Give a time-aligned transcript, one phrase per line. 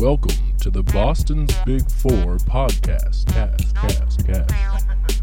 [0.00, 3.26] Welcome to the Boston's Big Four podcast.
[3.34, 5.22] Cast, cast, cast.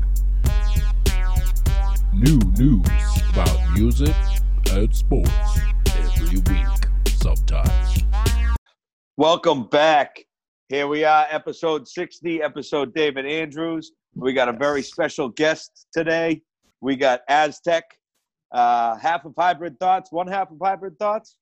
[2.14, 2.88] New news
[3.32, 4.14] about music
[4.70, 5.32] and sports
[5.96, 6.68] every week,
[7.08, 8.04] sometimes.
[9.18, 10.24] Welcome back.
[10.70, 13.94] Here we are, episode 60, episode David Andrews.
[14.14, 16.44] We got a very special guest today.
[16.82, 17.98] We got Aztec,
[18.52, 21.36] uh, half of Hybrid Thoughts, one half of Hybrid Thoughts,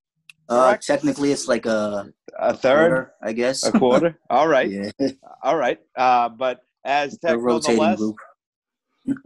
[0.48, 3.64] Uh, technically, it's like a a third, quarter, I guess.
[3.66, 4.18] a quarter.
[4.30, 4.92] All right, yeah,
[5.42, 5.80] all right.
[5.98, 8.16] Uh, but Aztec, a rotating nonetheless, group.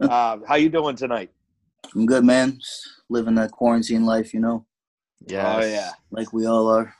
[0.02, 1.30] uh, how you doing tonight?
[1.94, 2.56] I'm good, man.
[2.58, 4.64] Just living that quarantine life, you know,
[5.26, 6.94] Yeah, Oh yeah, like we all are.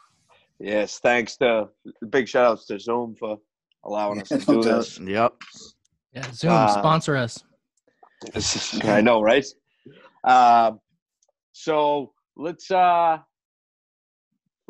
[0.59, 0.99] yes.
[0.99, 1.69] Thanks to
[2.11, 3.39] big shout outs to Zoom for
[3.85, 4.79] allowing us to No do doubt.
[4.79, 4.99] this.
[4.99, 5.35] Yep.
[6.13, 7.43] Yeah, Zoom Uh, sponsor us.
[8.83, 9.47] I know, right?
[10.25, 10.81] Um,
[11.53, 13.19] so let's uh,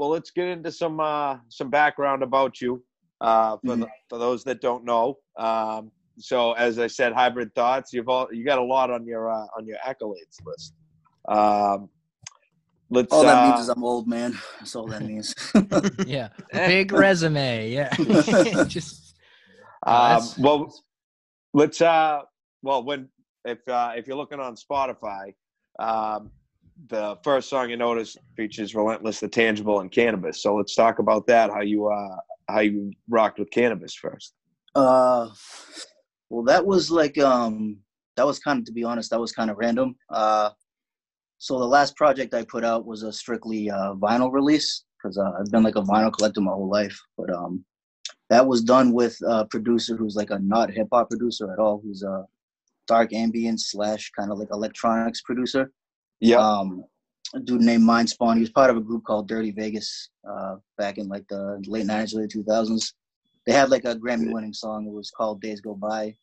[0.00, 2.82] well, let's get into some uh, some background about you
[3.20, 5.18] uh, for the, for those that don't know.
[5.36, 7.92] Um, so as I said, hybrid thoughts.
[7.92, 10.72] You've all you got a lot on your uh, on your accolades list.
[11.28, 11.90] Um,
[12.88, 13.12] let's.
[13.12, 14.38] All that uh, means is I'm old, man.
[14.58, 15.34] That's all that means.
[16.06, 17.70] Yeah, big resume.
[17.70, 17.94] Yeah,
[18.64, 19.14] just
[19.86, 20.74] Um, well,
[21.52, 21.82] let's.
[21.82, 22.22] Uh,
[22.62, 23.10] well, when
[23.44, 25.34] if uh, if you're looking on Spotify,
[25.78, 26.30] um,
[26.88, 31.26] the first song you notice features "Relentless," "The Tangible," and "Canibus." So let's talk about
[31.26, 31.50] that.
[31.50, 32.16] How you uh,
[32.48, 34.34] how you rocked with Canibus first.
[34.74, 35.28] uh,
[36.30, 37.78] well, that was like um,
[38.16, 39.96] that was kind of, to be honest, that was kind of random.
[40.10, 40.50] Uh,
[41.38, 45.32] so the last project I put out was a strictly uh, vinyl release because uh,
[45.38, 46.98] I've been like a vinyl collector my whole life.
[47.16, 47.64] But um,
[48.28, 51.80] that was done with a producer who's like a not hip hop producer at all.
[51.82, 52.24] Who's a
[52.86, 55.72] dark ambient slash kind of like electronics producer.
[56.20, 56.38] Yeah.
[56.38, 56.84] Um,
[57.34, 58.36] a dude named Mind Spawn.
[58.36, 61.86] He was part of a group called Dirty Vegas uh, back in like the late
[61.86, 62.92] '90s, early 2000s.
[63.46, 64.86] They had like a Grammy-winning song.
[64.86, 66.16] It was called "Days Go By."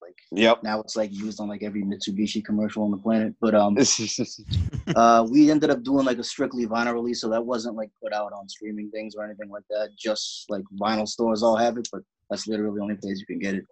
[0.00, 0.62] Like yep.
[0.62, 3.34] now, it's like used on like every Mitsubishi commercial on the planet.
[3.40, 3.76] But um,
[4.96, 8.12] uh, we ended up doing like a strictly vinyl release, so that wasn't like put
[8.12, 9.90] out on streaming things or anything like that.
[9.98, 13.38] Just like vinyl stores all have it, but that's literally the only place you can
[13.38, 13.64] get it.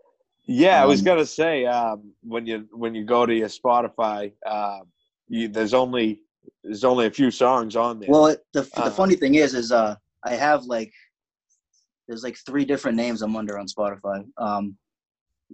[0.47, 4.33] yeah, I was Um, gonna say um, when you when you go to your Spotify,
[4.47, 4.81] uh,
[5.29, 6.21] you, there's only
[6.65, 8.11] there's only a few songs on there.
[8.11, 10.93] Well, it, the Uh, the funny thing is, is uh, I have like
[12.09, 14.25] there's like three different names I'm under on Spotify.
[14.39, 14.77] Um,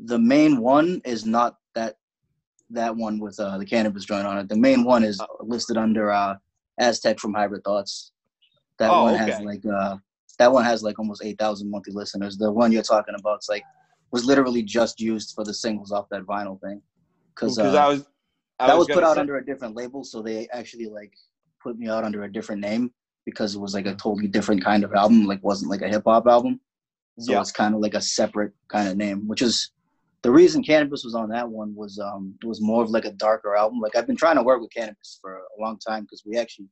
[0.04, 1.96] the main one is not that
[2.70, 4.48] that one with uh, the Canibus joint on it.
[4.48, 6.34] The main one is listed under uh,
[6.78, 8.12] Aztec from Hybrid Thoughts.
[8.78, 9.96] That Oh, one has like uh,
[10.38, 12.36] that one has like almost eight thousand monthly listeners.
[12.36, 13.64] The one you're talking about is like
[14.10, 16.80] was literally just used for the singles off that vinyl thing.
[17.34, 18.04] Because because uh, I was
[18.60, 21.12] I that was, put out say- under a different label, so they actually like
[21.62, 22.92] put me out under a different name
[23.24, 26.02] because it was like a totally different kind of album, like wasn't like a hip
[26.06, 26.60] hop album.
[27.18, 27.40] So Yeah.
[27.40, 29.72] it's kind of like a separate kind of name, which is
[30.22, 33.12] the reason Canibus was on that one was um it was more of like a
[33.12, 33.80] darker album.
[33.80, 36.68] Like I've been trying to work with Canibus for a long time because we actually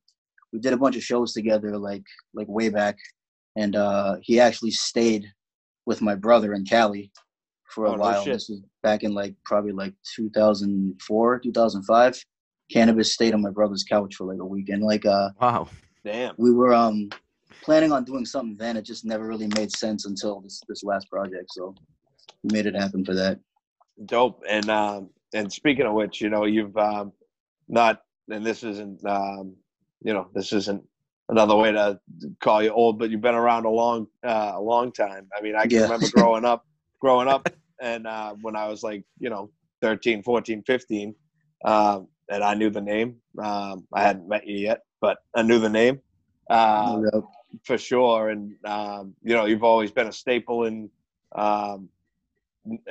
[0.52, 2.04] we did a bunch of shows together like
[2.34, 2.96] like way back,
[3.56, 5.26] and uh he actually stayed
[5.84, 7.12] with my brother in Cali
[7.68, 8.24] for a Oh, while.
[8.24, 8.34] shit.
[8.34, 12.24] This was back in like probably like 2004, 2005.
[12.72, 15.68] Canibus stayed on my brother's couch for like a week, and like uh Wow.
[16.04, 16.34] damn.
[16.38, 17.08] we were um
[17.62, 18.76] planning on doing something then.
[18.76, 21.52] It just never really made sense until this this last project.
[21.52, 21.74] So
[22.42, 23.38] we made it happen for that.
[24.06, 24.42] Dope.
[24.48, 27.12] And um, and speaking of which, you know, you've um,
[27.68, 29.54] not, and this isn't, um,
[30.02, 30.82] you know, this isn't
[31.28, 31.98] another way to
[32.40, 35.26] call you old, but you've been around a long, uh, a long time.
[35.36, 35.82] I mean, I can Yeah.
[35.82, 36.64] remember growing up,
[37.00, 37.48] growing up,
[37.80, 39.50] and uh, when I was like, you know,
[39.82, 41.14] 13, 14, 15,
[41.64, 43.16] um, and I knew the name.
[43.42, 46.00] Um, I hadn't met you yet, but I knew the name.
[46.50, 47.28] Uh, No doubt.
[47.64, 48.30] for sure.
[48.30, 50.90] And um, you know, you've always been a staple in.
[51.34, 51.88] Um,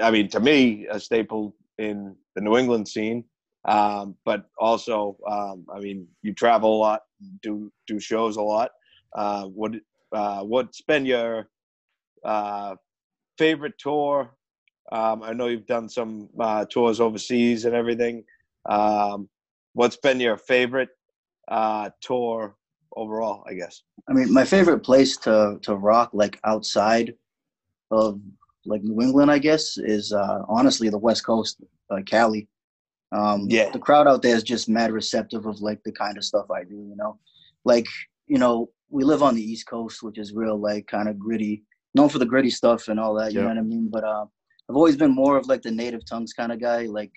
[0.02, 3.24] I mean, to me, a staple in the New England scene.
[3.68, 7.02] Um, but also, um, I mean, you travel a lot,
[7.42, 8.72] do do shows a lot.
[9.16, 9.72] Uh, what
[10.12, 11.50] uh, what's been your
[12.24, 12.76] uh,
[13.38, 14.36] favorite tour?
[14.92, 18.24] Um, I know you've done some uh, tours overseas and everything.
[18.70, 19.30] Um,
[19.74, 20.90] what's been your favorite
[21.48, 22.56] uh, tour
[22.96, 23.44] overall?
[23.48, 23.82] I guess.
[24.10, 27.14] I mean, my favorite place to to rock like outside
[27.92, 28.20] of
[28.66, 31.58] like New England, I guess, is uh, honestly the West Coast,
[31.90, 32.48] uh, Cali.
[33.12, 33.70] Um, Yeah.
[33.72, 36.64] the crowd out there is just mad receptive of like the kind of stuff I
[36.64, 36.76] do.
[36.76, 37.20] You know,
[37.64, 37.86] like
[38.28, 41.64] you know, we live on the East Coast, which is real like kind of gritty,
[41.96, 43.34] known for the gritty stuff and all that.
[43.34, 43.90] You know what I mean?
[43.92, 44.26] But uh,
[44.70, 47.12] I've always been more of like the native tongues kind of guy, like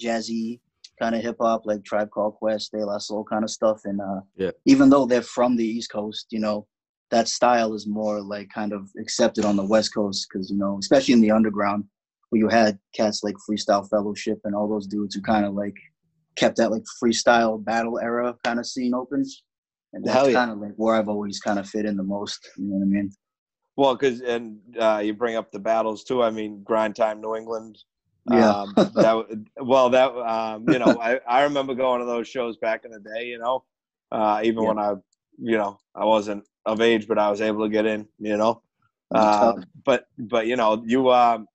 [0.00, 0.60] jazzy
[0.98, 3.82] kind of hip hop, like Tribe Called Quest, De La Soul kind of stuff.
[3.84, 4.50] And uh, Yeah.
[4.66, 6.66] even though they're from the East Coast, you know,
[7.10, 10.78] that style is more like kind of accepted on the West Coast because you know,
[10.80, 11.84] especially in the underground,
[12.30, 15.76] where you had cats like Freestyle Fellowship and all those dudes who kind of like
[16.36, 19.24] kept that like freestyle battle era kind of scene open.
[19.92, 20.32] And that's yeah.
[20.32, 22.48] kind of like where I've always kind of fit in the most.
[22.56, 23.12] You know what I mean?
[23.76, 26.22] Well, because and uh, you bring up the battles too.
[26.22, 27.78] I mean, Grind Time New England.
[28.26, 28.50] Yeah.
[28.50, 29.26] Um, that
[29.60, 33.00] well, that um, you know, I, I remember going to those shows back in the
[33.00, 33.26] day.
[33.26, 33.64] You know,
[34.10, 34.68] uh, even Yeah.
[34.68, 34.94] when I,
[35.38, 38.06] you know, I wasn't of age, but I was able to get in.
[38.18, 38.62] You know,
[39.14, 39.54] uh,
[39.84, 41.46] but but you know, you um,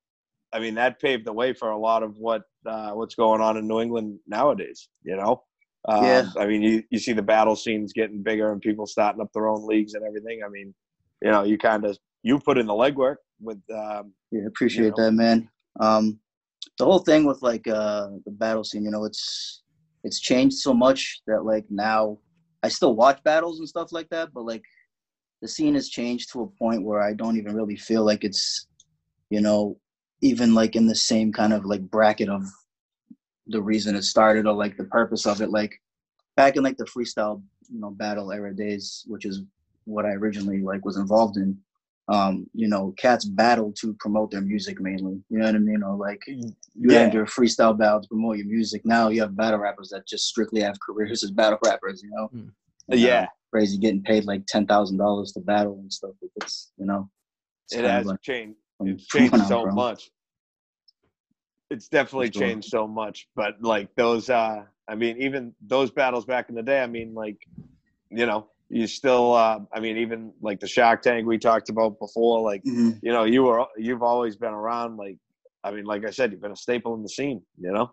[0.52, 3.58] I mean, that paved the way for a lot of what uh, what's going on
[3.58, 4.90] in New England nowadays.
[5.04, 5.44] You know.
[5.88, 6.24] Um, Yeah.
[6.38, 9.48] I mean, you, you see the battle scenes getting bigger and people starting up their
[9.48, 10.42] own leagues and everything.
[10.46, 10.74] I mean,
[11.22, 11.98] you know, you kind of
[12.28, 15.06] you put in the legwork with um, Yeah, appreciate know.
[15.06, 15.50] that, man.
[15.80, 16.20] Um,
[16.78, 19.64] the whole thing with like uh, the battle scene, you know, it's
[20.04, 22.20] it's changed so much that like now
[22.64, 24.64] I still watch battles and stuff like that, but like
[25.42, 28.68] the scene has changed to a point where I don't even really feel like it's,
[29.30, 29.78] you know,
[30.22, 32.44] even like in the same kind of like bracket of
[33.48, 35.50] the reason it started or like the purpose of it.
[35.50, 35.80] Like
[36.36, 39.44] back in like the freestyle, you know, battle era days, which is
[39.86, 41.58] what I originally like was involved in
[42.10, 45.22] um, you know, cats battle to promote their music mainly.
[45.30, 45.84] You know what I mean?
[45.84, 47.04] Or like you Yeah.
[47.04, 48.86] had your freestyle battle to promote your music.
[48.86, 52.02] Now you have battle rappers that just strictly have careers as battle rappers.
[52.02, 52.32] You know?
[52.92, 56.12] Uh, yeah, crazy getting paid like ten thousand dollars to battle and stuff.
[56.38, 57.10] It's you know,
[57.66, 58.58] it's it has like changed.
[58.82, 60.10] It's changed so much.
[61.70, 63.28] It's definitely changed so much.
[63.36, 66.82] But like those, uh, I mean, even those battles back in the day.
[66.82, 67.38] I mean, like,
[68.10, 69.34] you know, you still.
[69.34, 72.42] Uh, I mean, even like the Shark Tank we talked about before.
[72.42, 73.00] Like, Mhm.
[73.02, 74.98] you know, you were you've always been around.
[74.98, 75.18] Like,
[75.64, 77.42] I mean, like I said, you've been a staple in the scene.
[77.60, 77.92] You know.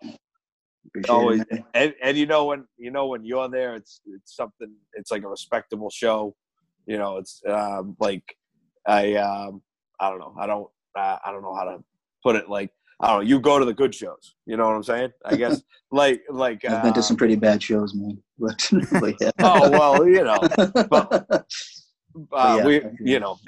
[0.88, 1.43] Appreciate always
[1.73, 5.23] and, and you know when you know when you're there it's it's something it's like
[5.23, 6.37] a respectable show
[6.87, 8.37] you know it's um like
[8.87, 9.62] i um
[9.99, 11.82] i don't know i don't uh, i don't know how to
[12.23, 12.70] put it like
[13.00, 15.35] i don't know you go to the good shows you know what i'm saying i
[15.37, 15.62] guess
[15.94, 18.20] like like I've been to uh, some pretty bad shows, man.
[18.38, 18.69] But,
[19.00, 19.31] but yeah.
[19.38, 20.38] oh well you know
[20.91, 21.46] but
[22.32, 23.38] uh, yeah, we you know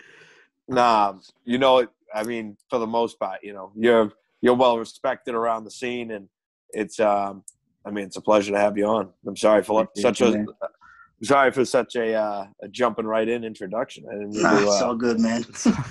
[0.68, 1.14] nah
[1.44, 4.12] you know i mean for the most part you know you're
[4.42, 6.28] you're well respected around the scene and
[6.70, 7.42] it's um
[7.84, 10.26] i mean it's a pleasure to have you on i'm sorry for Appreciate such you,
[10.26, 10.46] a man.
[11.22, 14.62] Sorry for such a uh, a jumping right in introduction i didn't mean Nah, to
[14.66, 15.44] it's uh, all good, man.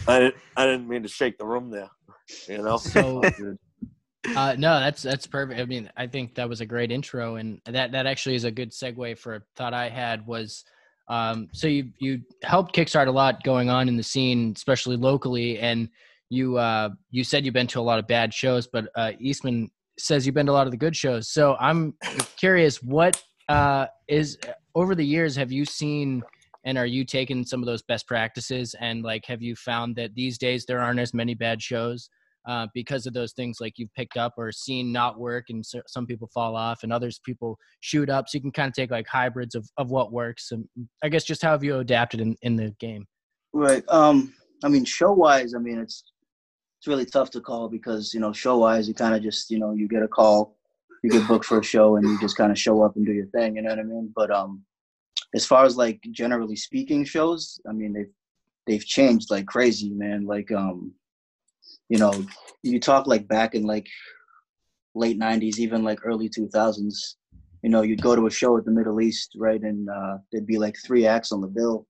[0.07, 1.89] I, didn't, I didn't mean to shake the room there
[2.47, 3.21] you know So
[4.35, 5.59] Uh, no, that's that's perfect.
[5.59, 8.51] I mean, I think that was a great intro, and that that actually is a
[8.51, 10.63] good segue for a thought I had was.
[11.07, 15.59] Um, so you you helped kickstart a lot going on in the scene, especially locally,
[15.59, 15.89] and
[16.29, 19.69] you uh, you said you've been to a lot of bad shows, but uh, Eastman
[19.99, 21.29] says you've been to a lot of the good shows.
[21.29, 21.93] So I'm
[22.37, 24.37] curious, what uh, is
[24.73, 26.23] over the years have you seen,
[26.65, 30.15] and are you taking some of those best practices, and like have you found that
[30.15, 32.09] these days there aren't as many bad shows?
[32.47, 35.81] uh, because of those things like you've picked up or seen not work and so,
[35.87, 38.91] some people fall off and others people shoot up so you can kind of take
[38.91, 40.63] like hybrids of, of what works and
[41.03, 43.03] i guess just how have you adapted in, in the game
[43.55, 43.85] Right.
[43.87, 44.33] Um.
[44.63, 46.03] I mean, show wise, I mean, it's
[46.79, 49.59] it's really tough to call because you know, show wise, you kind of just you
[49.59, 50.57] know, you get a call,
[51.03, 53.13] you get booked for a show, and you just kind of show up and do
[53.13, 53.55] your thing.
[53.55, 54.11] You know what I mean?
[54.13, 54.61] But um,
[55.33, 58.13] as far as like generally speaking, shows, I mean, they've
[58.67, 60.25] they've changed like crazy, man.
[60.25, 60.93] Like um,
[61.89, 62.25] you know,
[62.63, 63.87] you talk like back in like
[64.93, 67.15] late '90s, even like early 2000s.
[67.61, 70.45] You know, you'd go to a show at the Middle East, right, and uh, there'd
[70.45, 71.87] be like three acts on the bill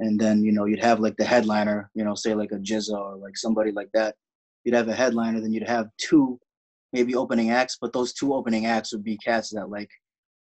[0.00, 2.96] and then you know you'd have like the headliner, you know, say like a GZA
[2.98, 4.14] or like somebody like that.
[4.64, 6.38] You'd have a headliner, then you'd have two
[6.92, 9.90] maybe opening acts, but those two opening acts would be cats that like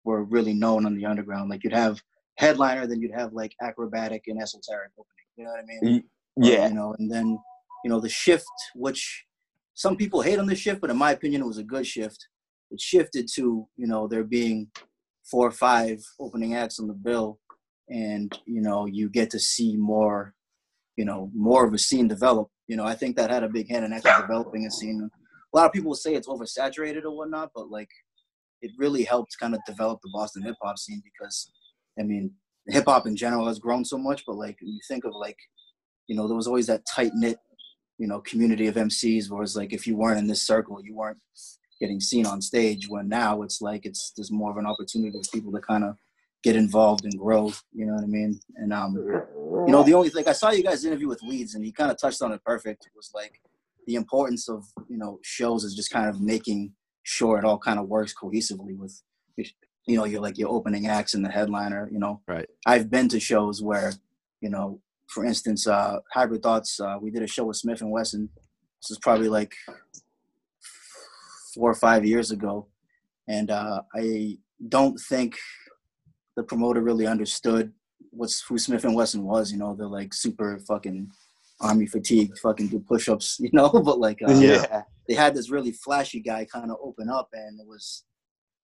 [0.07, 1.51] were really known on the underground.
[1.51, 2.01] Like you'd have
[2.37, 5.27] headliner, then you'd have like Akrobatik and Esoteric opening.
[5.37, 5.99] You know what I mean?
[6.39, 7.39] Or, yeah you know, and then
[7.85, 9.25] you know the shift, which
[9.75, 12.29] some people hate on the shift, but in my opinion, it was a good shift.
[12.71, 14.71] It shifted to you know there being
[15.31, 17.39] four or five opening acts on the bill,
[17.89, 20.35] and you know you get to see more,
[20.97, 22.49] you know, more of a scene develop.
[22.69, 25.11] You know, I think that had a big hand in actually developing a scene.
[25.55, 27.89] A lot of people say it's oversaturated or whatnot, but like
[28.63, 31.51] it really helped kind of develop the Boston hip hop scene because
[31.99, 32.33] I mean
[32.69, 35.39] hip hop in general has grown so much, but like you think of like
[36.07, 37.39] you know there was always that tight knit
[37.99, 40.95] you know community of MCs where it's like if you weren't in this circle you
[40.95, 41.19] weren't
[41.81, 45.31] getting seen on stage when now it's like it's there's more of an opportunity for
[45.33, 45.97] people to kind of
[46.43, 48.39] get involved and grow you know what i mean?
[48.57, 51.65] And um you know the only thing i saw you guys interview with leeds and
[51.65, 52.89] he kind of touched on it perfect.
[52.95, 53.41] Was like
[53.87, 56.73] the importance of you know shows is just kind of making
[57.15, 59.03] sure it all kind of works cohesively with
[59.87, 62.49] you know you're like your opening acts and the headliner you know Right.
[62.67, 63.93] i've been to shows where
[64.41, 68.29] you know for instance, uh, Hybrid Thoughts, uh, we did a show with Smif-N-Wessun.
[68.83, 69.55] This is probably like
[71.55, 72.67] four or five years ago,
[73.29, 75.37] and uh, I don't think
[76.37, 77.73] the promoter really understood
[78.11, 79.53] what's who Smif-N-Wessun was.
[79.53, 81.11] You know, they're like super fucking
[81.61, 83.39] army fatigue, fucking do push-ups.
[83.41, 84.83] You know, but like uh, yeah.
[85.09, 88.05] They had this really flashy guy kind of open up, and it was,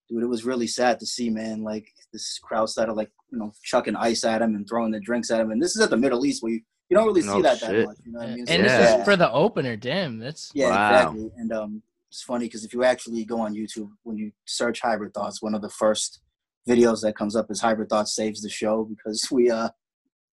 [0.08, 1.62] dude, it was really sad to see, man.
[1.62, 5.30] Like this crowd started like you know chucking ice at him and throwing the drinks
[5.30, 7.28] at him, and this is at the Middle East where you, you don't really see
[7.28, 7.96] No that that much.
[8.04, 8.44] You know what I and mean?
[8.44, 8.98] this So- Yeah.
[9.00, 9.76] is for the opener.
[9.76, 10.90] Damn, that's yeah, Wow.
[10.90, 11.30] exactly.
[11.38, 15.14] And um, it's funny because if you actually go on YouTube, when you search Hybrid
[15.14, 16.20] Thoughts, one of the first
[16.68, 19.70] videos that comes up is Hybrid Thoughts saves the show because we uh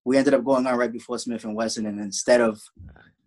[0.05, 2.61] we ended up going on right before Smif-N-Wessun, and instead of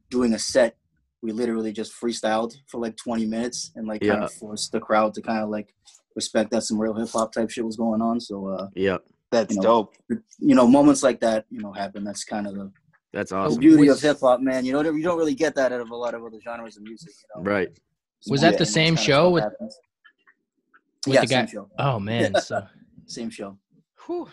[0.08, 0.76] doing a set,
[1.22, 5.12] we literally just freestyled for like 20 minutes and like kind of forced the crowd
[5.14, 5.74] to kind of like
[6.16, 8.20] respect that some real hip hop type shit was going on.
[8.20, 9.02] So uh, Yep.
[9.30, 9.94] That's You know, dope.
[10.38, 12.02] you know, moments like that, you know, happen.
[12.02, 12.72] That's kind of the,
[13.12, 13.60] That's the awesome.
[13.60, 14.64] beauty Was- of hip hop, man.
[14.64, 16.82] You know, you don't really get that out of a lot of other genres of
[16.82, 17.12] music.
[17.36, 17.50] You know?
[17.50, 17.68] Right.
[18.28, 19.78] Was Yeah, that the same show with- happens.
[21.06, 21.36] with yeah, the guy.
[21.40, 21.68] Same show.
[21.78, 22.62] Oh man, so
[23.06, 23.56] Same show.
[24.06, 24.28] whew.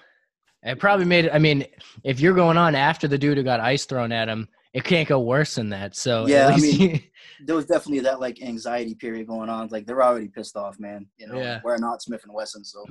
[0.64, 1.32] it probably made it.
[1.34, 1.66] I mean,
[2.04, 5.08] if you're going on after the dude who got ice thrown at him, it can't
[5.08, 5.96] go worse than that.
[5.96, 7.00] So at Yeah, I mean- you-
[7.46, 9.68] There was definitely that like anxiety period going on.
[9.68, 11.06] Like they're already pissed off, man.
[11.18, 11.62] You know, Yeah.
[11.64, 12.84] we're not Smif-N-Wessun, so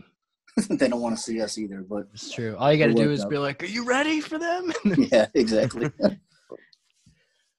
[0.76, 1.82] they don't want to see us either.
[1.82, 2.54] But it's true.
[2.56, 3.30] All you got to do is out.
[3.30, 4.72] be like, "Are you ready for them?"
[5.10, 5.90] yeah, exactly.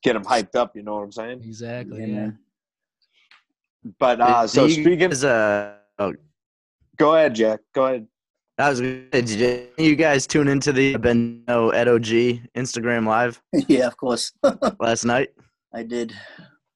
[0.02, 0.78] Get them hyped up.
[0.78, 1.42] You know what I'm saying?
[1.44, 2.00] exactly.
[2.00, 2.30] Yeah, Yeah.
[4.00, 6.14] But uh, so you speaking, guys, uh, oh,
[6.98, 7.60] go ahead, Jack.
[7.74, 8.08] Go ahead.
[8.60, 13.86] I was say, did you guys tune into the Benno Edo G Instagram live yeah,
[13.86, 14.32] of course.
[14.80, 15.30] last night?
[15.74, 16.12] I did.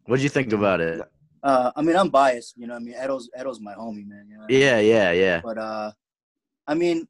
[0.05, 1.01] What'd you think about it?
[1.41, 2.55] Uh, I mean, I'm biased.
[2.55, 4.27] You know, I mean, Edo's Edo's my homie, man.
[4.29, 4.45] You know?
[4.47, 5.41] Yeah, yeah, yeah.
[5.43, 5.91] But uh,
[6.67, 7.07] I mean,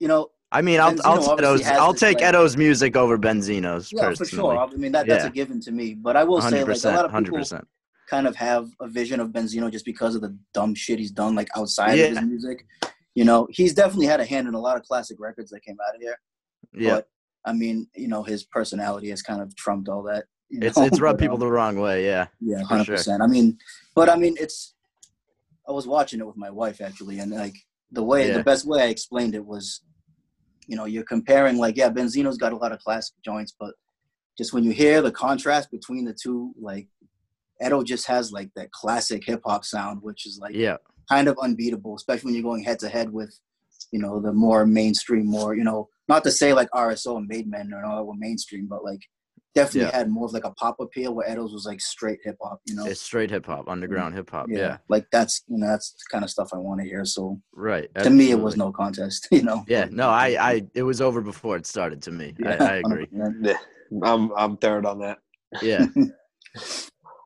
[0.00, 2.96] you know, I mean, I'll Benzino I'll, take Edo's, I'll this, take like- Edo's music
[2.96, 4.58] over Benzino's yeah, for sure.
[4.58, 5.30] I mean, that that's Yeah.
[5.30, 5.94] a given to me.
[5.94, 7.68] But I will say, like a lot of people hundred people percent.
[8.10, 11.36] kind of have a vision of Benzino just because of the dumb shit he's done,
[11.36, 12.66] like outside of his music.
[13.14, 15.76] You know, he's definitely had a hand in a lot of classic records that came
[15.88, 16.18] out of here.
[16.72, 17.08] Yeah, But
[17.44, 20.24] I mean, you know, his personality has kind of trumped all that.
[20.50, 20.84] you it's know?
[20.84, 22.04] it's rubbed But, people um, the wrong way.
[22.04, 22.96] Yeah, yeah, hundred sure.
[22.96, 23.22] percent.
[23.22, 23.58] I mean,
[23.94, 24.74] but I mean, it's.
[25.68, 27.54] I was watching it with my wife actually, and like
[27.92, 28.38] the way Yeah.
[28.38, 29.82] the best way I explained it was,
[30.66, 33.74] you know, you're comparing like yeah, Benzino's got a lot of classic joints, but
[34.38, 36.86] just when you hear the contrast between the two, like
[37.64, 40.76] Edo just has like that classic hip hop sound, which is like yeah,
[41.08, 43.34] kind of unbeatable, especially when you're going head to head with,
[43.92, 47.48] you know, the more mainstream, more you know, not to say like RSO and Made
[47.48, 49.00] Men and all that were mainstream, but like
[49.54, 52.60] definitely had more of like a pop appeal where Edo's was like straight hip hop,
[52.66, 52.86] you know.
[52.86, 54.46] it's straight hip hop, underground hip hop.
[54.48, 54.78] Yeah.
[54.88, 57.04] like that's you know that's the kind of stuff I want to hear.
[57.04, 57.88] So right.
[57.96, 59.64] to me, it was no contest, you know.
[59.66, 62.02] Yeah, no, I, I, it was over before it started.
[62.02, 63.06] To me, I, I agree.
[63.06, 63.56] 100%.
[64.02, 65.18] I'm I'm third on that.
[65.62, 65.86] Yeah.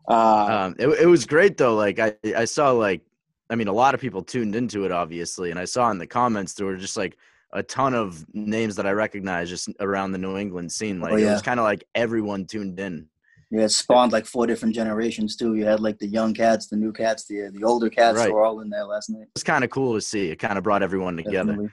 [0.09, 3.03] Uh, um it, it was great though like i i saw like
[3.52, 6.06] i mean a lot of people tuned into it obviously and i saw in the
[6.06, 7.16] comments there were just like
[7.52, 11.14] a ton of names that i recognize just around the new england scene like it
[11.16, 11.32] Oh, yeah.
[11.32, 13.06] was kind of like everyone tuned in
[13.50, 15.50] Yeah, it spawned like four different generations too.
[15.59, 18.32] You had like the young cats, the new cats, the the older cats Right.
[18.32, 19.28] were all in there last night.
[19.37, 21.71] it's kind of cool to see it kind of brought everyone together Definitely.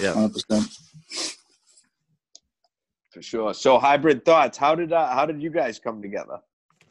[0.00, 1.36] yeah 100%.
[3.12, 3.54] for sure.
[3.54, 4.56] So hybrid thoughts.
[4.58, 6.38] How did uh, how did you guys come together?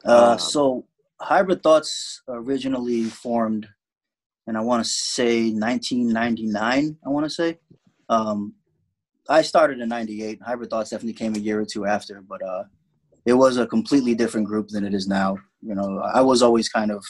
[0.06, 0.86] Uh, Um, so
[1.20, 3.68] Hybrid Thoughts originally formed,
[4.46, 6.96] and I want to say 1999.
[7.04, 7.58] I want to say.
[8.08, 8.54] Um,
[9.28, 10.40] I started in '98.
[10.42, 12.64] Hybrid Thoughts definitely came a year or two after, but uh,
[13.24, 15.38] it was a completely different group than it is now.
[15.60, 17.04] You know, I was always kind of,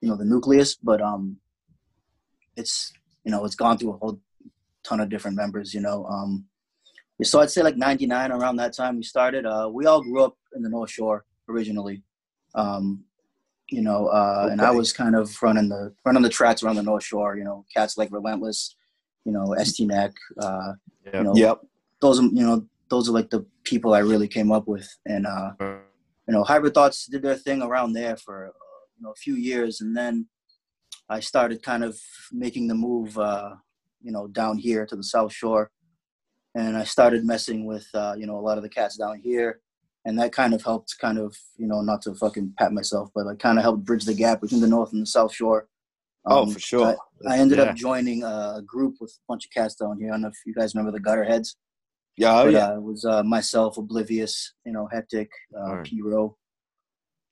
[0.00, 1.36] you know, the nucleus, but um,
[2.56, 2.92] it's
[3.24, 4.20] you know it's gone through a whole
[4.82, 5.72] ton of different members.
[5.72, 6.44] You know, um,
[7.22, 9.46] so I'd say like '99 around that time we started.
[9.46, 12.02] Uh, we all grew up in the North Shore originally.
[12.54, 13.04] Um,
[13.70, 16.82] you know, uh, and I was kind of running the running the tracks around the
[16.82, 17.36] North Shore.
[17.36, 18.76] You know, cats like Relentless,
[19.24, 20.72] you know, ST Neck, uh,
[21.06, 21.18] yeah.
[21.18, 21.60] you know, Yep.
[22.00, 25.26] those are you know those are like the people I really came up with, and
[25.26, 28.52] uh, you know, Hybrid Thoughts did their thing around there for uh,
[28.96, 30.28] you know a few years, and then
[31.08, 31.98] I started kind of
[32.32, 33.54] making the move, uh,
[34.02, 35.70] you know, down here to the South Shore,
[36.54, 39.60] and I started messing with uh, you know a lot of the cats down here,
[40.04, 43.26] and that kind of helped, kind of you know, not to fucking pat myself, but
[43.26, 45.68] like kind of helped bridge the gap between the North and the South Shore.
[46.26, 46.96] Oh, Um, for sure.
[47.26, 47.64] I, I ended Yeah.
[47.64, 50.08] up joining a group with a bunch of cats down here.
[50.08, 51.56] I don't know if you guys remember the Gutterheads.
[52.16, 52.40] Yeah.
[52.40, 52.68] Oh But, yeah.
[52.70, 55.84] uh, it was uh, myself, Oblivious, you know, Hectic, uh, Alright.
[55.86, 56.36] P-Row,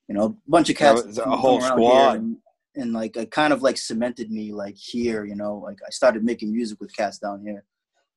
[0.09, 1.05] you know, a bunch of cats.
[1.05, 2.17] was a whole squad.
[2.17, 2.37] And,
[2.75, 6.25] and like, it kind of like cemented me like here, you know, like I started
[6.25, 7.65] making music with cats down here.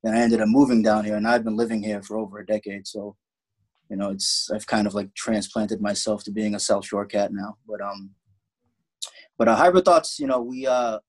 [0.03, 2.45] then I ended up moving down here, and I've been living here for over a
[2.45, 2.85] decade.
[2.87, 3.15] So,
[3.89, 7.31] you know, it's I've kind of like transplanted myself to being a South Shore cat
[7.33, 7.57] now.
[7.67, 8.11] But um,
[9.37, 10.99] but uh, hybrid thoughts, you know, we uh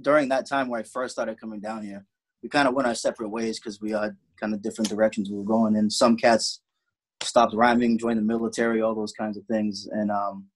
[0.00, 2.06] during that time where I first started coming down here,
[2.42, 5.36] we kind of went our separate ways because we had kind of different directions we
[5.36, 5.76] were going.
[5.76, 6.60] And some cats
[7.22, 9.86] stopped rhyming, joined the military, all those kinds of things.
[9.90, 10.46] And um,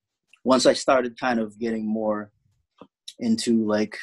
[0.44, 2.32] once I started kind of getting more
[3.18, 3.96] into like,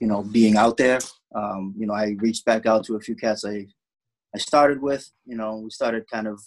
[0.00, 0.98] you know, being out there,
[1.34, 3.66] um, you know, I reached back out to a few cats I
[4.34, 5.10] I started with.
[5.24, 6.40] You know, we started kind of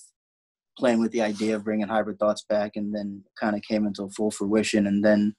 [0.80, 4.10] playing with the idea of bringing hybrid thoughts back, and then kind of came into
[4.10, 4.88] full fruition.
[4.88, 5.36] And then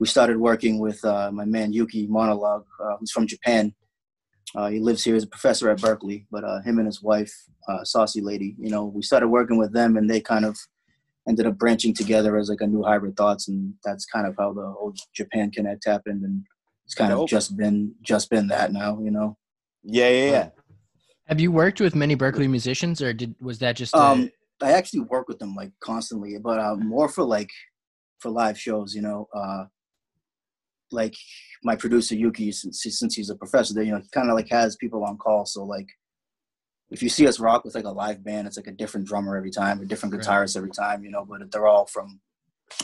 [0.00, 3.74] we started working with uh, my man Yuki Monologue, uh, who's from Japan.
[4.56, 7.32] Uh, he lives here as a professor at Berklee, but uh, him and his wife,
[7.68, 10.58] uh, Saucy Lady, you know, we started working with them, and they kind of
[11.28, 14.52] ended up branching together as like a new hybrid thoughts, and that's kind of how
[14.52, 16.44] the whole Japan Connect happened, and
[16.84, 19.36] it's kind of just been just been that now, you know.
[19.84, 20.48] Yeah, yeah, yeah.
[21.26, 23.94] Have you worked with many Berklee musicians, or did was that just?
[23.94, 24.30] A, Um,
[24.62, 27.50] I actually work with them like constantly, but uh, more for like
[28.18, 29.28] for live shows, you know.
[29.34, 29.64] Uh,
[30.92, 31.14] like
[31.62, 34.48] my producer Yuki, since since he's a professor, there, you know, he kind of like
[34.50, 35.46] has people on call.
[35.46, 35.88] So like,
[36.90, 39.36] if you see us rock with like a live band, it's like a different drummer
[39.36, 41.24] every time, a different guitarist every time, you know.
[41.24, 42.20] But they're all from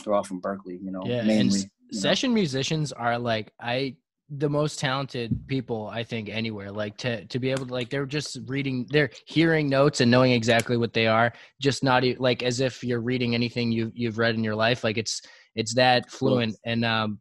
[0.03, 1.59] they're all from Berklee, you know, yeah, and mainly.
[1.59, 2.01] s- you know.
[2.01, 3.95] session musicians are like I
[4.29, 6.71] the most talented people I think anywhere.
[6.71, 10.33] Like to to be able to like they're just reading, they're hearing notes and knowing
[10.33, 11.31] exactly what they are,
[11.61, 14.83] just not e- like as if you're reading anything you you've read in your life.
[14.83, 15.21] Like it's
[15.55, 17.19] it's that fluent and um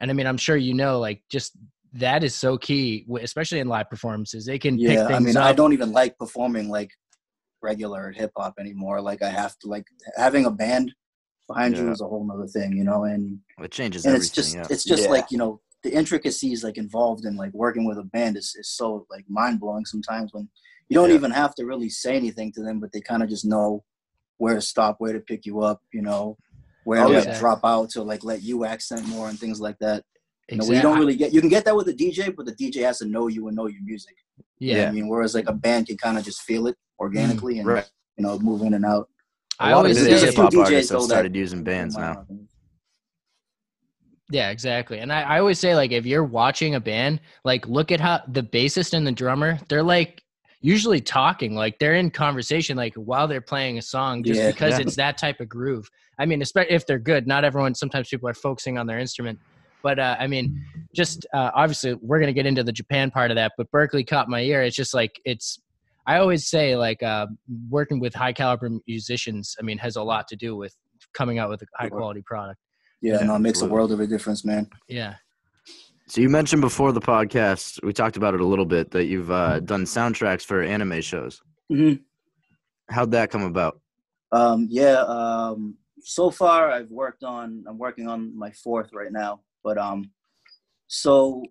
[0.00, 1.56] and I mean I'm sure you know like just
[1.94, 4.46] that is so key, especially in live performances.
[4.46, 5.44] They can pick Yeah, things I mean, up.
[5.44, 6.90] I don't even like performing like
[7.62, 9.00] regular hip hop anymore.
[9.00, 9.84] Like I have to like
[10.16, 10.92] having a band
[11.46, 11.92] behind you Yeah.
[11.92, 14.26] is a whole nother thing, you know, and It changes and everything.
[14.26, 14.66] it's just yeah.
[14.70, 15.10] it's just Yeah.
[15.10, 18.68] like you know the intricacies like involved in like working with a band is, is
[18.70, 20.48] so like mind blowing sometimes when
[20.88, 21.16] you don't Yeah.
[21.16, 23.82] even have to really say anything to them, but they kind of just know
[24.38, 26.36] where to stop, where to pick you up, you know,
[26.84, 27.38] where Oh, to yeah.
[27.38, 30.04] drop out to like let you accent more and things like that.
[30.48, 30.54] Exactly.
[30.54, 32.52] You know, we don't really get you can get that with a DJ, but the
[32.54, 34.14] DJ has to know you and know your music.
[34.58, 34.88] You know yeah.
[34.88, 37.66] I mean, whereas like a band can kind of just feel it organically mm, and
[37.68, 37.90] right.
[38.16, 39.08] you know move in and out.
[39.60, 42.26] A I always there's a hip few hop DJs though that- started using bands now.
[44.32, 44.98] Yeah, exactly.
[45.00, 48.22] And I, I always say like if you're watching a band, like look at how
[48.28, 50.22] the bassist and the drummer, they're like
[50.62, 54.50] usually talking, like they're in conversation like while they're playing a song just Yeah.
[54.50, 54.86] because Yeah.
[54.86, 55.86] it's that type of groove.
[56.18, 57.26] I mean, especially if they're good.
[57.26, 59.38] Not everyone sometimes people are focusing on their instrument.
[59.82, 60.64] But uh, I mean,
[60.94, 64.30] just uh, obviously we're gonna get into the Japan part of that, but Berklee caught
[64.30, 64.62] my ear.
[64.62, 65.60] It's just like it's
[66.06, 67.26] I always say like uh,
[67.68, 70.74] working with high caliber musicians, I mean, has a lot to do with
[71.12, 72.58] coming out with a high quality product.
[73.02, 74.70] Yeah, Yeah, no, it makes a world of a difference, man.
[74.88, 75.16] Yeah.
[76.06, 79.30] So you mentioned before the podcast, we talked about it a little bit that you've
[79.30, 81.42] uh, done soundtracks for anime shows.
[81.68, 81.94] hmm
[82.88, 83.80] How'd that come about?
[84.32, 85.00] Um, yeah.
[85.02, 87.64] Um, so far, I've worked on.
[87.66, 89.40] I'm working on my fourth right now.
[89.64, 90.10] But um,
[90.88, 91.42] so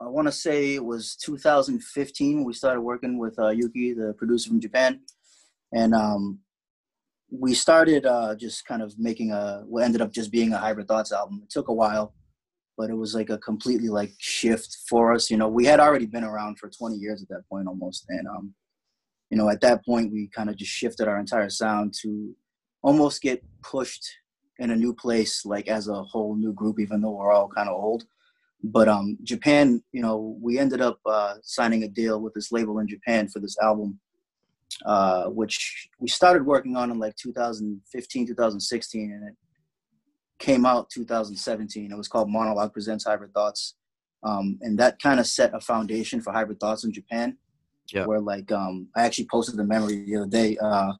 [0.00, 4.14] I want to say it was 2015 when we started working with uh, Yuki, the
[4.16, 5.00] producer from Japan,
[5.72, 6.38] and um,
[7.32, 9.62] we started uh, just kind of making a.
[9.66, 11.40] What ended up just being a hybrid thoughts album.
[11.42, 12.14] It took a while,
[12.76, 15.30] but it was like a completely like shift for us.
[15.30, 18.28] You know, we had already been around for 20 years at that point almost, and
[18.28, 18.54] um,
[19.30, 22.36] you know, at that point we kind of just shifted our entire sound to
[22.82, 24.06] almost get pushed
[24.58, 27.68] in a new place, like as a whole new group, even though we're all kind
[27.68, 28.04] of old.
[28.62, 32.78] But um, Japan, you know, we ended up uh, signing a deal with this label
[32.78, 33.98] in Japan for this album,
[34.84, 39.34] uh, which we started working on in like 2015, 2016, and it
[40.38, 41.90] came out 2017.
[41.90, 43.74] It was called Monologue Presents Hybrid Thoughts,
[44.22, 47.36] um, and that kind of set a foundation for Hybrid Thoughts in Japan.
[47.92, 48.06] Yeah.
[48.06, 50.56] Where like um, I actually posted the memory the other day.
[50.56, 50.92] Uh,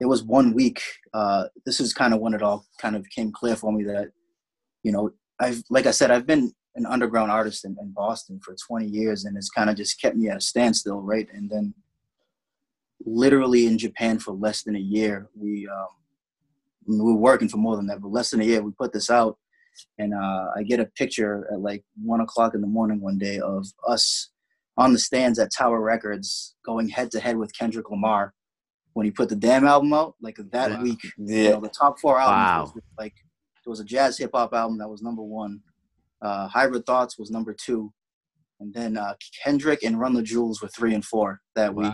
[0.00, 0.80] it was one week.
[1.12, 4.08] Uh, this is kind of when it all kind of came clear for me that,
[4.82, 8.54] you know, I've like I said, I've been an underground artist in, in Boston for
[8.68, 11.28] 20 years, and it's kind of just kept me at a standstill, right?
[11.32, 11.74] And then,
[13.04, 15.88] literally in Japan for less than a year, we um,
[16.86, 19.10] we were working for more than that, but less than a year, we put this
[19.10, 19.38] out,
[19.98, 23.38] and uh, I get a picture at like one o'clock in the morning one day
[23.38, 24.30] of us
[24.76, 28.32] on the stands at Tower Records going head to head with Kendrick Lamar
[28.94, 30.14] when he put the Damn album out.
[30.22, 30.82] Like that Wow.
[30.82, 31.50] week, you Yeah.
[31.52, 32.72] know, the top four albums Wow.
[32.74, 33.14] was like
[33.64, 35.60] there was a jazz hip hop album that was number one.
[36.22, 37.92] Uh, Hybrid Thoughts was number two,
[38.58, 41.92] and then uh, Kendrick and Run the Jewels were three and four that week.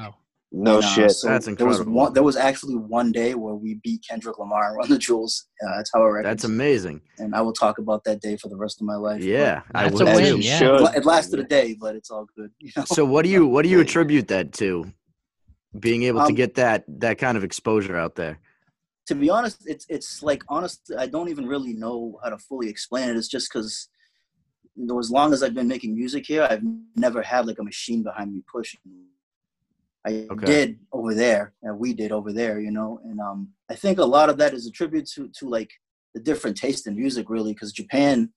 [0.53, 0.73] Wow.
[0.73, 1.11] No uh, shit.
[1.11, 2.13] so That's There was one.
[2.13, 5.49] There was actually one day where we beat Kendrick Lamar on the Jewels.
[5.63, 6.23] Uh, that's how I.
[6.23, 7.01] That's amazing.
[7.19, 9.23] and I will talk about that day for the rest of my life.
[9.23, 10.93] Yeah, I That's would win, yeah.
[10.95, 12.51] it lasted a day, but it's all good.
[12.61, 12.85] You know?
[12.85, 14.93] So what do you what do you attribute that to?
[15.79, 18.39] Being able to Um, get that that kind of exposure out there.
[19.09, 22.69] to be honest, it's it's like honestly, I don't even really know how to fully
[22.69, 23.17] explain it.
[23.17, 23.89] It's just because
[24.77, 26.63] you know, as long as I've been making music here, I've
[26.95, 28.81] never had like a machine behind me pushing.
[30.07, 30.47] I Okay.
[30.47, 33.01] did over there, and we did over there, you know.
[33.05, 35.71] And um, I think a lot of that is attributed to to like
[36.15, 38.33] the different taste in music, really, because Japan.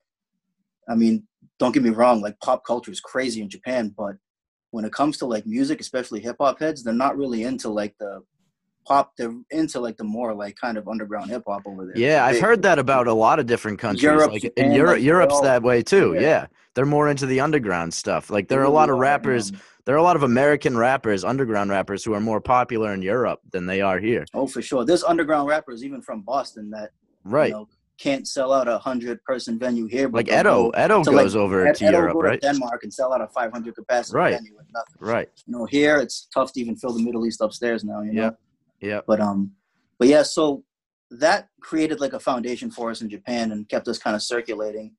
[0.90, 1.28] I mean,
[1.60, 4.16] don't get me wrong, like pop culture is crazy in Japan, but
[4.72, 7.94] when it comes to like music, especially hip hop heads, they're not really into like
[8.00, 8.24] the
[8.90, 9.14] pop.
[9.52, 11.98] Into like the more like kind of underground hip hop over there.
[11.98, 14.04] Yeah, I've heard that about a lot of different countries.
[14.04, 16.14] Europe, like in Japan, Europe, like, Europe's all- that way too.
[16.16, 16.22] yeah.
[16.22, 16.46] Yeah.
[16.76, 18.30] they're more into the underground stuff.
[18.30, 19.52] Like there are a lot of rappers.
[19.86, 23.40] There are a lot of American rappers, underground rappers, who are more popular in Europe
[23.54, 24.24] than they are here.
[24.34, 24.86] Oh, for sure.
[24.86, 26.90] There's underground rappers even from Boston that
[27.24, 27.50] Right.
[27.50, 27.68] you know,
[28.00, 30.08] can't sell out a hundred person venue here.
[30.08, 32.42] But like Edo, Edo to, like, goes over to Edo Europe, go to right?
[32.42, 34.36] Denmark and sell out a 500 capacity Right.
[34.36, 34.96] venue with nothing.
[35.14, 35.30] Right.
[35.48, 38.02] You know, here it's tough to even fill the Middle East upstairs now.
[38.02, 38.24] You know.
[38.26, 38.40] Yep.
[38.82, 39.06] Yep.
[39.08, 39.52] But um,
[39.98, 40.64] but yeah, so
[41.12, 44.96] that created like a foundation for us in Japan and kept us kind of circulating.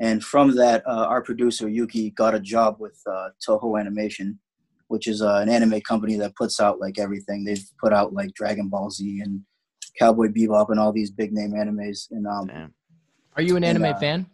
[0.00, 4.40] And from that, uh, our producer Yuki got a job with uh, Toho Animation,
[4.88, 7.44] which is uh, an anime company that puts out like everything.
[7.44, 9.42] They've put out like Dragon Ball Z and
[9.98, 12.08] Cowboy Bebop and all these big name animes.
[12.10, 12.74] And um, Damn.
[13.36, 14.26] Are you an And, anime uh, fan?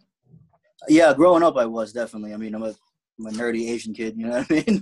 [0.87, 2.33] yeah, growing up, I was definitely.
[2.33, 2.73] I mean, I'm a,
[3.19, 4.17] I'm a nerdy Asian kid.
[4.17, 4.81] You know what I mean?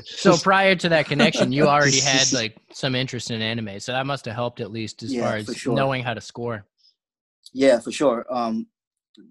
[0.04, 4.06] So prior to that connection, you already had like some interest in anime, so that
[4.06, 5.74] must have helped at least as Yeah, far as sure.
[5.74, 6.64] knowing how to score.
[7.52, 8.26] Yeah, for sure.
[8.30, 8.66] Um,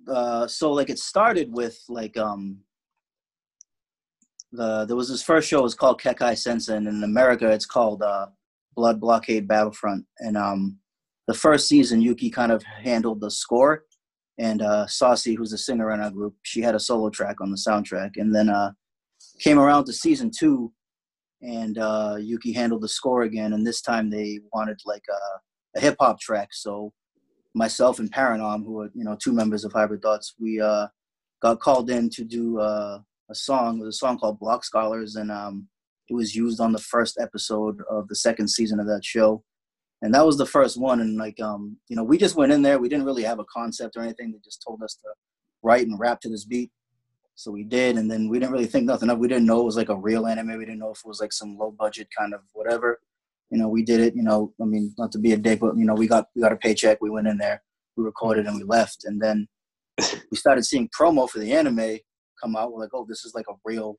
[0.08, 2.60] uh, so like it started with like um,
[4.52, 5.60] the there was this first show.
[5.60, 8.28] It was called Kekkai Sensen, and in America it's called uh,
[8.76, 10.06] Blood Blockade Battlefront.
[10.20, 10.78] And um,
[11.28, 13.84] the first season, Yuki kind of handled the score,
[14.40, 17.50] and uh, Saucy, who's a singer in our group, she had a solo track on
[17.50, 18.12] the soundtrack.
[18.18, 18.72] And then uh,
[19.40, 20.72] came around to season two,
[21.42, 23.54] and uh, Yuki handled the score again.
[23.54, 26.94] And this time they wanted like a, a hip hop track, so
[27.56, 30.88] myself and Paranom, who are you know two members of Hybrid Thoughts, we uh,
[31.42, 33.80] got called in to do uh, a song.
[33.80, 35.68] It was a song called Block Scholars, and um,
[36.10, 39.44] it was used on the first episode of the second season of that show.
[40.02, 41.02] And that was the first one.
[41.02, 42.80] And like um, you know, we just went in there.
[42.80, 44.32] We didn't really have a concept or anything.
[44.32, 45.10] They just told us to
[45.64, 46.72] write and rap to this beat.
[47.36, 49.18] So we did, and then we didn't really think nothing of.
[49.18, 49.22] it.
[49.22, 50.58] We didn't know it was like a real anime.
[50.58, 53.00] We didn't know if it was like some low budget kind of whatever
[53.50, 54.16] you know, we did it.
[54.16, 56.42] You know, I mean, not to be a dick, but you know, we got we
[56.42, 57.00] got a paycheck.
[57.02, 57.64] We went in there,
[57.96, 59.06] we recorded, and we left.
[59.06, 59.48] And then
[60.32, 62.00] we started seeing promo for the anime
[62.42, 62.72] come out.
[62.72, 63.98] We're like, oh, this is like a real,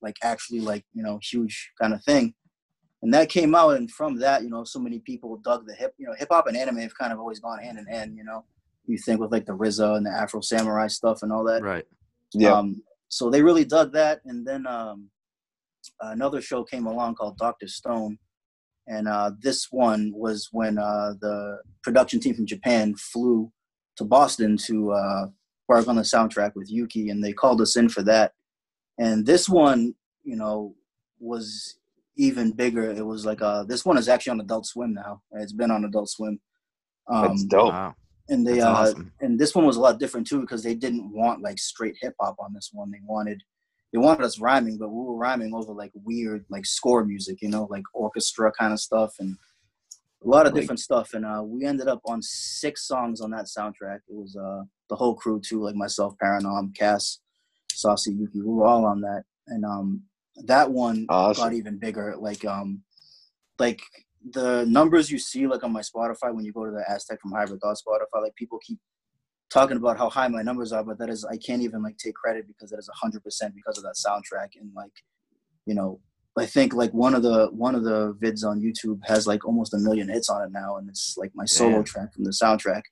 [0.00, 2.34] like actually like you know, huge kind of thing.
[3.02, 5.92] And that came out, and from that, you know, so many people dug the hip.
[5.98, 8.16] You know, hip hop and anime have kind of always gone hand in hand.
[8.16, 8.44] You know,
[8.86, 11.62] you think with like the RZA and the Afro Samurai stuff and all that.
[11.62, 11.84] Right.
[12.32, 12.52] Yeah.
[12.52, 15.10] Um, so they really dug that, and then um,
[16.00, 18.18] another show came along called Doctor Stone,
[18.86, 23.50] and uh, this one was when uh, the production team from Japan flew
[23.96, 25.26] to Boston to uh,
[25.68, 28.32] work on the soundtrack with Yuki, and they called us in for that.
[28.98, 30.74] And this one, you know,
[31.18, 31.76] was
[32.16, 32.90] even bigger.
[32.90, 35.22] It was like uh, this one is actually on Adult Swim now.
[35.32, 36.40] It's been on Adult Swim.
[37.08, 37.72] Um, That's dope.
[37.72, 37.94] Wow.
[38.28, 39.12] and they That's uh awesome.
[39.20, 42.14] and this one was a lot different too because they didn't want like straight hip
[42.20, 42.90] hop on this one.
[42.90, 43.42] They wanted
[43.92, 47.48] they wanted us rhyming, but we were rhyming over like weird like score music, you
[47.48, 49.36] know, like orchestra kind of stuff and
[50.24, 51.14] a lot of Like- different stuff.
[51.14, 53.96] And uh we ended up on six songs on that soundtrack.
[54.08, 57.18] It was uh the whole crew too, like myself, Paranom, Cass,
[57.72, 59.24] Saucy, Yuki, we were all on that.
[59.48, 60.02] And um
[60.36, 61.44] that one Awesome.
[61.44, 62.14] got even bigger.
[62.18, 62.82] Like um
[63.58, 63.82] like
[64.30, 67.32] the numbers you see like on my Spotify when you go to the Aztec from
[67.32, 68.78] Hybrid Thought Spotify, like people keep
[69.50, 72.14] talking about how high my numbers are, but that is I can't even like take
[72.14, 74.92] credit because that is hundred percent because of that soundtrack and like
[75.66, 76.00] you know
[76.38, 79.74] I think like one of the one of the vids on YouTube has like almost
[79.74, 82.82] a million hits on it now, and it's like my solo track from the soundtrack.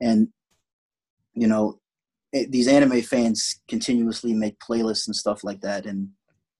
[0.00, 0.28] And
[1.34, 1.78] you know,
[2.32, 6.08] it, these anime fans continuously make playlists and stuff like that, and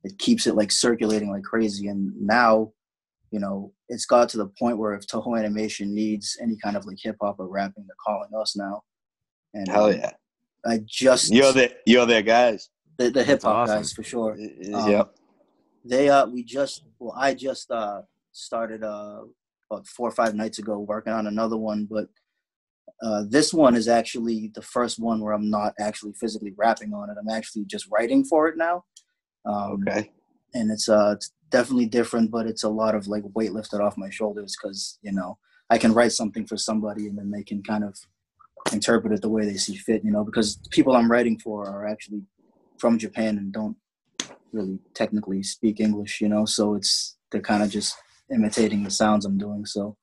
[0.08, 1.88] it keeps it like circulating like crazy.
[1.88, 2.72] And now,
[3.30, 6.86] you know, it's got to the point where if Toho Animation needs any kind of
[6.86, 8.82] like hip hop or rapping, they're calling us now.
[9.52, 10.12] And Hell um, yeah.
[10.66, 12.70] I just You're the you're their guys.
[12.96, 13.76] the, the hip hop awesome.
[13.76, 14.32] guys for sure.
[14.74, 15.14] Um, yep.
[15.84, 19.20] They uh we just well I just uh started uh
[19.70, 22.08] about four or five nights ago working on another one, but
[23.02, 27.10] uh this one is actually the first one where I'm not actually physically rapping on
[27.10, 27.16] it.
[27.20, 28.84] I'm actually just writing for it now.
[29.48, 30.02] Um Okay.
[30.54, 33.96] and it's uh it's definitely different, but it's a lot of like weight lifted off
[34.04, 35.38] my shoulders because you know
[35.70, 37.94] I can write something for somebody and then they can kind of
[38.72, 40.04] interpret it the way they see fit.
[40.04, 42.22] You know, because the people I'm writing for are actually
[42.78, 43.76] from Japan and don't
[44.52, 46.20] really technically speak English.
[46.20, 47.94] You know, so it's they're kind of just
[48.32, 49.64] imitating the sounds I'm doing.
[49.66, 49.96] So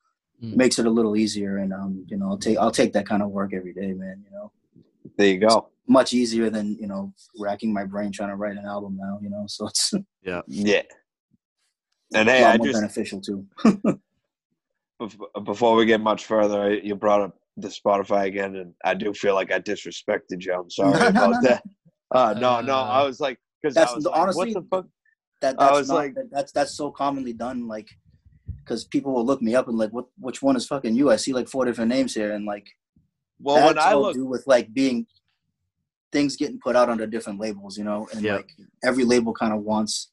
[0.43, 0.51] Mm.
[0.51, 3.07] it makes it a little easier, and um, you know, I'll take I'll take that
[3.07, 4.17] kind of work every day, man.
[4.25, 4.51] You know,
[5.17, 5.69] There you go.
[5.87, 9.19] much easier than you know racking my brain trying to write an album now.
[9.21, 10.41] You know, so it's Yeah.
[10.47, 10.81] yeah.
[12.13, 13.45] And hey, I more just beneficial too.
[15.43, 19.33] before we get much further, you brought up the Spotify again, and I do feel
[19.35, 20.53] like I disrespected you.
[20.53, 21.41] I'm sorry No, no, about no, no.
[21.41, 21.63] that.
[22.11, 24.63] Uh, no, no, Uh, I was like, because I That's was the- like, honestly, what
[24.63, 24.85] the fuck?
[25.41, 27.89] that I was not, like- that- that's that's so commonly done like
[28.63, 31.15] because people will look me up and like what which one is fucking you i
[31.17, 32.65] see like four different names here and like
[33.41, 35.05] Well, when I look, do with like being
[36.11, 38.35] things getting put out under different labels you know and Yeah.
[38.35, 38.49] like
[38.83, 40.11] every label kind of wants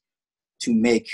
[0.61, 1.09] to make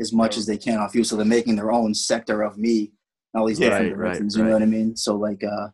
[0.00, 2.92] as much as they can off you so they're making their own sector of me
[3.34, 5.68] all these Yeah, different right, right, directions you know what i mean so like uh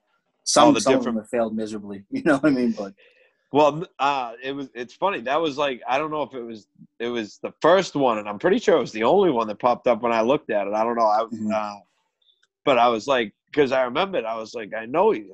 [0.44, 2.92] some, the some of them have failed miserably you know what i mean but
[3.53, 4.68] well, uh, it was.
[4.74, 5.20] It's funny.
[5.20, 6.66] That was like, I don't know if it was.
[6.98, 9.61] It was the first one, and I'm pretty sure it was the only one that
[9.61, 10.72] popped up when I looked at it.
[10.74, 11.07] I don't know.
[11.07, 11.53] I, Mhm.
[11.55, 11.81] uh,
[12.64, 15.31] but I was like, because I remembered, I was like, I know he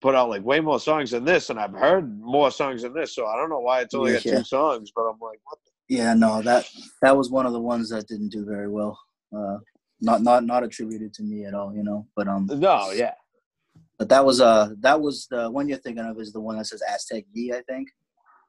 [0.00, 3.14] put out like way more songs than this, and I've heard more songs than this.
[3.14, 4.38] So I don't know why it's only got Yeah.
[4.38, 5.58] two songs, but I'm like, what?
[5.88, 6.64] yeah no that
[7.02, 8.98] that was one of the ones that didn't do very well
[9.36, 9.58] uh
[10.00, 13.12] not not not attributed to me at all you know but um No, yeah.
[13.98, 16.64] but that was uh that was the one you're thinking of is the one that
[16.64, 17.90] says aztec Yi, i think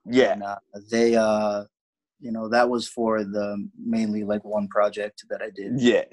[0.06, 0.32] Yeah.
[0.32, 0.56] and uh,
[0.90, 1.66] they uh
[2.22, 6.06] you know that was for the mainly like one project that i did Yeah,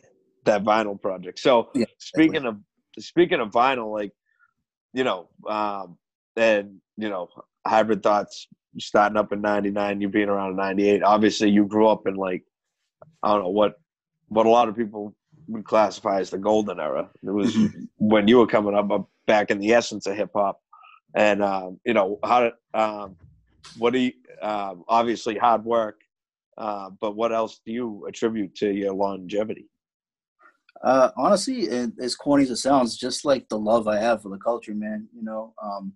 [0.44, 1.38] that vinyl project.
[1.38, 2.56] So Yeah, speaking of
[2.98, 4.12] speaking of vinyl, like
[4.92, 5.98] you know, um,
[6.36, 7.28] and you know,
[7.66, 8.46] hybrid thoughts
[8.78, 11.02] starting up in '99, you being around in '98.
[11.02, 12.44] Obviously, you grew up in like
[13.22, 13.74] I don't know what
[14.28, 15.14] what a lot of people
[15.48, 17.10] would classify as the golden era.
[17.22, 17.88] It was Mhm.
[17.98, 20.60] when you were coming up, up back in the essence of hip hop,
[21.14, 23.16] and um, you know how did um,
[23.78, 26.00] what do you um, obviously hard work.
[26.58, 29.68] Uh, but what else do you attribute to your longevity?
[30.82, 34.30] Uh, honestly, it, as corny as it sounds, just like the love I have for
[34.30, 35.08] the culture, man.
[35.14, 35.92] You know, um,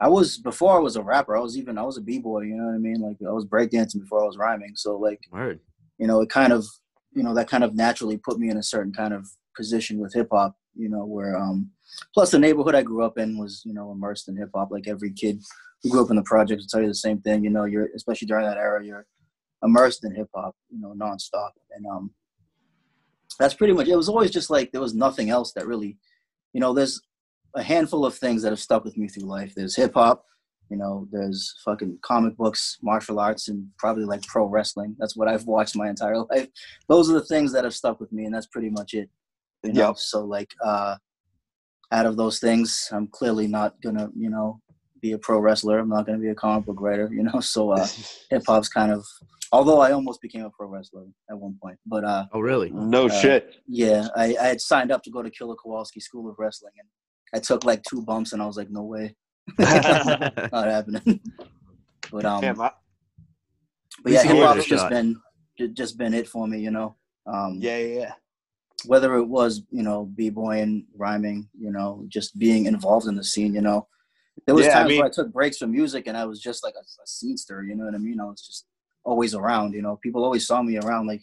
[0.00, 1.36] I was before I was a rapper.
[1.36, 2.42] I was even I was a b boy.
[2.42, 3.00] You know what I mean?
[3.00, 4.72] Like I was breakdancing before I was rhyming.
[4.74, 5.60] So like Word.
[5.98, 6.64] you know, it kind of
[7.12, 10.14] you know that kind of naturally put me in a certain kind of position with
[10.14, 10.56] hip hop.
[10.74, 11.70] You know, where um,
[12.14, 14.70] plus the neighborhood I grew up in was you know immersed in hip hop.
[14.70, 15.42] Like every kid
[15.82, 17.44] who grew up in the projects will tell you the same thing.
[17.44, 19.06] You know, you're especially during that era, you're
[19.62, 20.54] immersed in hip hop.
[20.70, 22.12] You know, nonstop and um
[23.42, 25.98] that's pretty much it was always just like there was nothing else that really
[26.52, 27.00] you know there's
[27.56, 29.52] a handful of things that have stuck with me through life.
[29.54, 30.24] There's hip hop
[30.70, 34.94] you know there's fucking comic books martial arts and probably like pro wrestling.
[34.98, 36.46] That's what i've watched my entire life.
[36.88, 39.10] Those are the things that have stuck with me and that's pretty much it
[39.64, 39.88] you know?
[39.88, 39.98] Yep.
[39.98, 40.96] so like uh
[41.90, 44.60] out of those things i'm clearly not gonna you know
[45.02, 47.70] be a pro wrestler i'm not gonna be a comic book writer you know so
[47.72, 47.86] uh
[48.30, 49.04] hip hop's kind of
[49.52, 52.70] although i almost became a pro wrestler at one point but uh Oh, really?
[52.70, 53.56] no uh, shit.
[53.66, 56.88] yeah, I, I had signed up to go to Killer Kowalski School of Wrestling, and
[57.34, 59.14] I took like two bumps, and I was like, no way,
[59.58, 61.20] not happening.
[62.10, 62.70] but um, Damn, I,
[64.02, 64.90] but yeah, hip gave it hop's just shot.
[64.90, 65.16] been
[65.74, 66.96] just been it for me, you know.
[67.26, 68.12] Um, yeah, yeah, yeah.
[68.86, 73.54] whether it was you know b-boying, rhyming, you know, just being involved in the scene,
[73.54, 73.86] you know.
[74.46, 76.40] There was Yeah, I times mean- where I took breaks from music, and I was
[76.40, 78.20] just like a, a scenester, you know what I mean?
[78.20, 78.66] I was just
[79.04, 79.98] always around, you know.
[80.02, 81.22] People always saw me around, like.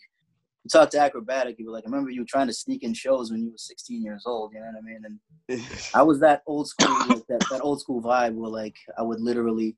[0.66, 2.94] You talk to Akrobatik, you were like, I remember you were trying to sneak in
[2.94, 5.02] shows when you were 16 years old, you know what I mean?
[5.48, 5.62] And
[5.94, 9.22] I was that old school, like that, that old school vibe where like I would
[9.22, 9.78] literally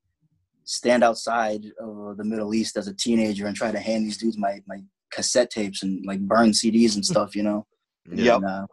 [0.64, 4.36] stand outside of the Middle East as a teenager and try to hand these dudes
[4.36, 7.64] my my cassette tapes and like burn CDs and stuff, you know.
[8.10, 8.38] Yep.
[8.38, 8.66] And, uh,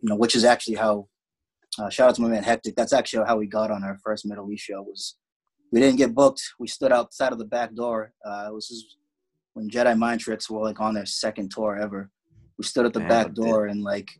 [0.00, 1.08] you know, which is actually how.
[1.78, 2.74] Uh, shout out to my man Hectic.
[2.76, 4.82] That's actually how we got on our first Middle East show.
[4.82, 5.16] Was
[5.72, 6.42] we didn't get booked.
[6.58, 8.12] We stood outside of the back door.
[8.24, 8.96] Uh, it was just
[9.54, 12.10] when Jedi Mind Tricks were like on their second tour ever.
[12.58, 14.10] We stood at the Damn, back door and like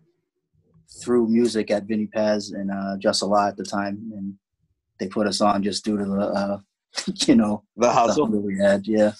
[1.02, 4.34] threw music at Vinnie Paz and uh, Jus Allah at the time, and
[4.98, 6.58] they put us on just due to the uh,
[7.26, 8.26] you know the hustle.
[8.26, 8.86] hunger we had.
[8.86, 9.12] Yeah.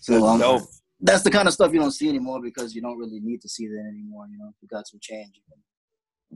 [0.00, 0.66] So That's um,
[1.00, 3.48] that's the kind of stuff you don't see anymore because you don't really need to
[3.48, 4.26] see that anymore.
[4.30, 5.32] You know, you got some change.
[5.34, 5.60] You can,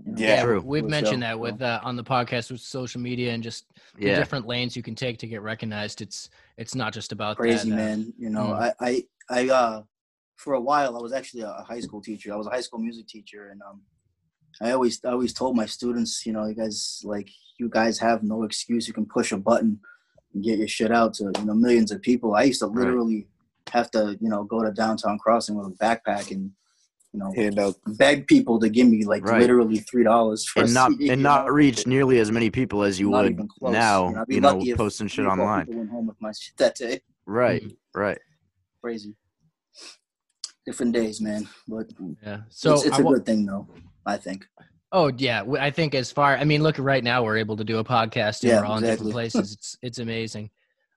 [0.05, 0.59] you know, Yeah.
[0.59, 4.15] We've mentioned show, that with uh, on the podcast with social media and just the
[4.15, 6.03] different lanes you can take to get recognized.
[6.03, 8.13] It's it's not just about crazy that, uh, man.
[8.19, 8.61] You know, mm.
[8.61, 9.83] I I I uh
[10.37, 12.33] for a while I was actually a high school teacher.
[12.33, 13.83] I was a high school music teacher, and um,
[14.61, 18.23] I always I always told my students, you know, you guys like you guys have
[18.23, 18.87] no excuse.
[18.87, 19.81] You can push a button
[20.35, 22.35] and get your shit out to you know millions of people.
[22.35, 22.87] I used to Right.
[22.87, 23.29] literally
[23.71, 26.53] have to you know go to downtown crossing with a backpack and
[27.17, 27.75] you know hand out.
[27.99, 29.41] beg people to give me like Right.
[29.41, 31.53] literally three dollars for and a not CD, and not know?
[31.53, 34.15] reach nearly as many people as you Not would now.
[34.15, 35.67] I'd You know, posting shit three or four online.
[35.69, 37.01] Went home with my shit that day.
[37.25, 37.77] Right, Mhm.
[37.95, 38.19] right.
[38.83, 39.15] Crazy.
[40.67, 41.49] Different days, man.
[41.69, 41.87] But
[42.23, 42.41] Yeah.
[42.51, 43.67] So it's, it's I a wa- good thing, though.
[44.05, 44.47] I think.
[44.93, 47.79] Oh yeah, I think as far I mean, look right now we're able to do
[47.79, 49.13] a podcast and Yeah, we're all in different exactly.
[49.13, 49.53] places.
[49.53, 50.51] It's it's amazing.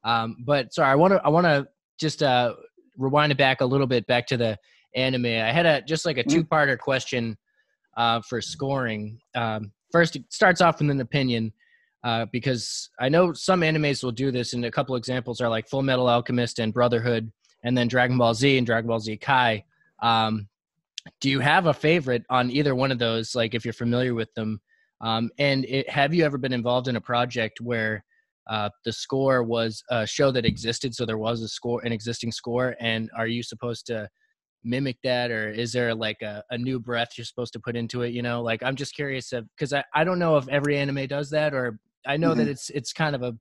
[0.03, 1.67] Um, but sorry, I want to I want to
[1.99, 2.53] just uh,
[2.97, 4.58] rewind it back a little bit back to the
[4.95, 5.25] anime.
[5.25, 6.30] I had a just like a Mhm.
[6.32, 7.38] two parter question
[7.97, 9.19] uh, for scoring.
[9.36, 11.52] Um, first, it starts off with an opinion
[12.04, 15.67] uh, because I know some animes will do this, and a couple examples are like
[15.67, 17.32] Full Metal Alchemist and Brotherhood,
[17.63, 19.65] and then Dragon Ball Z and Dragon Ball Z Kai.
[20.02, 20.47] Um,
[21.19, 24.34] do you have a favorite on either one of those like if you're familiar with
[24.34, 24.60] them
[25.02, 28.04] um, and it, have you ever been involved in a project where
[28.49, 32.32] uh, the score was a show that existed so there was a score an existing
[32.32, 34.08] score and are you supposed to
[34.63, 38.01] mimic that or is there like a, a new breath you're supposed to put into
[38.01, 41.07] it you know like i'm just curious because I, I don't know if every anime
[41.07, 43.35] does that or i know that it's it's kind of a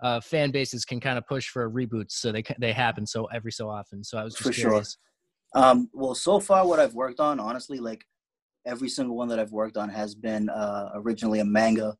[0.00, 3.52] uh, fan bases can kind of push for reboots so they they happen so every
[3.52, 4.70] so often so i was just For sure.
[4.70, 4.96] curious
[5.54, 8.04] Um, well, so far, what I've worked on, honestly, like
[8.66, 11.96] every single one that I've worked on has been uh, originally a manga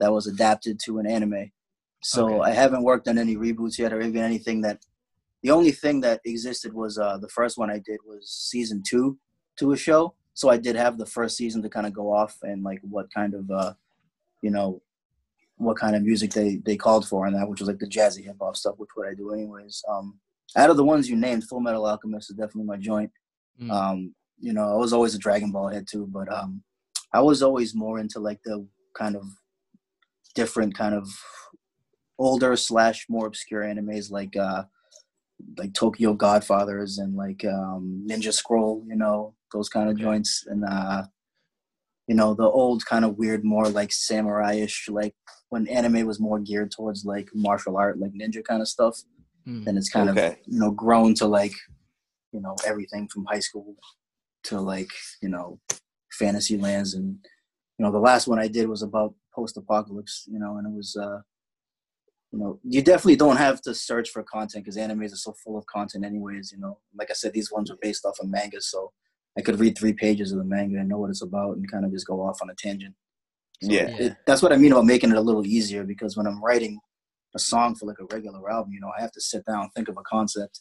[0.00, 1.50] that was adapted to an anime.
[2.02, 2.50] So Okay.
[2.50, 4.80] I haven't worked on any reboots yet, or even anything that.
[5.42, 9.18] The only thing that existed was uh, the first one I did was season two
[9.58, 10.14] to a show.
[10.34, 13.12] So I did have the first season to kind of go off and like what
[13.12, 13.74] kind of, uh,
[14.42, 14.80] you know,
[15.56, 18.24] what kind of music they they called for and that, which was like the jazzy
[18.24, 19.82] hip hop stuff, which what I do anyways.
[19.88, 20.18] Um,
[20.56, 23.10] out of the ones you named, Full Metal Alchemist is definitely my joint.
[23.60, 23.70] Mm.
[23.70, 26.62] Um, you know, I was always a Dragon Ball head too, but um,
[27.12, 29.24] I was always more into like the kind of
[30.34, 31.08] different kind of
[32.18, 34.62] older slash more obscure animes like uh
[35.58, 40.02] like Tokyo Godfathers and like um Ninja Scroll, you know, those kind of Okay.
[40.04, 41.04] joints and uh
[42.06, 45.14] you know, the old kind of weird more like samurai-ish like
[45.50, 48.96] when anime was more geared towards like martial art like ninja kind of stuff
[49.48, 49.64] Mm.
[49.64, 51.54] then it's kind of you know grown to like
[52.32, 53.74] you know everything from high school
[54.44, 54.90] to like
[55.22, 55.58] you know
[56.12, 57.16] fantasy lands and
[57.78, 60.94] you know the last one i did was about post-apocalypse you know and it was
[60.96, 61.20] uh
[62.32, 65.58] you know you definitely don't have to search for content because animes are so full
[65.58, 66.78] of content anyways you know.
[66.98, 68.92] Like i said these ones are based off of manga so
[69.38, 71.84] i could read three pages of the manga and know what it's about and kind
[71.84, 72.94] of just go off on a tangent.
[73.62, 73.88] So Yeah.
[73.98, 76.80] it, that's what i mean about making it a little easier because when i'm writing
[77.34, 79.88] a song for like a regular album, you know, I have to sit down, think
[79.88, 80.60] of a concept,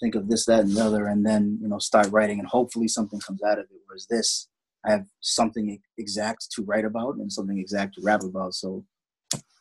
[0.00, 2.88] think of this, that, and the other, and then you know start writing, and hopefully
[2.88, 3.80] something comes out of it.
[3.86, 4.48] Whereas this,
[4.84, 8.84] I have something exact to write about and something exact to rap about, so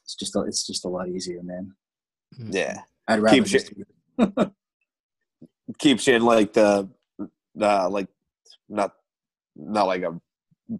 [0.09, 1.71] it's just a, it's just a lot easier, man.
[2.39, 2.53] Mm.
[2.55, 2.81] Yeah.
[3.07, 3.71] I'd rather Keeps just
[5.77, 6.89] Keeps you in like the,
[7.61, 8.07] uh, like
[8.67, 8.93] not,
[9.55, 10.19] not like a,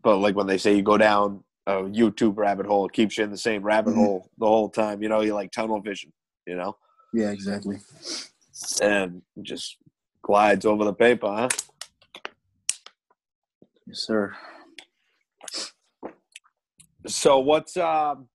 [0.02, 3.24] but like when they say you go down a YouTube rabbit hole, it keeps you
[3.24, 3.98] in the same rabbit Mhm.
[3.98, 5.04] hole the whole time.
[5.04, 6.12] You know, you like tunnel vision.
[6.48, 6.78] You know,
[7.14, 7.78] yeah, exactly.
[8.82, 9.78] and just
[10.24, 11.50] glides over the paper, huh?
[13.86, 14.36] Yes, sir.
[17.06, 18.28] So what's um,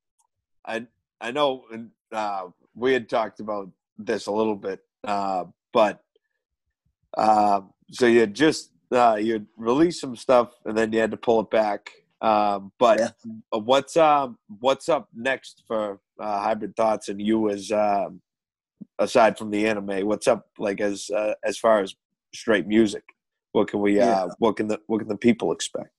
[0.67, 0.87] I
[1.21, 1.65] I know
[2.13, 6.03] uh, we had talked about this a little bit, uh, but
[7.17, 11.41] uh, so you just uh, you release some stuff and then you had to pull
[11.41, 11.91] it back.
[12.21, 13.11] Um, but Yeah.
[13.55, 18.21] uh, what's um what's up next for uh, Hybrid Thoughts and you as um,
[18.99, 20.07] aside from the anime?
[20.07, 21.95] What's up like as uh, as far as
[22.35, 23.05] straight music?
[23.53, 24.27] What can we uh, Yeah.
[24.39, 25.91] what can the what can the people expect?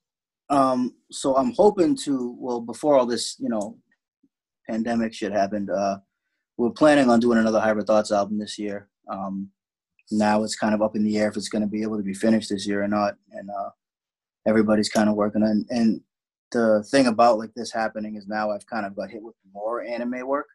[0.50, 3.78] Um, so I'm hoping to well before all this, you know,
[4.70, 5.70] pandemic shit happened.
[5.70, 5.98] Uh,
[6.58, 8.90] we're planning on doing another Hybrid Thoughts album this year.
[9.10, 9.50] Um,
[10.12, 12.04] now it's kind of up in the air if it's going to be able to
[12.04, 13.70] be finished this year or not, and uh,
[14.48, 15.66] everybody's kind of working on.
[15.70, 16.02] And
[16.52, 19.82] the thing about like this happening is now I've kind of got hit with more
[19.84, 20.48] anime work,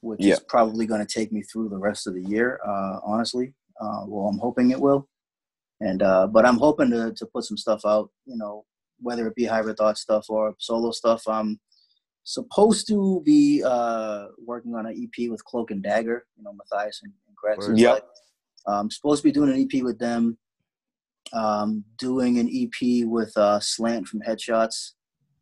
[0.00, 0.34] which Yeah.
[0.34, 2.58] is probably going to take me through the rest of the year.
[2.66, 5.08] Uh, honestly, uh, well, I'm hoping it will.
[5.80, 8.10] And uh, but I'm hoping to to put some stuff out.
[8.26, 8.64] You know,
[9.00, 11.26] whether it be hybrid thought stuff or solo stuff.
[11.28, 11.60] I'm
[12.24, 16.26] supposed to be uh, working on an EP with Cloak and Dagger.
[16.36, 17.68] You know, Matthias and, and Gretz.
[17.68, 17.78] Word.
[17.78, 18.06] Yep.
[18.66, 20.38] I'm supposed to be doing an EP with them.
[21.32, 24.92] Um, doing an EP with uh, Slant from Headshots.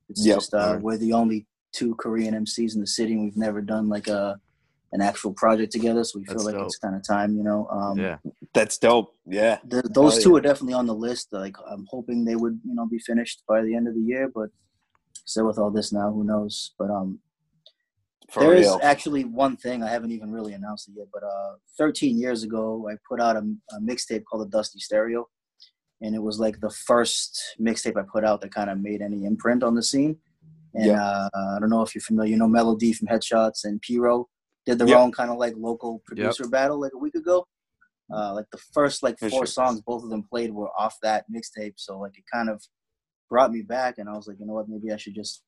[0.08, 0.36] It's Yep.
[0.36, 0.82] just uh, Word.
[0.82, 4.38] we're the only two Korean MCs in the city, and we've never done like a
[4.94, 6.04] an actual project together.
[6.04, 6.66] So we feel That's like dope.
[6.66, 7.66] it's kind of time, you know.
[7.68, 8.18] Um, yeah.
[8.52, 9.14] That's dope.
[9.26, 9.56] Yeah.
[9.70, 10.36] th- those Hell two yeah.
[10.36, 11.28] are definitely on the list.
[11.32, 14.30] Like I'm hoping they would, you know, be finished by the end of the year.
[14.32, 14.50] But
[15.24, 16.72] still, with all this now, who knows?
[16.78, 17.20] But um,
[18.30, 18.80] For There is real.
[18.82, 22.88] actually one thing I haven't even really announced it yet, but uh, 13 years ago,
[22.90, 23.40] I put out a,
[23.76, 25.28] a mixtape called the Dusty Stereo,
[26.00, 29.24] and it was like the first mixtape I put out that kind of made any
[29.24, 30.16] imprint on the scene.
[30.74, 31.02] And Yeah.
[31.02, 34.28] uh, I don't know if you're familiar, you know, Melody from Headshots and Piro
[34.64, 34.98] did their Yep.
[34.98, 37.46] own kind of like local producer battle like a week ago.
[38.14, 41.74] Uh, like the first like four songs both of them played were off that mixtape,
[41.76, 42.62] so like it kind of
[43.32, 45.42] brought me back, and I was like, you know what, maybe I should just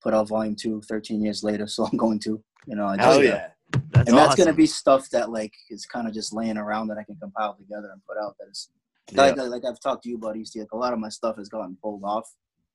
[0.00, 1.66] put out volume two 13 years later.
[1.74, 3.48] So I'm going to, you know, I Hell just- yeah.
[3.90, 4.44] That's and that's awesome.
[4.44, 7.54] gonna be stuff that like is kind of just laying around that I can compile
[7.54, 8.36] together and put out.
[8.38, 8.68] That is
[9.10, 9.22] Yeah.
[9.22, 10.60] like, like I've talked to you about EC.
[10.60, 12.26] Like a lot of my stuff has gotten pulled off,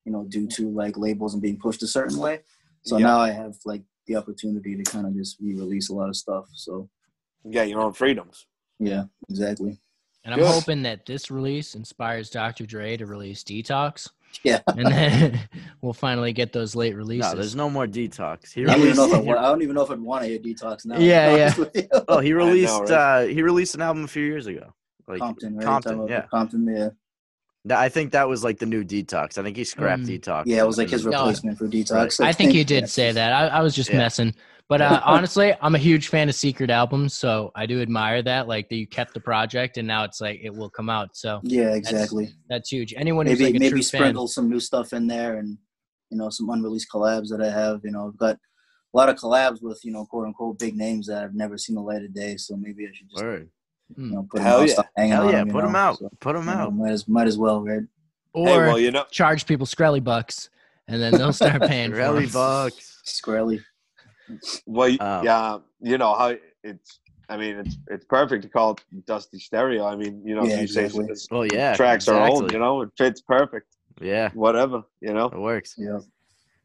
[0.03, 2.41] you know, due to like labels and being pushed a certain way.
[2.83, 3.05] So Yeah.
[3.07, 6.45] now I have like the opportunity to kind of just re-release a lot of stuff.
[6.53, 6.89] So
[7.45, 8.45] Yeah, your own freedoms.
[8.77, 9.79] yeah, exactly.
[10.25, 10.49] And I'm Good.
[10.53, 12.65] hoping that this release inspires Dr.
[12.65, 14.09] Dre to release Detox,
[14.43, 15.39] Yeah, and then
[15.81, 17.31] we'll finally get those late releases.
[17.31, 18.51] No, there's no more detox.
[18.51, 20.23] He I don't even know if I, want, I don't even know if I'd want
[20.23, 20.97] to hear Detox now.
[20.97, 21.43] Yeah, yeah.
[21.43, 21.87] honest with you.
[22.07, 22.91] oh, he released right?
[22.91, 24.73] uh he released an album a few years ago.
[25.07, 25.65] Like Compton, right?
[25.65, 26.25] Compton, yeah.
[26.31, 26.89] Compton, yeah.
[27.65, 29.37] That- I think that was like the new detox.
[29.37, 30.19] I think he scrapped Mm.
[30.19, 30.43] detox.
[30.47, 31.11] Yeah, it was like his No.
[31.11, 32.19] replacement for Detox.
[32.23, 32.87] I think he did yeah.
[32.87, 33.33] say that.
[33.33, 33.97] I, I was just Yeah.
[33.97, 34.33] messing.
[34.71, 38.47] But uh, honestly, I'm a huge fan of secret albums, so I do admire that.
[38.47, 41.09] Like that you kept the project, and now it's like it will come out.
[41.17, 42.29] So Yeah, exactly.
[42.47, 42.93] that's huge.
[42.95, 45.57] Anyone who's maybe like a maybe true fan, sprinkle some new stuff in there and
[46.09, 47.81] you know some unreleased collabs that I have.
[47.83, 51.07] You know, I've got a lot of collabs with you know quote unquote big names
[51.07, 52.37] that I've never seen the light of day.
[52.37, 53.49] So maybe I should just Word.
[53.97, 54.73] you know put Hell them out, yeah.
[54.73, 55.97] stop hanging Hell on yeah, them, put him know, out.
[55.97, 56.73] so, Put them you know, out.
[56.73, 57.83] might as might as well, right?
[58.31, 60.49] or hey, well, you know, charge people Skrelly bucks,
[60.87, 63.01] and then they'll start paying for bucks.
[63.05, 63.61] Skrelly.
[64.65, 66.99] Well, Um, yeah, you know how it's.
[67.29, 69.85] I mean, it's it's perfect to call it Dusty Stereo.
[69.85, 71.05] I mean, you know, Yeah, you say exactly.
[71.07, 71.75] this Well, yeah.
[71.75, 72.51] tracks are old.
[72.51, 73.67] You know, it fits perfect.
[74.01, 75.27] Yeah, Whatever, you know.
[75.27, 75.75] it works.
[75.77, 75.99] Yeah.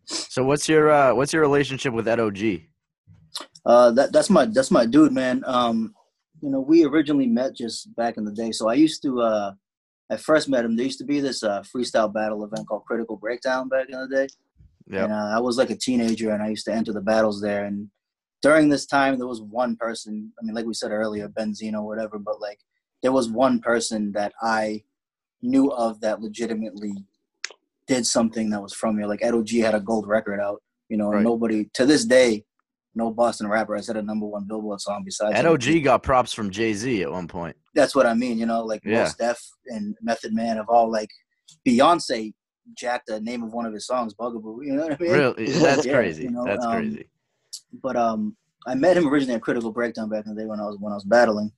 [0.06, 2.62] So what's your uh what's your relationship with Ed OG?
[3.64, 5.42] Uh, that that's my that's my dude, man.
[5.46, 5.94] Um,
[6.40, 8.50] you know, we originally met just back in the day.
[8.52, 9.52] So I used to uh,
[10.10, 10.76] I first met him.
[10.76, 14.08] There used to be this uh, freestyle battle event called Critical Breakdown back in the
[14.08, 14.28] day.
[14.88, 15.04] Yep.
[15.04, 17.64] And uh, I was like a teenager, and I used to enter the battles there.
[17.64, 17.90] And
[18.42, 20.32] during this time, there was one person.
[20.40, 22.18] I mean, like we said earlier, Benzino, whatever.
[22.18, 22.60] But like,
[23.02, 24.82] there was one person that I
[25.42, 26.92] knew of that legitimately
[27.86, 29.06] did something that was from here.
[29.06, 31.22] Like Ed OG had a gold record out, you know, and Right.
[31.24, 32.44] nobody to this day,
[32.94, 36.02] no Boston rapper has had a number one Billboard song besides Ed Ed OG got
[36.02, 37.54] props from Jay Z at one point.
[37.74, 39.02] That's what I mean, you know, like Yeah.
[39.02, 41.10] Mos Def and Method Man have all like
[41.68, 42.32] Beyonce
[42.74, 44.62] jacked the name of one of his songs, Bugaboo.
[44.64, 45.12] You know what I mean?
[45.12, 46.24] Really, that's Yeah, crazy.
[46.24, 47.08] you know, that's um, crazy.
[47.82, 48.36] but um,
[48.66, 50.92] I met him originally at Critical Breakdown back in the day when I was when
[50.92, 51.52] I was battling,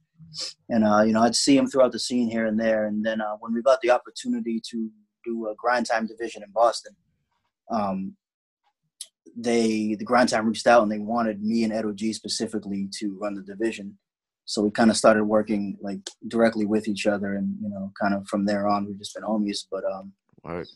[0.68, 2.86] and uh, you know I'd see him throughout the scene here and there.
[2.86, 4.90] And then uh, when we got the opportunity to
[5.24, 6.94] do a grind time division in Boston,
[7.70, 8.14] um,
[9.36, 13.16] they the grind time reached out and they wanted me and Ed OG specifically to
[13.20, 13.96] run the division.
[14.44, 18.14] So we kind of started working like directly with each other, and you know, kind
[18.14, 19.66] of from there on, we've just been homies.
[19.70, 20.66] But um, Word.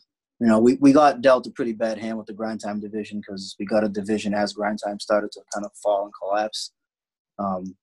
[0.43, 3.21] You know, we, we got dealt a pretty bad hand with the grind time division
[3.21, 6.73] because we got a division as grind time started to kind of fall and collapse.
[7.39, 7.77] Um,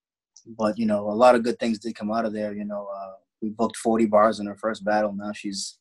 [0.58, 2.52] but you know, a lot of good things did come out of there.
[2.52, 5.14] You know, uh, we booked 40 Barrs in her first battle.
[5.14, 5.78] Now she's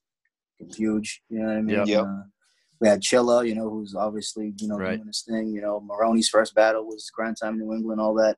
[0.73, 1.21] huge.
[1.29, 1.75] You know what I mean?
[1.79, 1.87] Yep.
[1.87, 2.05] Yep.
[2.05, 2.21] Uh,
[2.79, 4.95] we had Chilla, you know, who's obviously you know Right.
[4.95, 5.49] doing his thing.
[5.49, 8.37] You know, Maroney's first battle was grind time New England, all that.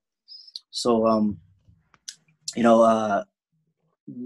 [0.72, 1.38] So, um,
[2.56, 3.24] you know, uh,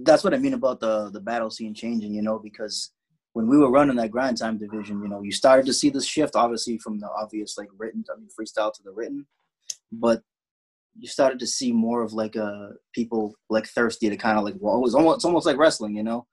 [0.04, 2.14] that's what I mean about the the battle scene changing.
[2.14, 2.92] You know, because
[3.36, 6.08] when we were running that grind time division, you know, you started to see this
[6.08, 9.28] shift, obviously from the obvious like written, I mean, freestyle to the written,
[9.92, 10.22] but
[10.98, 14.56] you started to see more of like uh people like thirsty to kind of like
[14.62, 16.26] well, it was almost it's almost like wrestling, you know.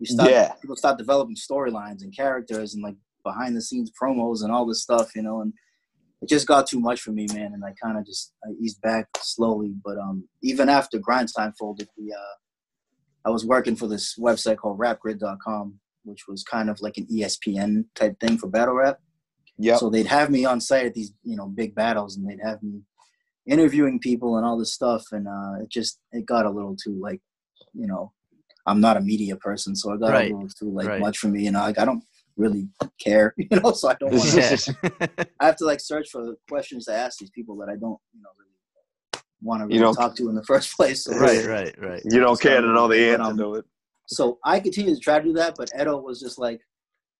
[0.00, 0.52] You start Yeah.
[0.60, 4.82] people start developing storylines and characters and like behind the scenes promos and all this
[4.82, 5.54] stuff, you know, and
[6.20, 7.54] it just got too much for me, man.
[7.54, 9.72] And I kind of just I eased back slowly.
[9.82, 12.34] But um, even after Grind Time folded, we uh,
[13.24, 15.80] I was working for this website called RapGrid.com,
[16.10, 18.98] which was kind of like an ESPN type thing for battle rap.
[19.58, 19.76] Yeah.
[19.76, 22.62] So they'd have me on site at these, you know, big battles, and they'd have
[22.62, 22.82] me
[23.46, 26.98] interviewing people and all this stuff, and uh, it just it got a little too
[27.00, 27.20] like,
[27.74, 28.12] you know,
[28.66, 30.30] I'm not a media person, so it got Right.
[30.30, 31.00] a little too like Right.
[31.00, 32.04] much for me, and like I don't
[32.36, 32.68] really
[33.02, 34.76] care, you know, so I don't want to.
[35.00, 35.06] Yeah.
[35.40, 38.22] I have to like search for questions to ask these people that I don't, you
[38.22, 41.04] know, really want to really You don't- talk to in the first place.
[41.04, 42.02] So, right, right, right.
[42.04, 43.64] You don't care to know the But, answer to it.
[44.10, 46.60] So I continue to try to do that, but Edo was just like,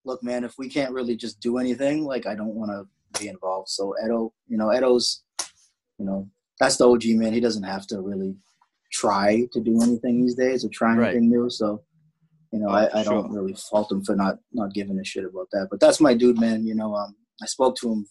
[0.04, 3.28] "Look, man, if we can't really just do anything, like I don't want to be
[3.28, 5.22] involved." So Edo, you know, Edo's,
[5.98, 6.28] you know,
[6.58, 7.32] that's the OG man.
[7.32, 8.36] He doesn't have to really
[8.92, 11.10] try to do anything these days or try Right.
[11.10, 11.48] anything new.
[11.48, 11.84] So,
[12.52, 15.24] you know, Oh, I, I don't really fault him for not not giving a shit
[15.24, 15.68] about that.
[15.70, 16.66] But that's my dude, man.
[16.66, 18.06] You know, um, I spoke to him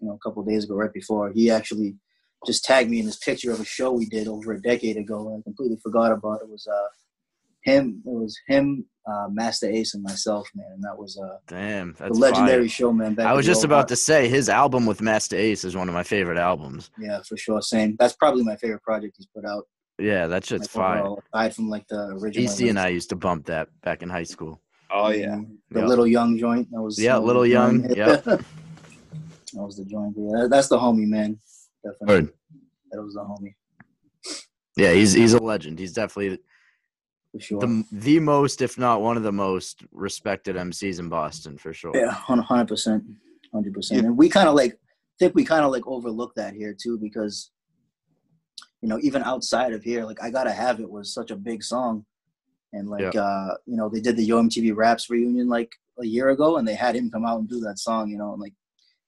[0.00, 1.96] you know, a couple days ago, right before he actually
[2.46, 5.28] just tagged me in this picture of a show we did over a decade ago.
[5.28, 6.44] And I completely forgot about it.
[6.44, 6.88] it was uh
[7.66, 8.02] him.
[8.06, 10.66] It was him, uh, Masta Ace, and myself, man.
[10.74, 12.68] And that was uh Damn, the that's legendary fire.
[12.68, 13.14] show, man.
[13.14, 13.98] Back I was just about days.
[13.98, 16.90] to say his album with Masta Ace is one of my favorite albums.
[16.98, 17.60] Yeah, for sure.
[17.60, 17.96] Same.
[17.98, 19.64] That's probably my favorite project he's put out.
[19.98, 21.14] Yeah, that shit's like, fire.
[21.34, 22.52] aside from like the original.
[22.52, 24.60] EC and I used to bump that back in high school.
[24.90, 25.40] Oh yeah.
[25.70, 25.88] The Yep.
[25.88, 26.70] little young joint.
[26.70, 27.96] That was Yeah, that Little the Young, joint.
[27.96, 28.24] yep.
[28.24, 28.44] that
[29.54, 30.14] was the joint.
[30.18, 31.38] Yeah, that's the homie, man.
[31.84, 32.14] Definitely.
[32.14, 32.32] Word.
[32.92, 33.54] That was the homie
[34.76, 35.78] Yeah, he's he's a legend.
[35.78, 36.42] He's definitely for
[37.38, 37.60] sure.
[37.60, 41.92] the the most, if not one of the most respected MCs in Boston for sure.
[41.94, 43.04] Yeah, hundred percent,
[43.52, 44.02] hundred percent.
[44.02, 44.08] Yeah.
[44.08, 44.78] And we kind of like
[45.18, 47.50] think we kind of like overlook that here too because
[48.82, 51.62] you know even outside of here, like I gotta have it was such a big
[51.62, 52.04] song,
[52.72, 56.30] and like uh you know they did the Yo MTV Raps reunion like a year
[56.30, 58.10] ago, and they had him come out and do that song.
[58.10, 58.54] You know, and like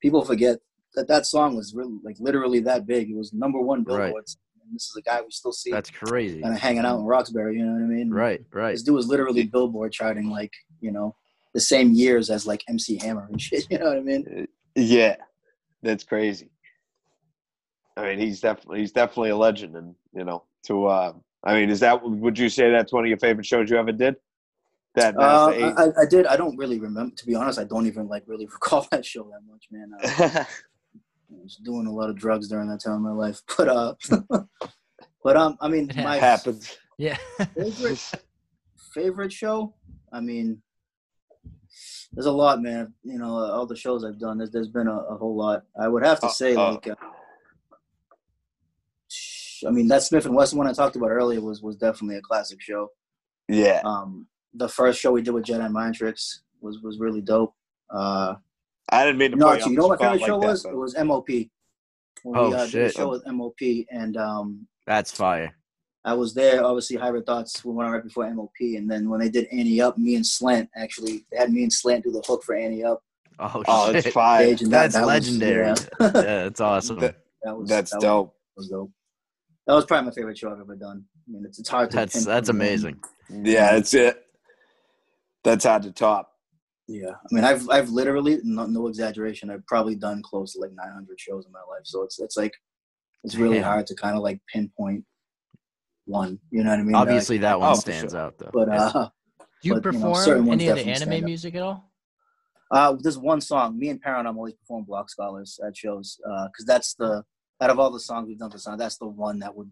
[0.00, 0.58] people forget
[0.94, 3.10] that that song was really like literally that big.
[3.10, 4.14] It was number one Right.
[4.68, 6.42] And this is a guy we still see That's crazy.
[6.42, 7.56] kind of hanging out in Roxbury.
[7.56, 8.10] You know what I mean?
[8.10, 8.72] Right, right.
[8.72, 11.14] This dude was literally Billboard charting like you know
[11.54, 13.66] the same years as like MC Hammer and shit.
[13.70, 14.46] You know what I mean?
[14.74, 15.16] Yeah,
[15.82, 16.50] that's crazy.
[17.96, 21.12] I mean, he's definitely he's definitely a legend, and you know, to uh,
[21.44, 23.92] I mean, is that would you say that's one of your favorite shows you ever
[23.92, 24.16] did?
[24.94, 26.26] That Uh, I, I did.
[26.26, 27.14] I don't really remember.
[27.14, 29.92] To be honest, I don't even like really recall that show that much, man.
[30.02, 30.44] Uh,
[31.30, 33.94] was doing a lot of drugs during that time in my life, but uh,
[35.24, 36.76] but um, I mean, It my happens.
[36.98, 37.16] Yeah.
[37.56, 38.12] favorite
[38.94, 39.74] favorite show.
[40.12, 40.62] I mean,
[42.12, 42.94] there's a lot, man.
[43.04, 44.38] You know, all the shows I've done.
[44.38, 45.62] There's, there's been a, a whole lot.
[45.80, 46.72] I would have to Uh, say, uh.
[46.72, 46.94] like, uh,
[49.66, 52.88] I mean, that Smif-N-Wessun one I talked about earlier was was definitely a classic show.
[53.48, 57.54] Yeah, Um, the first show we did with Jedi Mind Tricks was was really dope.
[57.90, 58.34] Uh,
[58.90, 59.36] I didn't mean to.
[59.36, 60.62] no, put actually, you you know what my the favorite show like was?
[60.62, 61.28] but- It was MOP.
[62.24, 62.94] When Oh, we uh, did a shit.
[62.94, 63.60] show with MOP,
[63.90, 65.54] and um, That's fire.
[66.04, 66.64] I was there.
[66.64, 69.80] Obviously, Hybrid Thoughts we went on right before MOP, and then when they did Ante
[69.80, 72.82] Up, me and Slant actually they had me and Slant do the hook for Ante
[72.84, 73.02] Up.
[73.38, 74.06] Oh, Oh, shit.
[74.06, 74.48] it's fire.
[74.48, 75.66] and that- That's that was- legendary.
[75.66, 76.10] yeah, yeah,
[76.44, 76.98] that's awesome.
[77.00, 78.34] That- that was That's that dope.
[78.56, 78.90] Was, was dope.
[79.68, 81.04] That was probably my favorite show I've ever done.
[81.28, 81.96] I mean, it's it's hard to.
[81.96, 82.56] That's that's pinpoint one.
[82.56, 83.00] amazing.
[83.44, 84.24] Yeah, that's it.
[85.44, 86.27] That's hard to top.
[86.90, 89.50] Yeah, I mean, I've I've literally no, no exaggeration.
[89.50, 91.82] I've probably done close to like 900 shows in my life.
[91.84, 92.54] So it's it's like
[93.24, 93.64] it's really Damn.
[93.64, 95.04] hard to kind of like pinpoint
[96.06, 96.38] one.
[96.50, 96.94] You know what I mean?
[96.94, 98.20] Obviously, Like, that one Oh, stands sure.
[98.20, 98.50] out though.
[98.54, 99.10] But uh,
[99.62, 101.90] Do you But, you know, perform any of the anime music at all?
[102.70, 103.78] uh, there's one song.
[103.78, 107.22] Me and Paranom always perform Block Scholars at shows because that's the
[107.60, 109.70] out of all the songs we've done for song, that's the one that would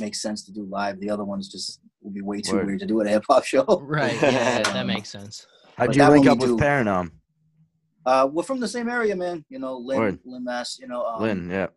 [0.00, 0.98] make sense to do live.
[1.00, 2.66] The other ones just would be way too Word.
[2.66, 3.64] weird to do at a hip hop show.
[3.86, 4.20] Right.
[4.20, 5.46] Yeah, that makes sense.
[5.76, 6.56] How'd you link up with do.
[6.58, 7.10] Paranom?
[8.04, 9.44] Uh, we're from the same area, man.
[9.48, 10.18] You know, Lynn, Word.
[10.24, 10.78] Lynn, Mass.
[10.78, 11.68] You know, um, Lynn, yeah.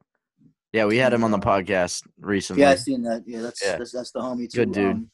[0.74, 2.64] Yeah, we had him on the uh, podcast recently.
[2.64, 3.24] Yeah, I seen that.
[3.26, 3.78] Yeah, that's Yeah.
[3.78, 4.66] that's, that's the homie too.
[4.66, 4.92] Good dude.
[4.92, 5.10] Um,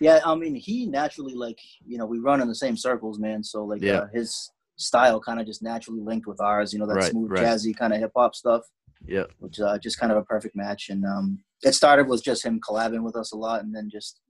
[0.00, 3.42] yeah, I mean, he naturally like you know we run in the same circles, man.
[3.42, 3.98] So like Yeah.
[3.98, 6.72] uh, his style kind of just naturally linked with ours.
[6.72, 7.44] You know that Right, smooth right.
[7.44, 8.62] jazzy kind of hip hop stuff,
[9.04, 9.24] Yeah.
[9.40, 10.88] which uh, just kind of a perfect match.
[10.88, 14.20] And um, it started with just him collabing with us a lot, and then just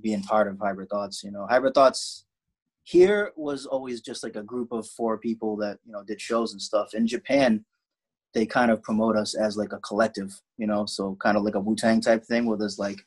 [0.00, 1.24] being part of Hybrid Thoughts.
[1.24, 2.26] You know, Hybrid Thoughts
[2.84, 6.52] here was always just like a group of four people that you know did shows
[6.52, 6.94] and stuff.
[6.94, 7.64] In Japan,
[8.34, 11.54] they kind of promote us as like a collective, you know, so kind of like
[11.54, 12.98] a Wu Tang type thing where there's like,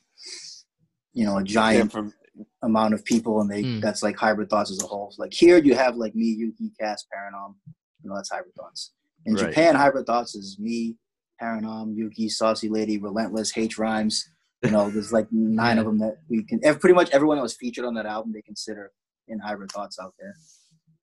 [1.14, 2.14] you know, a giant Different.
[2.62, 3.80] amount of people and they Hmm.
[3.80, 5.14] that's like hybrid thoughts as a whole.
[5.18, 7.56] Like here you have like me, Yuki, Cass, Paranom,
[8.04, 8.92] you know, that's hybrid thoughts.
[9.26, 9.48] In Right.
[9.48, 10.96] Japan, hybrid thoughts is me,
[11.42, 14.30] Paranom, Yuki, Saucy Lady, Relentless, H Rhymes.
[14.64, 16.60] You know, there's like nine of them that we can.
[16.80, 18.92] Pretty much everyone that was featured on that album, they consider
[19.28, 20.36] in hybrid thoughts out there.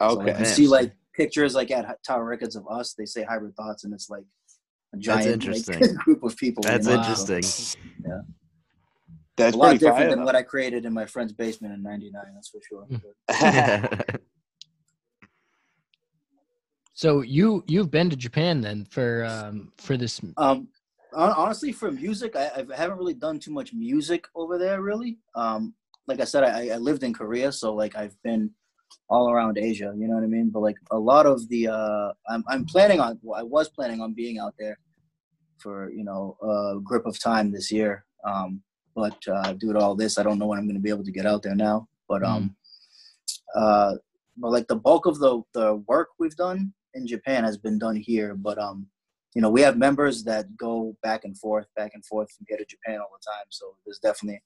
[0.01, 0.39] So Okay.
[0.39, 3.93] you see like pictures like at Tower Records of us, they say hybrid thoughts, and
[3.95, 4.25] it's like
[4.95, 5.95] a giant like, interesting.
[6.05, 6.65] group of people.
[6.65, 6.95] you That's know?
[6.95, 7.45] interesting.
[9.37, 10.11] That's a lot pretty different fire.
[10.11, 10.25] than though.
[10.27, 12.23] what I created in my friend's basement in '99.
[12.35, 13.89] That's for sure.
[16.95, 20.69] So you you've been to Japan then for um for this Um,
[21.15, 24.83] honestly, for music, I, I haven't really done too much music over there.
[24.83, 25.75] Really, um,
[26.07, 28.51] like I said, I, I lived in Korea, so like I've been
[29.09, 29.93] all around Asia.
[29.97, 30.51] You know what I mean?
[30.51, 33.19] But like a lot of the, uh, I'm I'm planning on.
[33.23, 34.79] Well, I was planning on being out there
[35.59, 38.05] for you know a grip of time this year.
[38.25, 38.63] Um,
[38.95, 41.05] but uh, due to all this, I don't know when I'm going to be able
[41.05, 41.89] to get out there now.
[42.09, 42.57] But um,
[43.55, 43.95] uh,
[44.37, 47.97] but like the bulk of the the work we've done in Japan has been done
[47.97, 48.35] here.
[48.35, 48.87] But um,
[49.35, 52.59] you know, we have members that go back and forth, back and forth from here
[52.59, 53.47] to Japan all the time.
[53.49, 54.43] So there's definitely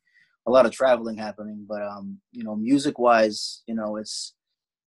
[0.46, 1.64] a lot of traveling happening.
[1.68, 4.34] But um, you know, music wise, you know, it's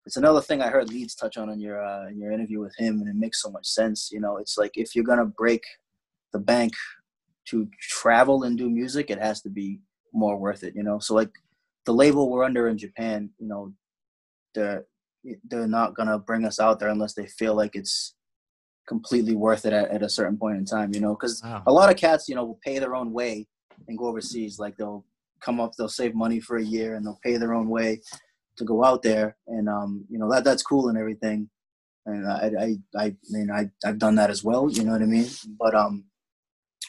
[0.07, 2.74] it's another thing I heard Leeds touch on in your uh, in your interview with
[2.76, 4.11] him, and it makes so much sense.
[4.11, 5.62] You know, it's like if you're gonna break
[6.32, 6.72] the bank
[7.46, 9.80] to travel and do music, it has to be
[10.12, 10.74] more worth it.
[10.74, 11.30] You know, so like
[11.84, 13.72] the label we're under in Japan, you know,
[14.55, 14.86] they're
[15.48, 18.14] they're not gonna bring us out there unless they feel like it's
[18.88, 20.92] completely worth it at, at a certain point in time.
[20.94, 21.62] You know, because Wow.
[21.66, 23.46] a lot of cats, you know, will pay their own way
[23.86, 24.59] and go overseas.
[24.59, 25.05] Like they'll
[25.45, 28.01] come up, they'll save money for a year and they'll pay their own way
[28.57, 31.49] to go out there, and um, you know that that's cool and everything.
[32.05, 34.68] And I, I, I mean, I, I've done that as well.
[34.70, 35.28] You know what I mean?
[35.59, 36.05] But um,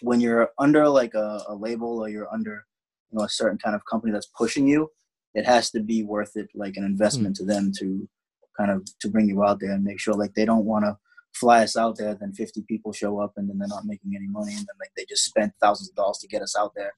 [0.01, 2.65] when you're under like a, a label or you're under,
[3.11, 4.89] you know, a certain kind of company that's pushing you,
[5.35, 8.09] it has to be worth it, like an investment to them to
[8.57, 10.97] kind of to bring you out there and make sure like they don't want to
[11.33, 14.27] fly us out there, then 50 people show up and then they're not making any
[14.27, 16.93] money, and then like they just spent thousands of dollars to get us out there,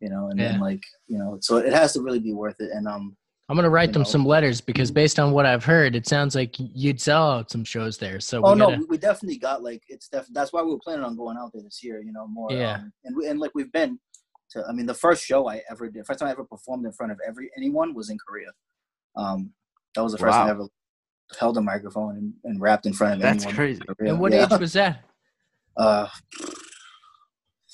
[0.00, 2.70] you know, and then like you know, so it has to really be worth it.
[2.72, 3.16] And um,
[3.48, 4.08] I'm gonna write them know.
[4.08, 7.64] some letters because based on what I've heard, it sounds like you'd sell out some
[7.64, 8.20] shows there.
[8.20, 10.70] So we oh no, gotta, we, we definitely got like it's def- that's why we
[10.70, 12.52] were planning on going out there this year, you know, more.
[12.52, 12.74] Yeah.
[12.74, 13.98] Um, and we, and like we've been
[14.50, 16.92] to, I mean, the first show I ever did, first time I ever performed in
[16.92, 18.50] front of every anyone was in Korea.
[19.16, 19.52] Um,
[19.94, 20.68] that was the first time I ever
[21.38, 23.66] held a microphone and, and rapped in front of That's anyone.
[23.66, 23.82] That's crazy.
[24.00, 24.46] in and what Yeah.
[24.52, 25.04] age was that?
[25.76, 26.08] Uh,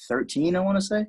[0.08, 1.06] 13, I want to say.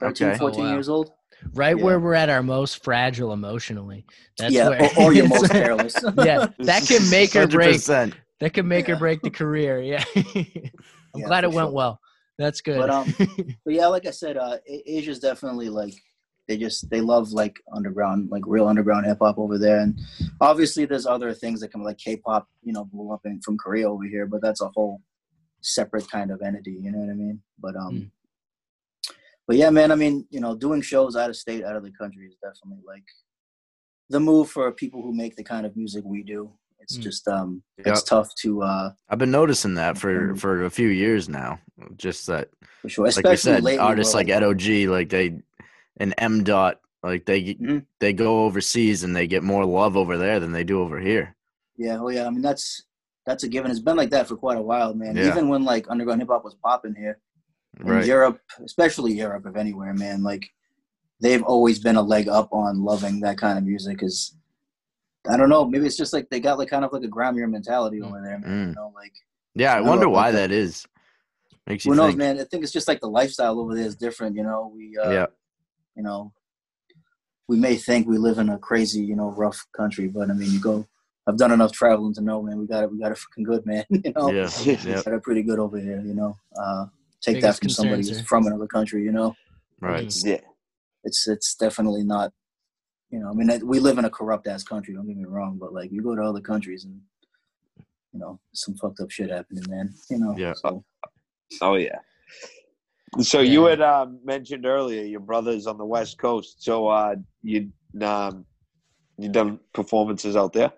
[0.00, 0.38] 13, Okay.
[0.38, 0.72] 14 Oh, wow.
[0.74, 1.10] years old.
[1.54, 1.82] Right Yeah.
[1.84, 4.04] where we're at our most fragile emotionally.
[4.38, 6.02] That's yeah, where, or, or you're most careless.
[6.16, 7.76] yeah, that can make or break.
[7.80, 8.12] 100%.
[8.40, 9.80] That can make or break the career.
[9.80, 10.04] Yeah.
[10.16, 11.72] I'm Yeah, glad for it went sure.
[11.74, 12.00] well.
[12.38, 12.78] That's good.
[12.78, 13.14] But um,
[13.64, 15.94] but yeah, like I said, uh, A- Asia's definitely like
[16.48, 20.00] they just they love like underground, like real underground hip hop over there, and
[20.40, 23.90] obviously there's other things that come like K-pop, you know, blew up in from Korea
[23.90, 25.00] over here, but that's a whole
[25.60, 26.72] separate kind of entity.
[26.80, 27.40] You know what I mean?
[27.58, 28.10] But um, Mm.
[29.50, 31.90] But yeah, man, I mean, you know, doing shows out of state, out of the
[31.90, 33.02] country is definitely like
[34.08, 36.52] the move for people who make the kind of music we do.
[36.78, 37.00] It's Mm.
[37.02, 37.86] just um, Yep.
[37.88, 41.58] it's tough to uh, I've been noticing that for for a few years now.
[41.96, 42.48] Just that,
[42.80, 43.78] for sure, like you said, lately.
[43.80, 45.40] artists like Ed OG, like they
[45.96, 47.86] and M Dot, like they Mhm.
[47.98, 51.34] they go overseas and they get more love over there than they do over here.
[51.76, 52.28] Yeah, oh yeah.
[52.28, 52.84] I mean, that's
[53.26, 53.72] that's a given.
[53.72, 55.16] It's been like that for quite a while, man.
[55.16, 55.26] Yeah.
[55.26, 57.18] Even when like underground hip hop was popping here
[57.78, 58.04] Right.
[58.04, 60.22] Europe, especially Europe, if anywhere, man.
[60.22, 60.50] Like
[61.20, 64.02] they've always been a leg up on loving that kind of music.
[64.02, 64.34] Is
[65.30, 67.46] I don't know, maybe it's just like they got like kind of like a grimier
[67.46, 68.66] mentality over there, man.
[68.66, 68.68] Mm.
[68.70, 69.12] You know, like
[69.54, 70.86] Yeah, I I wonder why that is.
[71.66, 72.18] Makes you who knows, think.
[72.18, 72.40] man.
[72.40, 74.34] I think it's just like the lifestyle over there is different.
[74.36, 75.26] You know, we uh, yeah,
[75.96, 76.32] you know,
[77.48, 80.50] we may think we live in a crazy, you know, rough country, but I mean,
[80.50, 80.86] you go.
[81.26, 82.58] I've done enough traveling to know, man.
[82.58, 82.90] We got it.
[82.90, 83.84] We got it freaking good, man.
[83.90, 85.02] You know, yeah, yeah.
[85.02, 86.00] got it pretty good over here.
[86.00, 86.86] You know, uh,
[87.22, 89.02] take that from somebody who's from another country.
[89.04, 89.34] You know,
[89.80, 90.08] Right.
[90.08, 90.26] Mm.
[90.26, 90.40] Yeah.
[91.04, 92.32] it's it's definitely not.
[93.10, 94.94] You know, I mean, we live in a corrupt ass country.
[94.94, 97.00] Don't get me wrong, but like you go to other countries and
[98.12, 99.92] you know some fucked up shit happening, man.
[100.10, 100.52] You know, Yeah.
[100.54, 100.84] So,
[101.60, 101.98] Oh yeah.
[103.20, 106.62] So you had uh, mentioned earlier your brothers on the West Coast.
[106.62, 108.44] So uh, you um,
[109.18, 110.72] you done performances out there?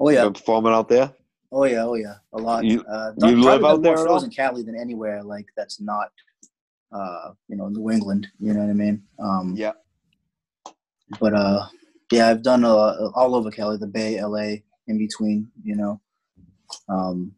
[0.00, 1.12] oh You yeah, been performing out there?
[1.52, 2.64] Oh yeah, oh yeah, a lot.
[2.64, 6.10] You- uh, you live out there more shows in Cali than anywhere like that's not,
[6.92, 8.26] uh, you know, New England.
[8.38, 9.02] You know what I mean?
[9.18, 9.72] Um, Yeah.
[11.20, 11.66] but uh
[12.12, 14.38] yeah i've done uh, all over cali the bay la
[14.90, 15.98] in between you know
[16.90, 17.32] um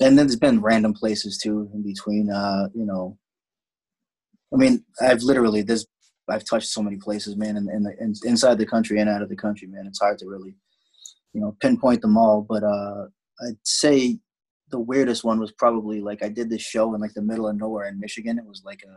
[0.00, 3.18] and then there's been random places too in between uh you know
[4.52, 5.86] i mean i've literally there's
[6.30, 9.20] i've touched so many places man in, in the in, inside the country and out
[9.22, 10.54] of the country man it's hard to really
[11.34, 13.04] you know pinpoint them all but uh
[13.46, 14.18] i'd say
[14.70, 17.56] the weirdest one was probably like i did this show in like the middle of
[17.56, 18.96] nowhere in michigan it was like a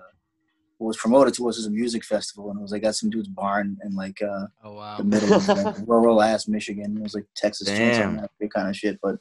[0.78, 3.10] what was promoted to us as a music festival, and it was like at some
[3.10, 4.98] dude's barn in like uh, oh wow.
[4.98, 6.98] the middle of like, rural ass Michigan.
[6.98, 7.78] It was like Texas Damn.
[7.80, 9.00] Chainsaw Massacre kind of shit.
[9.02, 9.16] But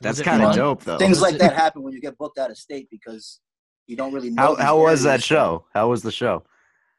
[0.00, 0.98] That's kind of dope though.
[0.98, 3.40] things like that happen when you get booked out of state because
[3.86, 4.54] you don't really know.
[4.54, 5.64] How how was that show?
[5.72, 6.44] How was the show?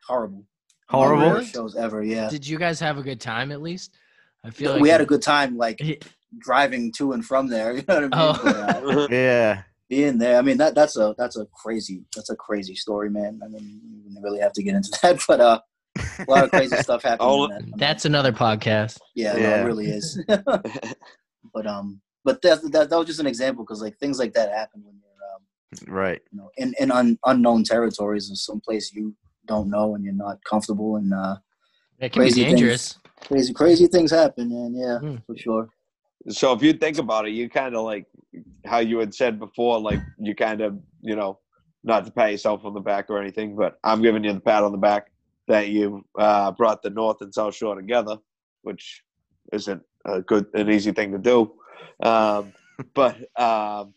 [0.08, 0.46] Horrible.
[0.90, 1.18] Horrible.
[1.18, 1.42] One of the Really?
[1.42, 2.04] worst shows ever.
[2.04, 2.30] Yeah.
[2.30, 3.96] Did you guys have a good time at least?
[4.44, 5.96] I feel like we had a good time, like Yeah.
[6.38, 7.74] Driving to and from there.
[7.78, 8.10] You know what I mean?
[8.14, 8.40] Oh.
[8.44, 8.56] But,
[8.96, 9.64] uh, Yeah.
[9.90, 13.40] being there, I mean that that's a that's a crazy that's a crazy story, man.
[13.44, 15.60] I mean, you wouldn't really have to get into that, but uh,
[15.98, 17.30] a lot of crazy stuff happened.
[17.30, 17.62] Oh, in that.
[17.62, 19.00] I mean, That's another podcast.
[19.16, 20.20] Yeah, no, it really is.
[21.54, 24.50] but um, but that that, that was just an example because like things like that
[24.52, 26.22] happen when you're um, Right.
[26.32, 29.16] you know, in in un, unknown territories or someplace you
[29.48, 31.38] don't know and you're not comfortable and uh,
[32.00, 32.60] It can Crazy be things.
[32.60, 32.98] dangerous.
[33.22, 34.52] crazy crazy things happen.
[34.52, 35.26] And yeah, Mm.
[35.26, 35.70] for sure.
[36.28, 38.06] So if you think about it, you kind of like
[38.66, 41.40] how you had said before, like you kind of, you know,
[41.84, 44.64] not to pat yourself on the back or anything, but I'm giving you the pat
[44.64, 45.12] on the back
[45.48, 48.18] that you uh, brought the North and South Shore together,
[48.64, 49.04] which
[49.54, 51.54] isn't a good, an easy thing to do.
[52.04, 52.54] Um,
[52.94, 53.94] but um,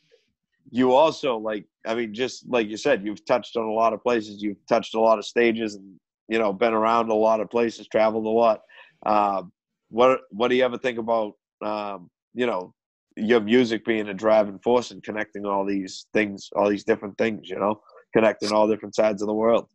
[0.70, 4.02] you also like, I mean, just like you said, you've touched on a lot of
[4.02, 4.42] places.
[4.42, 5.96] You've touched a lot of stages, and
[6.28, 8.62] you know, been around a lot of places, traveled a lot.
[9.04, 9.52] Um,
[9.90, 11.34] what What do you ever think about?
[11.62, 12.74] Um, you know,
[13.16, 17.48] your music being a driving force and connecting all these things, all these different things.
[17.48, 17.80] You know,
[18.12, 19.68] connecting all different sides of the world.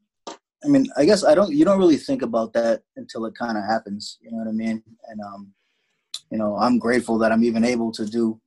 [0.64, 1.54] I mean, I guess I don't.
[1.54, 4.18] You don't really think about that until it kind of happens.
[4.22, 4.82] You know what I mean?
[5.08, 5.54] And um,
[6.32, 8.40] you know, I'm grateful that I'm even able to do.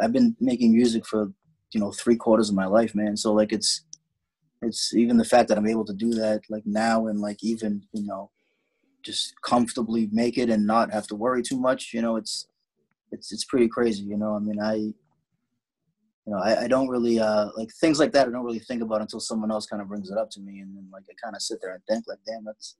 [0.00, 1.32] I've been making music for
[1.72, 3.16] you know three quarters of my life, man.
[3.16, 3.84] So like, it's
[4.62, 7.82] it's even the fact that I'm able to do that like now and like even
[7.92, 8.30] you know
[9.02, 11.92] just comfortably make it and not have to worry too much.
[11.92, 12.46] You know, it's
[13.14, 14.02] it's it's pretty crazy.
[14.04, 14.74] You know, I mean, I
[16.26, 18.26] you know, I, I don't really uh, like things like that.
[18.26, 20.60] I don't really think about until someone else kind of brings it up to me,
[20.60, 22.76] and then like I kind of sit there and think, like, damn, that's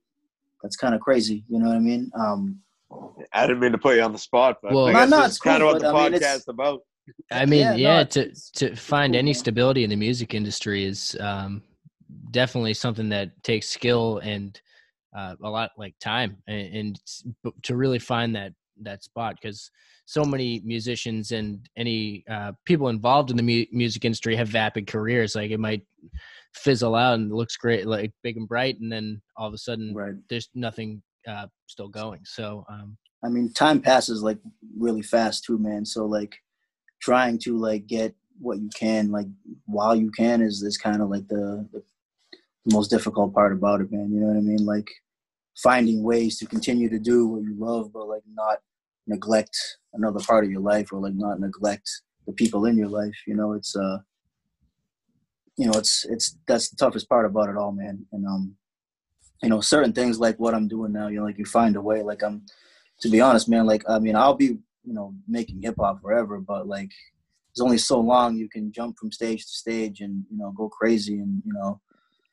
[0.63, 1.43] that's kind of crazy.
[1.47, 2.11] You know what I mean?
[2.19, 2.59] Um,
[3.33, 5.19] I didn't mean to put you on the spot, but Well- I No, guess no,
[5.25, 6.79] it's is kind of what the I mean, podcast it's- about.
[7.31, 9.33] I mean, Yeah, yeah, no, to to find cool, any man.
[9.35, 11.61] stability in the music industry is um,
[12.31, 14.59] definitely something that takes skill and
[15.15, 16.99] uh, a lot like time, and, and
[17.61, 19.71] to really find that that spot because
[20.05, 24.87] so many musicians and any uh, people involved in the mu- music industry have vapid
[24.87, 25.35] careers.
[25.35, 25.83] Like it might
[26.53, 29.57] fizzle out and it looks great, like big and bright, and then all of a
[29.57, 30.15] sudden right.
[30.29, 32.21] there's nothing uh, still going.
[32.25, 34.37] So um, I mean, time passes like
[34.77, 35.85] really fast too, man.
[35.85, 36.35] So like
[37.01, 39.27] trying to like get what you can like
[39.65, 41.81] while you can is is kind of like the, the
[42.73, 44.11] most difficult part about it, man.
[44.11, 44.65] You know what I mean?
[44.65, 44.89] Like
[45.57, 48.59] finding ways to continue to do what you love, but like not
[49.07, 49.57] neglect
[49.93, 51.89] another part of your life or like not neglect
[52.27, 53.15] the people in your life.
[53.27, 53.99] You know, it's uh,
[55.57, 58.05] you know, it's it's that's the toughest part about it all, man.
[58.11, 58.55] And um,
[59.41, 61.81] you know, certain things like what I'm doing now, you know, like you find a
[61.81, 62.01] way.
[62.01, 62.45] Like I'm,
[63.01, 63.65] to be honest, man.
[63.65, 66.91] Like I mean, I'll be you know making hip hop forever, but like
[67.55, 70.67] there's only so long you can jump from stage to stage and you know go
[70.67, 71.79] crazy and you know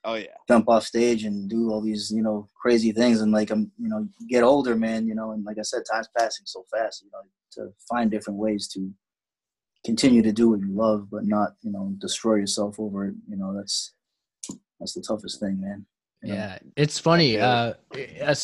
[0.05, 3.51] Oh yeah, jump off stage and do all these you know crazy things and like
[3.51, 6.65] I'm you know get older man you know and like I said time's passing so
[6.73, 7.21] fast you know
[7.53, 8.91] to find different ways to
[9.85, 13.37] continue to do what you love but not you know destroy yourself over it you
[13.37, 13.95] know that's
[14.81, 15.87] that's the toughest thing man?
[16.25, 17.41] Yeah, it's funny.
[17.41, 17.75] Uh,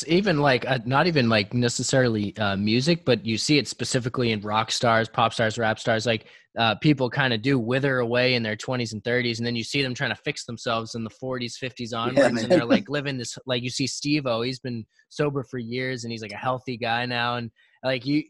[0.09, 4.41] even like uh, not even like necessarily uh, music, but you see it specifically in
[4.41, 6.05] rock stars, pop stars, rap stars.
[6.05, 6.27] Like
[6.59, 9.63] uh, people kind of do wither away in their twenties and thirties, and then you
[9.63, 13.17] see them trying to fix themselves in the forties, fifties onwards, and they're like living
[13.17, 13.39] this.
[13.47, 16.77] Like you see Steve O, he's been sober for years, and he's like a healthy
[16.77, 17.51] guy now, and
[17.85, 18.25] like you.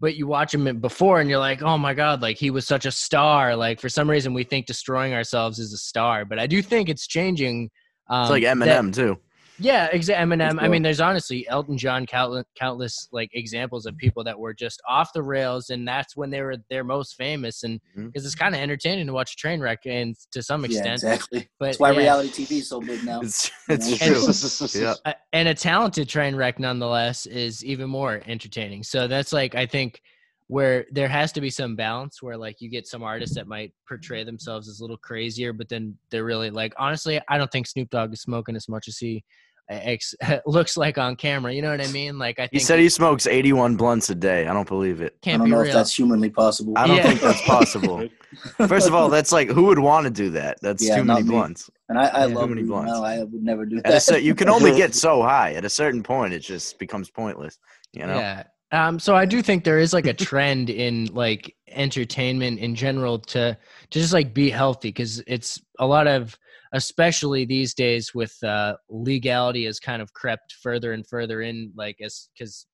[0.00, 2.84] But you watch him before, and you're like, "Oh my god!" Like he was such
[2.84, 3.54] a star.
[3.54, 6.88] Like for some reason, we think destroying ourselves is a star, but I do think
[6.88, 7.70] it's changing.
[8.10, 9.18] Um, It's like that- Eminem too.
[9.60, 10.24] yeah, exactly.
[10.36, 10.62] Eminem.
[10.62, 14.80] I mean, there's honestly Elton John, countless, countless like examples of people that were just
[14.88, 17.64] off the rails, and that's when they were their most famous.
[17.64, 20.86] And because it's kind of entertaining to watch a train wreck, and to some extent,
[20.86, 23.90] yeah extent, exactly but that's why yeah, reality TV is so big now It's it's
[24.00, 24.68] know?
[24.70, 24.80] true.
[24.82, 24.94] yeah.
[25.04, 28.84] a- and a talented train wreck nonetheless is even more entertaining.
[28.84, 30.00] So that's like I think
[30.48, 33.72] where there has to be some balance where like you get some artists that might
[33.86, 37.66] portray themselves as a little crazier, but then they're really like honestly, I don't think
[37.66, 39.22] Snoop Dogg is smoking as much as he
[39.70, 40.14] uh, ex-
[40.46, 41.52] looks like on camera.
[41.52, 42.18] You know what I mean?
[42.18, 44.46] Like I think He said he smokes 81 blunts a day.
[44.46, 45.12] I don't believe it.
[45.16, 45.66] I can't don't be know real.
[45.68, 47.02] if that's humanly possible I don't Yeah.
[47.08, 48.08] think that's possible.
[48.66, 50.56] First of all, that's like who would want to do that?
[50.62, 51.28] That's Yeah, too many me.
[51.28, 51.68] blunts.
[51.90, 52.34] and I, I Yeah.
[52.34, 52.90] love Too many blunts.
[52.90, 55.52] No, I would never do At a that cer- you can only get so high.
[55.52, 57.58] At a certain point, it just becomes pointless.
[57.92, 58.16] You know.
[58.16, 58.44] Yeah.
[58.70, 63.18] Um, so I do think there is like a trend in like entertainment in general
[63.18, 63.56] to
[63.90, 66.38] to just like be healthy because it's a lot of
[66.74, 71.96] especially these days with uh, legality has kind of crept further and further in like
[72.02, 72.66] as because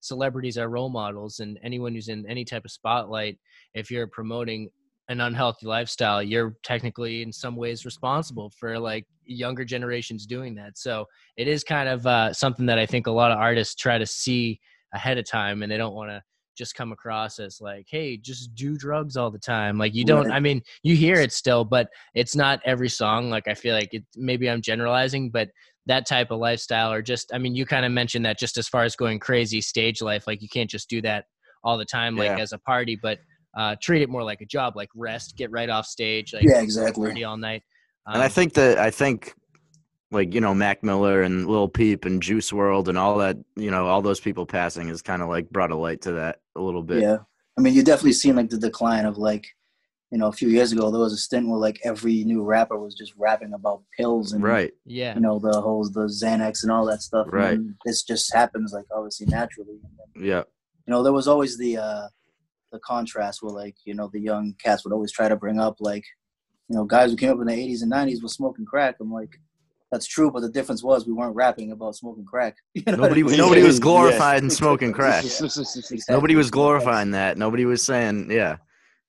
[0.00, 3.38] celebrities are role models and anyone who's in any type of spotlight
[3.74, 4.70] if you're promoting
[5.08, 10.76] an unhealthy lifestyle you're technically in some ways responsible for like younger generations doing that.
[10.76, 13.98] So it is kind of uh, something that i think a lot of artists try
[13.98, 14.58] to see
[14.92, 16.22] ahead of time and they don't want to
[16.56, 20.30] just come across as like hey just do drugs all the time like you don't
[20.30, 23.88] i mean you hear it still but it's not every song like i feel like
[23.94, 25.48] it maybe i'm generalizing but
[25.86, 28.68] that type of lifestyle or just i mean you kind of mentioned that just as
[28.68, 31.24] far as going crazy stage life like you can't just do that
[31.64, 32.38] all the time like Yeah.
[32.42, 33.18] as a party but
[33.56, 36.60] uh treat it more like a job like rest get right off stage like Yeah,
[36.60, 37.06] exactly.
[37.06, 37.62] party all night
[38.08, 39.34] And I Um, think that I think
[40.12, 43.70] like you know Mac Miller and Lil Peep and Juice WRLD and all that you
[43.70, 46.60] know all those people passing has kind of like brought a light to that a
[46.60, 47.02] little bit.
[47.02, 47.18] Yeah,
[47.58, 49.46] I mean, you definitely seen like the decline of like,
[50.10, 52.78] you know, a few years ago there was a stint where like every new rapper
[52.78, 54.72] was just rapping about pills and Right.
[54.84, 57.26] yeah you know the whole the Xanax and all that stuff.
[57.30, 57.52] Right.
[57.52, 59.80] then this just happens like obviously naturally.
[59.82, 60.42] And then, Yeah.
[60.86, 62.08] you know, there was always the uh,
[62.70, 65.76] the contrast where like you know the young cats would always try to bring up
[65.80, 66.04] like
[66.68, 68.96] you know guys who came up in the 80s and 90s was smoking crack.
[69.00, 69.38] I'm like.
[69.92, 72.56] That's true, but the difference was we weren't rapping about smoking crack.
[72.74, 73.36] You know what I Nobody, mean?
[73.36, 73.82] nobody was Yeah.
[73.82, 75.22] glorifying smoking crack.
[75.24, 75.98] Exactly.
[76.08, 77.36] Nobody was glorifying that.
[77.38, 78.56] Nobody was saying, yeah,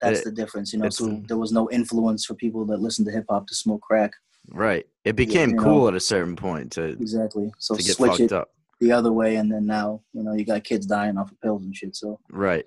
[0.02, 0.90] That's It- the difference, you know.
[0.90, 4.12] So there was no influence for people that listen to hip hop to smoke crack.
[4.50, 4.86] right.
[5.06, 5.64] It became you know.
[5.64, 7.52] cool at a certain point to Exactly.
[7.60, 8.50] So to get switch it up.
[8.82, 11.64] the other way, and then now you know you got kids dying off of pills
[11.64, 11.96] and shit.
[11.96, 12.66] So Right.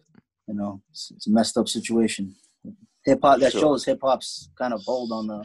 [0.49, 2.35] you know it's, it's a messed up situation.
[3.05, 3.61] Hip hop that Sure.
[3.61, 5.45] shows hip hop's kind of bold on the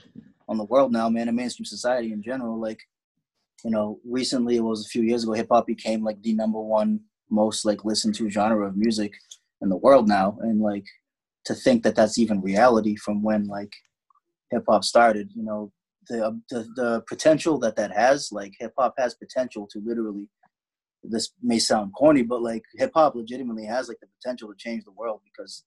[0.51, 2.59] on the world now, man, and mainstream society in general.
[2.59, 2.81] Like
[3.63, 6.59] you know, recently it was a few years ago, hip hop became like the number
[6.59, 6.99] one
[7.29, 9.13] most like listened to genre of music
[9.61, 10.85] in the world now, and like
[11.45, 13.71] to think that that's even reality from when like
[14.51, 15.71] hip hop started, you know,
[16.09, 20.29] the, uh, the the potential that that has, like hip hop has potential to literally.
[21.03, 24.83] This may sound corny, but like hip hop legitimately has like the potential to change
[24.83, 25.63] the world because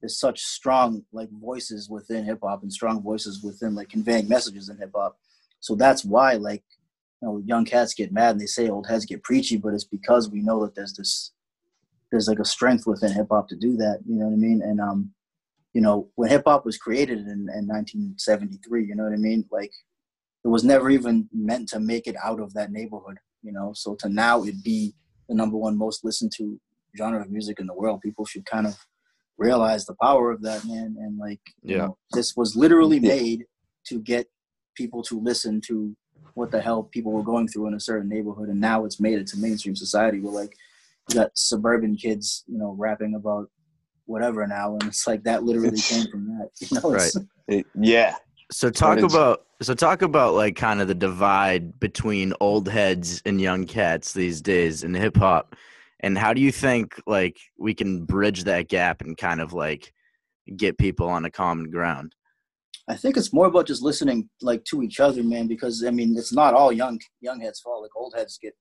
[0.00, 4.68] there's such strong like voices within hip hop and strong voices within like conveying messages
[4.68, 5.18] in hip hop.
[5.60, 6.62] So that's why like
[7.22, 9.84] you know young cats get mad and they say old heads get preachy, but it's
[9.84, 11.32] because we know that there's this
[12.10, 14.00] there's like a strength within hip hop to do that.
[14.06, 14.62] You know what I mean?
[14.62, 15.12] And um,
[15.72, 19.44] you know when hip hop was created in, in 1973, you know what I mean?
[19.50, 19.72] Like
[20.44, 23.18] it was never even meant to make it out of that neighborhood.
[23.42, 24.94] You know, so to now it be
[25.28, 26.60] the number one most listened to
[26.96, 28.76] genre of music in the world, people should kind of
[29.38, 31.86] realize the power of that man and like you Yeah.
[31.86, 33.44] know, this was literally made
[33.88, 34.26] to get
[34.74, 35.96] people to listen to
[36.34, 39.18] what the hell people were going through in a certain neighborhood and now it's made
[39.18, 40.54] it to mainstream society where like
[41.08, 43.48] you got suburban kids you know rapping about
[44.06, 47.16] whatever now and it's like that literally came from that you know it's,
[47.80, 48.16] yeah.
[48.50, 53.40] So talk about so talk about like kind of the divide between old heads and
[53.40, 55.56] young cats these days in hip hop.
[56.00, 59.92] And how do you think like we can bridge that gap and kind of like
[60.56, 62.14] get people on a common ground?
[62.88, 65.46] I think it's more about just listening like to each other, man.
[65.46, 67.82] Because I mean, it's not all young young heads' fault.
[67.82, 68.54] Like old heads get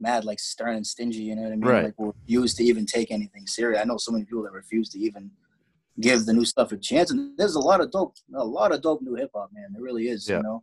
[0.00, 1.22] mad, like stern and stingy.
[1.22, 1.68] You know what I mean?
[1.68, 1.84] Right.
[1.84, 3.80] Like will refuse to even take anything serious.
[3.80, 5.30] I know so many people that refuse to even
[6.00, 7.10] give the new stuff a chance.
[7.10, 9.68] And there's a lot of dope, a lot of dope new hip hop, man.
[9.72, 10.28] There really is.
[10.28, 10.38] Yeah.
[10.38, 10.62] You know,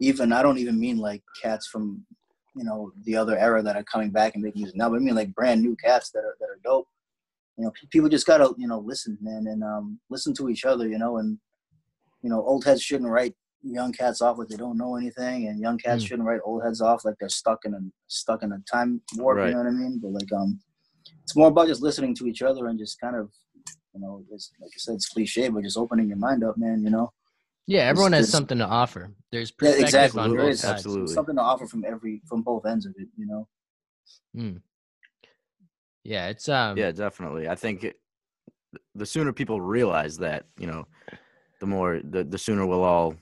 [0.00, 2.04] even I don't even mean like cats from
[2.54, 4.98] you know the other era that are coming back and making music now, but I
[5.00, 6.88] mean like brand new cats that are that are dope.
[7.56, 10.88] You know, people just gotta you know listen, man, and um, listen to each other.
[10.88, 11.38] You know, and
[12.22, 15.60] you know, old heads shouldn't write young cats off like they don't know anything, and
[15.60, 16.06] young cats Mm.
[16.08, 19.36] shouldn't write old heads off like they're stuck in a stuck in a time warp.
[19.38, 19.48] Right.
[19.48, 19.98] You know what I mean?
[20.02, 20.58] But like, um,
[21.22, 23.30] it's more about just listening to each other and just kind of,
[23.94, 26.82] you know, it's, like I said, it's cliche, but just opening your mind up, man.
[26.82, 27.12] You know?
[27.66, 29.12] Yeah, everyone has something to offer.
[29.30, 30.20] There's Yeah, exactly.
[30.20, 30.84] on There both is sides.
[30.86, 31.14] Absolutely.
[31.14, 33.08] something to offer from every from both ends of it.
[33.16, 34.58] You know?
[36.04, 37.48] Yeah, it's um Yeah, definitely.
[37.48, 37.96] I think it,
[38.94, 40.86] the sooner people realize that, you know,
[41.60, 43.14] the more the, the sooner we'll all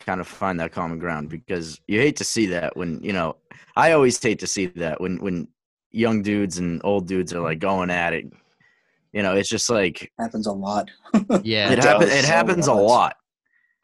[0.00, 3.36] kind of find that common ground because you hate to see that when, you know,
[3.76, 5.48] I always hate to see that when when
[5.90, 8.32] young dudes and old dudes are like going at it.
[9.12, 10.90] You know, it's just like Happens a lot.
[11.42, 11.70] yeah.
[11.72, 13.16] it does happens it so happens a lot.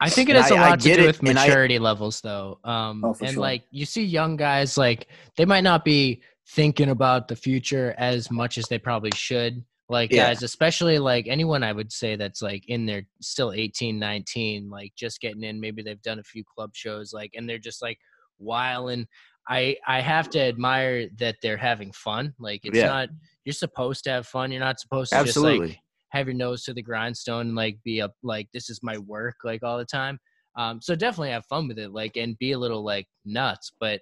[0.01, 1.77] I think it And has a I- lot to do it, with and I- maturity
[1.79, 2.59] levels, though.
[2.63, 3.41] Um, Oh, and sure.
[3.41, 8.31] like you see young guys, like they might not be thinking about the future as
[8.31, 9.63] much as they probably should.
[9.89, 10.27] Like Yeah.
[10.27, 14.93] guys, especially like anyone I would say that's like in their still 18, 19, like
[14.95, 15.59] just getting in.
[15.59, 17.97] Maybe they've done a few club shows, like, and they're just like
[18.37, 19.07] whiling.
[19.47, 22.33] I I have to admire that they're having fun.
[22.39, 22.87] Like it's Yeah.
[22.87, 23.09] not
[23.45, 24.51] you're supposed to have fun.
[24.51, 25.67] You're not supposed to just Absolutely.
[25.69, 25.79] like
[26.11, 29.35] have your nose to the grindstone and like be up like this is my work
[29.43, 30.19] like all the time.
[30.55, 34.01] Um, so definitely have fun with it, like and be a little like nuts, but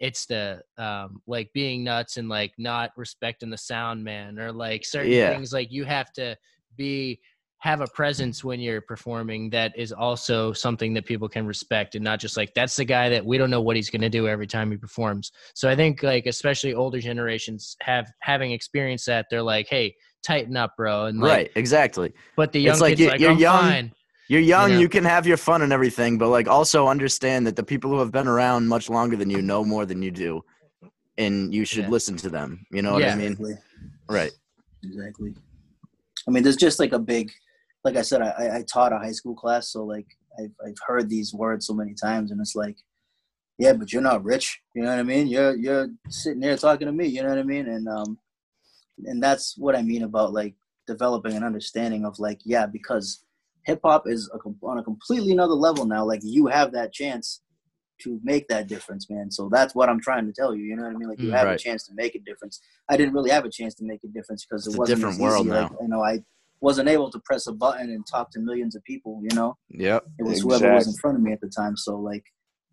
[0.00, 4.84] it's the um like being nuts and like not respecting the sound man or like
[4.84, 5.30] certain Yeah.
[5.30, 6.36] things like you have to
[6.76, 7.20] be
[7.58, 12.04] have a presence when you're performing that is also something that people can respect and
[12.04, 14.28] not just like that's the guy that we don't know what he's going to do
[14.28, 19.24] every time he performs so i think like especially older generations have having experienced that
[19.30, 19.94] they're like hey
[20.24, 22.12] tighten up bro and like right, exactly.
[22.36, 23.92] but the young It's like kids you- like you're i'm young, fine
[24.28, 24.78] You're young, know?
[24.78, 27.98] you can have your fun and everything, but like also understand that the people who
[27.98, 30.42] have been around much longer than you know more than you do.
[31.18, 31.90] And you should Yeah.
[31.96, 32.64] listen to them.
[32.72, 33.12] You know what Yeah.
[33.12, 33.32] I mean?
[33.32, 33.54] Exactly.
[34.08, 34.32] Right.
[34.82, 35.30] Exactly.
[36.26, 37.30] I mean, there's just like a big,
[37.84, 40.06] like I said, I, I- I taught a high school class, so like
[40.40, 42.76] I've I've heard these words so many times, and it's like,
[43.58, 44.46] yeah, but you're not rich.
[44.74, 45.26] You know what I mean?
[45.34, 47.06] You're you're sitting there talking to me.
[47.14, 47.66] You know what I mean?
[47.68, 48.18] And um,
[49.04, 50.54] and that's what I mean about like
[50.86, 53.24] developing an understanding of like, yeah, because
[53.64, 56.04] hip hop is a, on a completely another level now.
[56.04, 57.40] Like you have that chance
[58.02, 59.30] to make that difference, man.
[59.30, 60.64] So that's what I'm trying to tell you.
[60.64, 61.08] You know what I mean?
[61.08, 61.54] Like you Mm, have right.
[61.54, 62.60] a chance to make a difference.
[62.88, 65.20] I didn't really have a chance to make a difference because It's it wasn't different
[65.20, 65.50] world easy.
[65.54, 66.20] Like, you know, I
[66.60, 69.20] wasn't able to press a button and talk to millions of people.
[69.22, 70.04] You know, Yep.
[70.18, 71.76] it was whoever was in front of me at the time.
[71.76, 72.24] So like,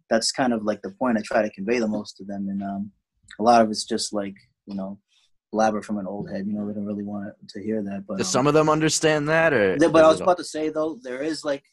[0.09, 2.47] that's kind of like the point I try to convey the most to them.
[2.49, 2.91] And um,
[3.39, 4.99] a lot of it's just like you know,
[5.51, 6.47] blabber from an old head.
[6.47, 8.05] You know, they don't really want to hear that.
[8.07, 9.77] But Does um, some of them understand that, or?
[9.79, 11.63] yeah, but I was about to say though, there is like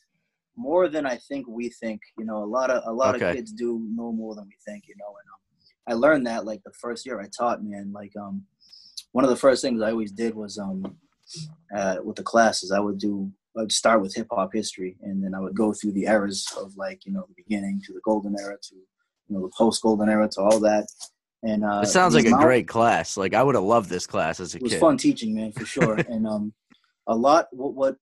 [0.56, 2.00] more than I think we think.
[2.18, 3.30] You know, a lot of a lot Okay.
[3.30, 4.84] of kids do know more than we think.
[4.88, 7.92] You know, and um, I learned that like the first year I taught, man.
[7.92, 8.44] Like um,
[9.12, 10.96] one of the first things I always did was um,
[11.74, 13.30] uh, with the classes, I would do.
[13.58, 16.76] I'd start with hip hop history, and then I would go through the eras of
[16.76, 20.08] like you know the beginning to the golden era to you know the post golden
[20.08, 20.86] era to all that.
[21.42, 23.16] And uh, It sounds like a great class.
[23.16, 24.80] Like I would have loved this class as a it was kid.
[24.80, 26.52] fun teaching man for sure and um
[27.08, 27.96] a lot what what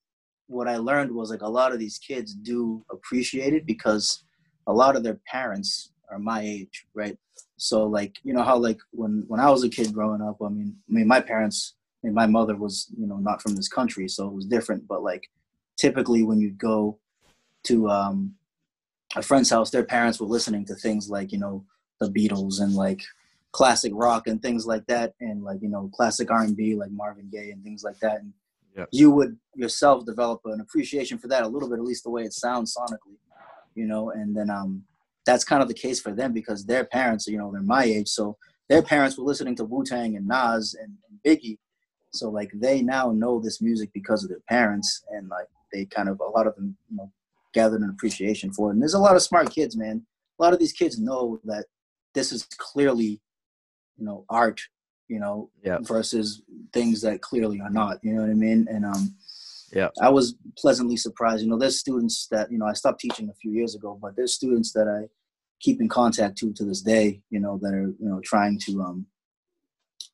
[0.48, 4.24] what i learned was like a lot of these kids do appreciate it because
[4.66, 7.16] a lot of their parents are my age right
[7.56, 10.48] so like you know how like when when i was a kid growing up i
[10.48, 11.74] mean i mean my parents
[12.04, 14.86] I mean, my mother was you know not from this country so it was different
[14.86, 15.24] but like
[15.76, 16.98] typically when you go
[17.64, 18.34] to um
[19.16, 21.64] a friend's house their parents were listening to things like you know
[22.00, 23.02] the beatles and like
[23.56, 27.50] classic rock and things like that and like you know classic r&b like marvin gaye
[27.50, 28.34] and things like that and
[28.76, 28.88] Yep.
[28.92, 32.24] you would yourself develop an appreciation for that a little bit at least the way
[32.24, 33.16] it sounds sonically
[33.74, 34.82] you know and then um
[35.24, 38.08] that's kind of the case for them because their parents you know they're my age
[38.08, 38.36] so
[38.68, 41.56] their parents were listening to wu-tang and nas and, and biggie
[42.12, 46.10] so like they now know this music because of their parents and like they kind
[46.10, 47.10] of a lot of them you know
[47.54, 50.04] gathered an appreciation for it and there's a lot of smart kids man
[50.38, 51.64] a lot of these kids know that
[52.12, 53.22] this is clearly
[53.98, 54.60] you know art
[55.08, 55.78] you know Yeah.
[55.82, 56.42] versus
[56.72, 59.14] things that clearly are not you know what i mean and um
[59.72, 59.88] Yeah.
[60.02, 63.34] i was pleasantly surprised you know there's students that you know i stopped teaching a
[63.34, 65.08] few years ago but there's students that i
[65.60, 68.80] keep in contact to to this day you know that are you know trying to
[68.82, 69.06] um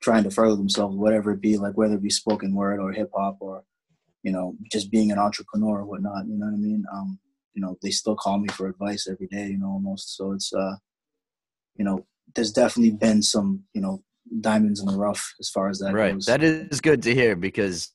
[0.00, 3.10] trying to further themselves whatever it be like whether it be spoken word or hip
[3.14, 3.64] hop or
[4.22, 7.18] you know just being an entrepreneur or whatnot you know what i mean um
[7.54, 10.52] you know they still call me for advice every day you know almost so it's
[10.52, 10.76] uh
[11.76, 12.04] you know
[12.34, 14.02] there's definitely been some you know
[14.40, 16.14] diamonds in the rough as far as that right.
[16.14, 17.90] goes That is good to hear because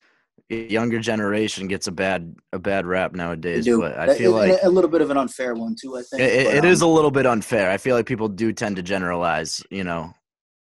[0.49, 3.65] the younger generation gets a bad a bad rap They nowadays.
[3.65, 3.81] do.
[3.81, 6.03] But I That- feel and like a little bit of an unfair one too i
[6.03, 7.69] think it, but, it is a um, little bit unfair.
[7.71, 9.63] I feel like people do tend to generalize.
[9.71, 10.13] You know,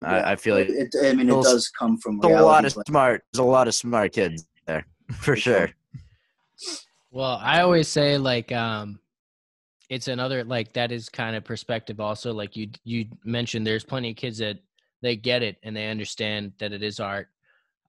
[0.04, 2.66] yeah, I, I feel like it, i mean it does come from there's a lot
[2.66, 3.24] of but- smart.
[3.34, 5.68] There's a lot of smart kids there for For sure.
[5.68, 5.70] sure.
[7.12, 9.00] Well, I always say like um
[9.90, 14.12] it's another like that is kind of perspective also like you you mentioned there's plenty
[14.12, 14.58] of kids that
[15.02, 17.28] they get it and they understand that it is art.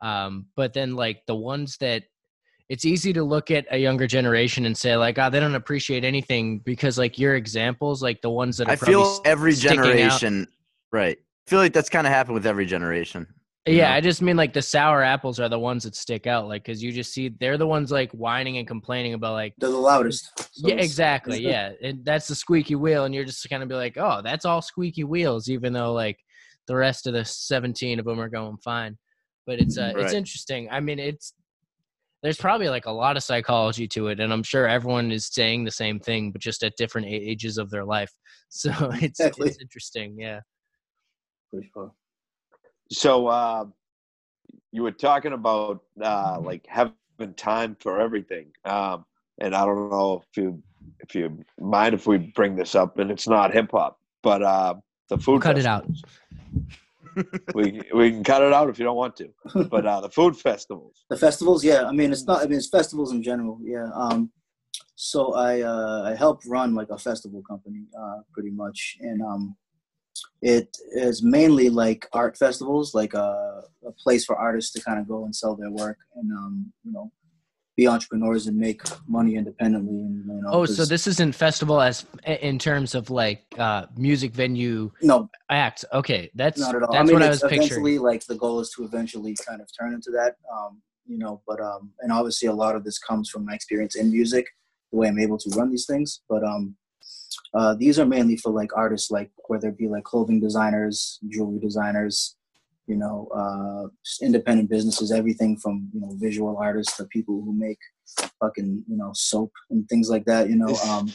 [0.01, 2.05] Um but then like the ones that
[2.69, 6.05] it's easy to look at a younger generation and say like oh they don't appreciate
[6.05, 9.85] anything because like your examples like the ones that are I feel every sticking out-
[9.87, 10.47] generation.
[10.93, 11.19] Right.
[11.19, 13.27] I feel like that's kind of happened with every generation.
[13.67, 13.97] Yeah, know?
[13.97, 16.83] I just mean like the sour apples are the ones that stick out, like because
[16.83, 20.31] you just see they're the ones like whining and complaining about like they're the loudest
[20.39, 21.39] So yeah, it's- exactly.
[21.47, 24.23] it's- Yeah, and that's the squeaky wheel, and you're just kind of be like, oh,
[24.23, 26.19] that's all squeaky wheels, even though like
[26.67, 28.97] the rest of the 17 of them are going fine.
[29.47, 30.69] But it's uh, it's interesting.
[30.71, 31.33] I mean, it's
[32.23, 35.65] there's probably like a lot of psychology to it, and I'm sure everyone is saying
[35.65, 38.13] the same thing, but just at different ages of their life.
[38.51, 39.49] So it's Exactly.
[39.51, 40.17] it's interesting.
[40.19, 40.41] Yeah.
[41.75, 41.93] sure.
[42.91, 43.67] So uh,
[44.73, 46.95] you were talking about uh, like having
[47.37, 49.05] time for everything, um,
[49.41, 50.63] and I don't know if you
[51.01, 54.75] if you mind if we bring this up, and it's not hip hop, but uh,
[55.09, 55.43] the food.
[55.43, 55.87] Cut it out.
[57.55, 59.29] we we can cut it out if you don't want to,
[59.69, 61.05] but uh, the food festivals.
[61.11, 61.85] The festivals, yeah.
[61.85, 62.43] I mean, it's not.
[62.43, 63.59] I mean, it's festivals in general.
[63.63, 63.89] Yeah.
[63.95, 64.31] Um,
[64.95, 69.57] so I uh, I help run like a festival company, uh, pretty much, and um,
[70.43, 75.09] it is mainly like art festivals, like a, a place for artists to kind of
[75.09, 77.11] go and sell their work, and um, you know,
[77.77, 80.01] be entrepreneurs and make money independently.
[80.01, 84.33] And you know, Oh, so this isn't festival as in terms of like uh music
[84.33, 85.85] venue no, act.
[85.93, 86.93] Okay, that's not at all.
[86.93, 87.63] that's I mean, what I was picturing.
[87.63, 90.37] eventually like the goal is to eventually kind of turn into that.
[90.53, 93.95] Um, you know, but um, and obviously a lot of this comes from my experience
[93.97, 94.47] in music,
[94.93, 96.21] the way I'm able to run these things.
[96.29, 96.77] But um,
[97.55, 101.59] uh, these are mainly for like artists, like whether it be like clothing designers, jewelry
[101.59, 102.37] designers,
[102.87, 103.89] you know, uh,
[104.25, 107.79] independent businesses, everything from you know visual artists to people who make
[108.41, 110.49] fucking you know soap and things like that.
[110.49, 111.13] You know, um,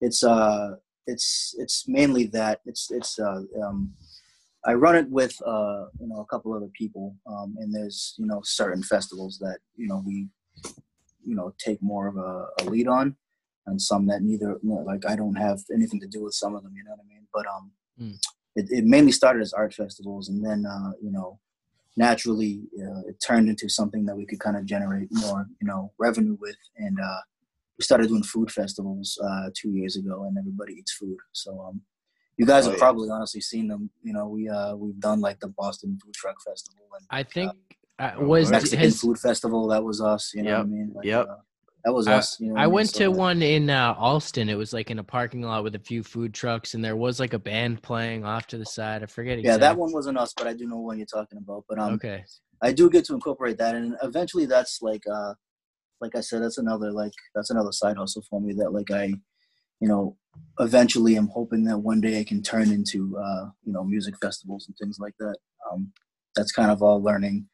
[0.00, 0.76] it's uh,
[1.06, 2.60] it's it's mainly that.
[2.66, 3.94] It's it's uh, um,
[4.64, 8.26] I run it with uh, you know a couple other people, um, and there's you
[8.26, 10.28] know certain festivals that you know we
[11.24, 13.16] you know take more of a, a lead on,
[13.66, 16.74] and some that neither like I don't have anything to do with some of them.
[16.76, 17.26] You know what I mean?
[17.32, 18.14] But um, Mm.
[18.54, 21.40] it, it mainly started as art festivals, and then uh, you know,
[21.96, 25.92] naturally uh, it turned into something that we could kind of generate more you know
[25.98, 27.20] revenue with, and uh,
[27.78, 31.16] we started doing food festivals uh, two years ago, and everybody eats food.
[31.32, 31.80] So um,
[32.36, 32.84] you guys Oh, have yeah.
[32.84, 33.88] probably honestly seen them.
[34.02, 37.52] You know, we uh, we've done like the Boston Food Truck Festival and I think
[37.98, 38.50] uh, was.
[38.50, 39.68] Mexican has, Food Festival.
[39.68, 40.32] That was us.
[40.34, 40.92] You know what I mean?
[40.94, 41.28] Like, yep.
[41.30, 41.36] uh,
[41.86, 42.38] that was I- us.
[42.40, 44.48] You know I went to one in uh, Allston.
[44.50, 47.20] It was like in a parking lot with a few food trucks, and there was
[47.20, 49.04] like a band playing off to the side.
[49.04, 49.40] I forget.
[49.40, 51.64] Yeah, that one wasn't us, but I do know what you're talking about.
[51.68, 52.24] But um, Okay.
[52.60, 55.34] I do get to incorporate that, and eventually, that's like uh,
[56.00, 59.04] like I said, that's another like that's another side hustle for me that like I,
[59.78, 60.16] you know,
[60.58, 64.66] eventually I'm hoping that one day I can turn into uh, you know, music festivals
[64.66, 65.36] and things like that.
[65.70, 65.92] Um,
[66.34, 67.46] that's kind of all learning,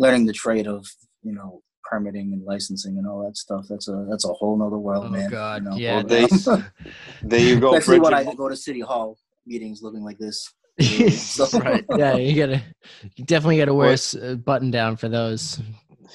[0.00, 0.88] learning the trade of
[1.22, 3.66] you know permitting and licensing and all that stuff.
[3.68, 5.12] That's a that's a whole nother world, man.
[5.12, 5.30] Oh man.
[5.30, 5.76] God, you know?
[5.76, 5.94] yeah.
[5.96, 6.26] Well, they-
[7.22, 10.52] There you go, Especially when I go to city hall meetings looking like this.
[11.54, 11.84] Right.
[11.96, 12.62] yeah, you gotta,
[13.16, 15.60] you definitely gotta wear a What- s- a button down for those.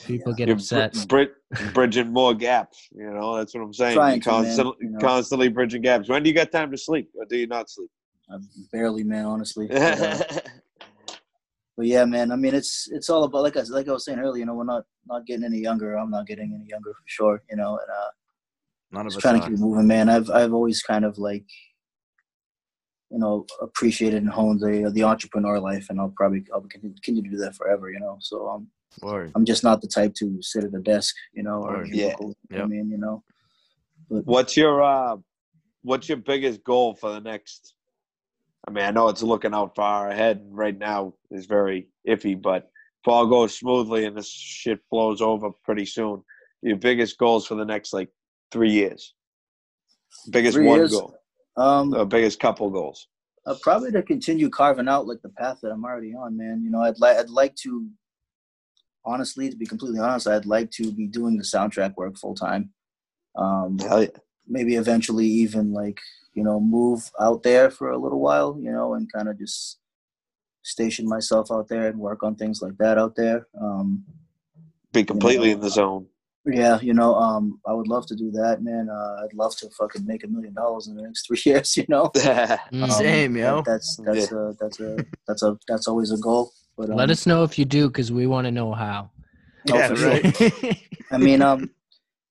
[0.06, 0.96] People get You're upset.
[1.10, 1.30] Brid-
[1.74, 2.88] bridging more gaps.
[2.94, 3.96] You know, that's what I'm saying.
[3.96, 5.00] Trying You're to, man, constantly, you know.
[5.00, 6.08] constantly bridging gaps.
[6.10, 7.90] When do you got time to sleep, or do you not sleep?
[8.32, 8.38] I
[8.72, 9.68] barely, man, honestly.
[9.68, 10.40] But, uh,
[11.82, 12.32] but yeah, man.
[12.32, 14.42] I mean, it's it's all about like I like I was saying earlier.
[14.42, 15.96] You know, we're not not getting any younger.
[15.96, 17.42] I'm not getting any younger for sure.
[17.50, 18.12] You know, and uh,
[18.92, 20.08] None just us trying to keep moving, man.
[20.08, 21.46] I've I've always kind of like,
[23.10, 27.30] you know, appreciated and honed the the entrepreneur life, and I'll probably I'll continue to
[27.32, 27.90] do that forever.
[27.90, 28.68] You know, so um,
[29.02, 29.32] Word.
[29.34, 32.14] I'm just not the type to sit at a desk, you know, or a Yeah.
[32.14, 32.36] cubicle.
[32.54, 33.24] I mean, you know,
[34.08, 35.18] but what's your uh,
[35.82, 37.74] what's your biggest goal for the next?
[38.68, 40.46] I mean, I know it's looking out far ahead.
[40.50, 42.70] Right now is very iffy, but
[43.02, 46.24] if all goes smoothly and this shit blows over pretty soon,
[46.62, 48.10] your biggest goals for the next like
[48.52, 49.14] three years.
[50.30, 50.92] Biggest Three one years?
[50.92, 51.16] goal,
[51.58, 53.08] um, or biggest couple goals.
[53.46, 56.62] Uh, probably to continue carving out like the path that I'm already on, man.
[56.64, 57.88] You know, I'd like I'd like to,
[59.04, 62.72] honestly, to be completely honest, I'd like to be doing the soundtrack work full time.
[63.36, 64.08] Um, yeah.
[64.48, 66.00] maybe eventually even like
[66.34, 69.78] you know move out there for a little while, you know, and kind of just
[70.64, 73.48] station myself out there and work on things like that out there.
[73.60, 74.04] Um,
[74.94, 76.06] Be completely know, in the zone.
[76.46, 78.88] yeah, you know, um, I would love to do that, man.
[78.90, 81.86] Uh, I'd love to fucking make a million dollars in the next three years, you
[81.90, 82.12] know.
[82.72, 82.84] Mm.
[82.84, 83.58] Um, Same, yo.
[83.58, 86.52] that- That's that's a that's a that's a that's always a goal.
[86.78, 89.10] But um, Let us know if you do, because we want to know how.
[89.72, 90.10] oh, Yeah, for sure.
[90.10, 90.78] right.
[91.12, 91.70] I mean, um,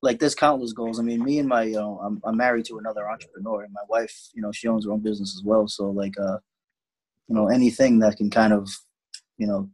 [0.03, 0.99] like there's countless goals.
[0.99, 3.83] I mean, me and my, you know, I'm I'm married to another entrepreneur, and my
[3.89, 5.69] wife, you know, she owns her own business as well.
[5.69, 6.39] So like, uh,
[7.29, 8.69] you know, anything that can kind of,
[9.37, 9.71] you know,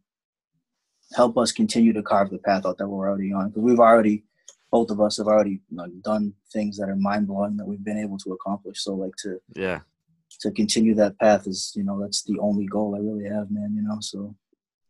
[1.15, 4.25] help us continue to carve the path out that we're already on, because we've already,
[4.73, 7.99] both of us have already like, done things that are mind blowing that we've been
[7.99, 8.83] able to accomplish.
[8.83, 9.81] So like to yeah.
[10.41, 13.75] to continue that path is, you know, that's the only goal I really have, man.
[13.77, 14.35] You know, so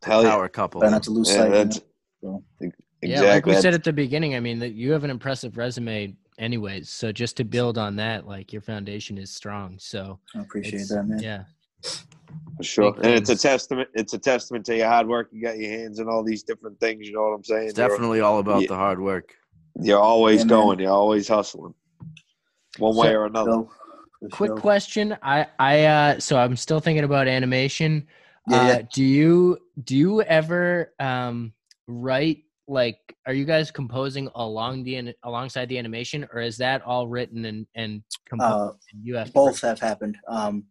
[0.03, 0.31] Hell yeah.
[0.31, 0.81] Power couple.
[0.81, 1.83] try not to lose Yeah, sight.
[2.23, 2.71] you know, so.
[3.03, 6.17] Yeah, like we said at the beginning, I mean, that you have an impressive resume,
[6.39, 6.89] anyways.
[6.89, 9.77] So just to build on that, like your foundation is strong.
[9.79, 11.19] So I appreciate that, man.
[11.21, 11.45] Yeah,
[12.57, 13.89] For sure, big and it's a testament.
[13.95, 15.29] It's a testament to your hard work.
[15.31, 17.07] You got your hands in all these different things.
[17.07, 17.69] You know what I'm saying?
[17.69, 18.69] It's You're- definitely all about Yeah.
[18.69, 19.35] the hard work.
[19.81, 20.79] You're, always Yeah, going.
[20.81, 21.75] You're always hustling,
[22.79, 23.51] one way So- or another.
[23.53, 23.71] So,
[24.33, 24.57] quick sure.
[24.57, 25.17] question.
[25.23, 28.07] I I uh so I'm still thinking about animation.
[28.49, 28.83] Yeah, uh, yeah.
[28.93, 31.53] Do you do you ever um
[31.87, 37.07] write like are you guys composing along the alongside the animation or is that all
[37.07, 40.17] written and and composed Uh, and you have both have happened.
[40.29, 40.65] Um,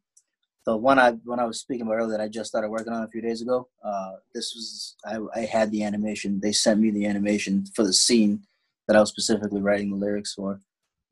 [0.66, 3.04] the one I when I was speaking about earlier that I just started working on
[3.04, 3.68] a few days ago.
[3.84, 6.40] Uh, this was I, I had the animation.
[6.42, 8.42] They sent me the animation for the scene
[8.88, 10.60] that I was specifically writing the lyrics for.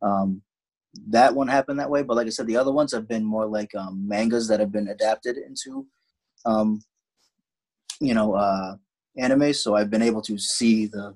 [0.02, 0.41] Um,
[1.08, 3.48] that one happened that way, but like I said, the other ones have been more
[3.48, 5.88] like um, mangas that have been adapted into,
[6.45, 6.84] um,
[7.99, 8.76] you know, uh,
[9.18, 9.53] anime.
[9.53, 11.15] So I've been able to see the.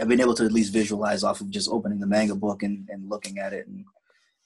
[0.00, 2.86] I've been able to at least visualize off of just opening the manga book and,
[2.90, 3.82] and looking at it and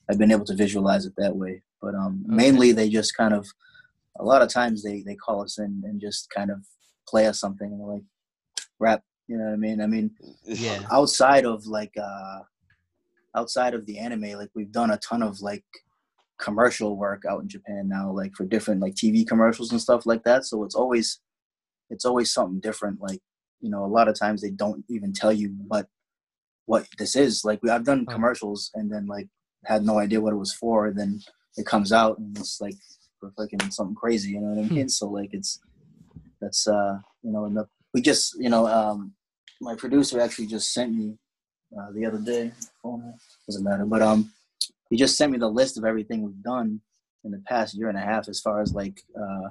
[0.08, 1.62] I've been able to visualize it that way.
[1.82, 2.34] But um, Okay.
[2.36, 3.48] mainly they just kind of,
[4.20, 6.58] a lot of times they, they call us in and just kind of
[7.08, 8.02] play us something and like
[8.78, 9.02] rap.
[9.26, 9.80] You know what I mean?
[9.80, 10.10] I mean,
[10.44, 10.82] Yeah.
[10.92, 12.40] outside of like, uh,
[13.36, 15.64] outside of the anime, like we've done a ton of like
[16.38, 20.22] commercial work out in Japan now, like for different like TV commercials and stuff like
[20.24, 20.44] that.
[20.44, 21.18] So it's always,
[21.90, 23.00] it's always something different.
[23.00, 23.20] Like,
[23.60, 25.86] you know, a lot of times they don't even tell you what,
[26.66, 27.44] what this is.
[27.44, 29.28] Like we, I've done commercials and then like
[29.66, 30.90] had no idea what it was for.
[30.90, 31.20] Then
[31.56, 32.76] it comes out and it's like
[33.18, 34.30] for fucking something crazy.
[34.30, 34.74] You know what I Hmm.
[34.74, 34.88] mean?
[34.88, 35.60] So like it's
[36.40, 39.12] that's uh you know and the, we just you know um
[39.60, 41.18] my producer actually just sent me
[41.78, 42.52] uh, the other day.
[42.84, 43.02] Oh,
[43.46, 43.84] doesn't matter.
[43.84, 44.32] But um,
[44.88, 46.80] he just sent me the list of everything we've done
[47.24, 49.50] in the past year and a half, as far as like uh,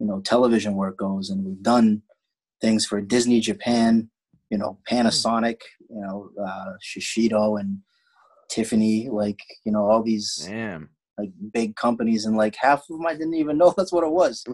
[0.00, 2.02] you know television work goes, and we've done
[2.60, 4.10] things for Disney Japan,
[4.50, 7.78] you know Panasonic, you know uh, Shiseido and
[8.50, 10.90] Tiffany, like you know all these Damn.
[11.18, 14.10] like big companies, and like half of them I didn't even know that's what it
[14.10, 14.44] was.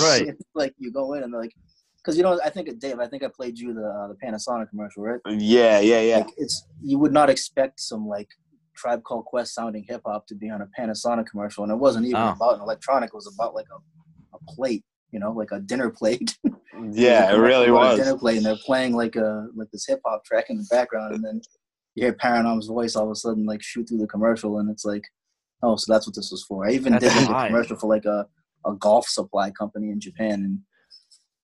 [0.00, 0.36] Right.
[0.54, 1.54] like you go in and they're like,
[2.02, 4.68] because you know I think Dave, I think I played you the uh, the Panasonic
[4.70, 5.20] commercial, right?
[5.26, 6.16] Yeah, yeah, yeah.
[6.18, 8.28] Like it's you would not expect some like
[8.76, 12.06] Tribe Called Quest sounding hip hop to be on a Panasonic commercial, and it wasn't
[12.06, 12.30] even Oh.
[12.30, 13.08] about an electronic.
[13.08, 16.36] It was about like a, a plate, you know, like a dinner plate.
[16.92, 20.00] Yeah, it really About a Dinner plate, and they're playing like a like this hip
[20.06, 21.42] hop track in the background, and then
[21.94, 24.84] you hear Paranom's voice all of a sudden like shoot through the commercial, and it's
[24.86, 25.02] like,
[25.62, 26.66] oh, so that's what this was for.
[26.66, 28.26] I even That's did like, a commercial for like a
[28.64, 30.58] a golf supply company in Japan, and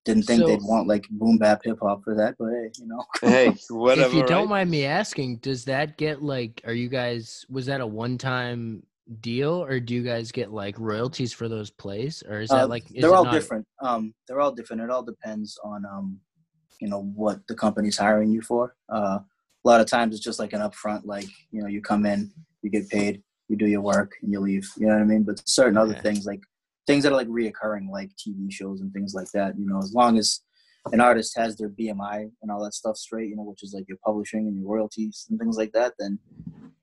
[0.06, 2.86] didn't think So- they'd want like boom bap hip hop for that, but hey, you
[2.86, 3.04] know.
[3.20, 4.08] Hey, whatever.
[4.08, 4.60] if you don't right?
[4.60, 6.62] mind me asking, does that get like?
[6.64, 7.44] Are you guys?
[7.50, 8.84] Was that a one-time
[9.20, 12.68] deal, or do you guys get like royalties for those plays, or is that Uh,
[12.68, 12.84] like?
[12.94, 13.66] Is they're all not- different.
[13.80, 14.82] Um, they're all different.
[14.82, 16.20] It all depends on um,
[16.80, 18.76] you know, what the company's hiring you for.
[18.92, 22.06] Uh, a lot of times it's just like an upfront, like you know, you come
[22.06, 22.30] in,
[22.62, 24.68] you get paid, you do your work, and you leave.
[24.76, 25.22] You know what I mean?
[25.22, 26.40] But certain other things, like
[26.86, 29.58] things that are like reoccurring, like TV shows and things like that.
[29.58, 30.40] You know, as long as
[30.92, 33.88] an artist has their BMI and all that stuff straight, you know, which is like
[33.88, 36.18] your publishing and your royalties and things like that, then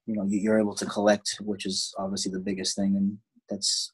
[0.06, 3.20] you know you- you're able to collect, which is obviously the biggest thing, and
[3.50, 3.92] that's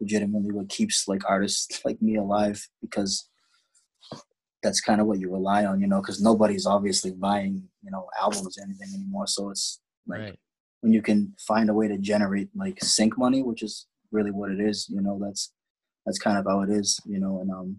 [0.00, 3.28] legitimately what keeps like artists like me alive because
[4.62, 8.08] that's kind of what you rely on, you know, because nobody's obviously buying, you know,
[8.20, 9.26] albums or anything anymore.
[9.26, 10.38] So it's like Right.
[10.80, 14.50] when you can find a way to generate like sync money, which is really what
[14.50, 15.52] it is, you know, that's
[16.04, 17.76] that's kind of how it is, you know, and um,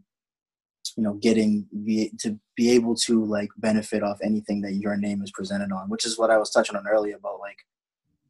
[0.99, 5.21] you know, getting be, to be able to like benefit off anything that your name
[5.21, 7.59] is presented on, which is what I was touching on earlier about like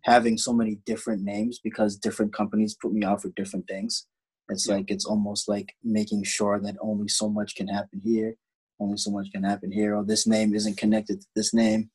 [0.03, 4.05] having so many different names because different companies put me out for different things.
[4.49, 8.35] It's like it's almost like making sure that only so much can happen here,
[8.79, 11.89] only so much can happen here, or this name isn't connected to this name,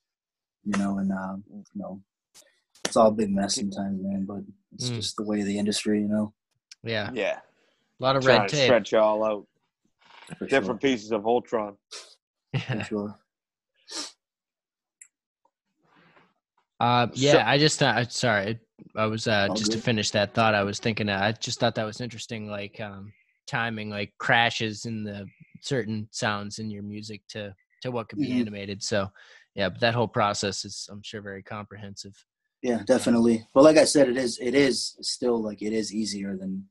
[0.64, 2.00] you know, and um, you know,
[2.84, 4.24] it's all a big mess sometimes, man.
[4.26, 4.42] But
[4.74, 4.96] it's Mm.
[4.96, 6.32] just the way of the industry, you know.
[6.82, 8.64] Yeah, Yeah, a lot of trying red to tape.
[8.64, 9.46] stretch you all out.
[10.38, 11.76] For Different pieces of Ultron.
[12.56, 12.78] sure.
[12.78, 13.18] For sure.
[16.80, 18.12] Uh, yeah, So- I just thought.
[18.12, 18.58] Sorry,
[18.96, 20.54] I was uh, All just to finish that thought.
[20.54, 21.08] I was thinking.
[21.08, 22.48] Uh, I just thought that was interesting.
[22.48, 23.12] Like um,
[23.46, 25.26] timing, like crashes in the
[25.60, 28.40] certain sounds in your music to to what could be Mhm.
[28.40, 28.82] animated.
[28.82, 29.10] So,
[29.54, 32.14] yeah, but that whole process is, I'm sure, very comprehensive.
[32.62, 33.46] Yeah, definitely.
[33.54, 36.68] But like I said, it is it is still like it is easier than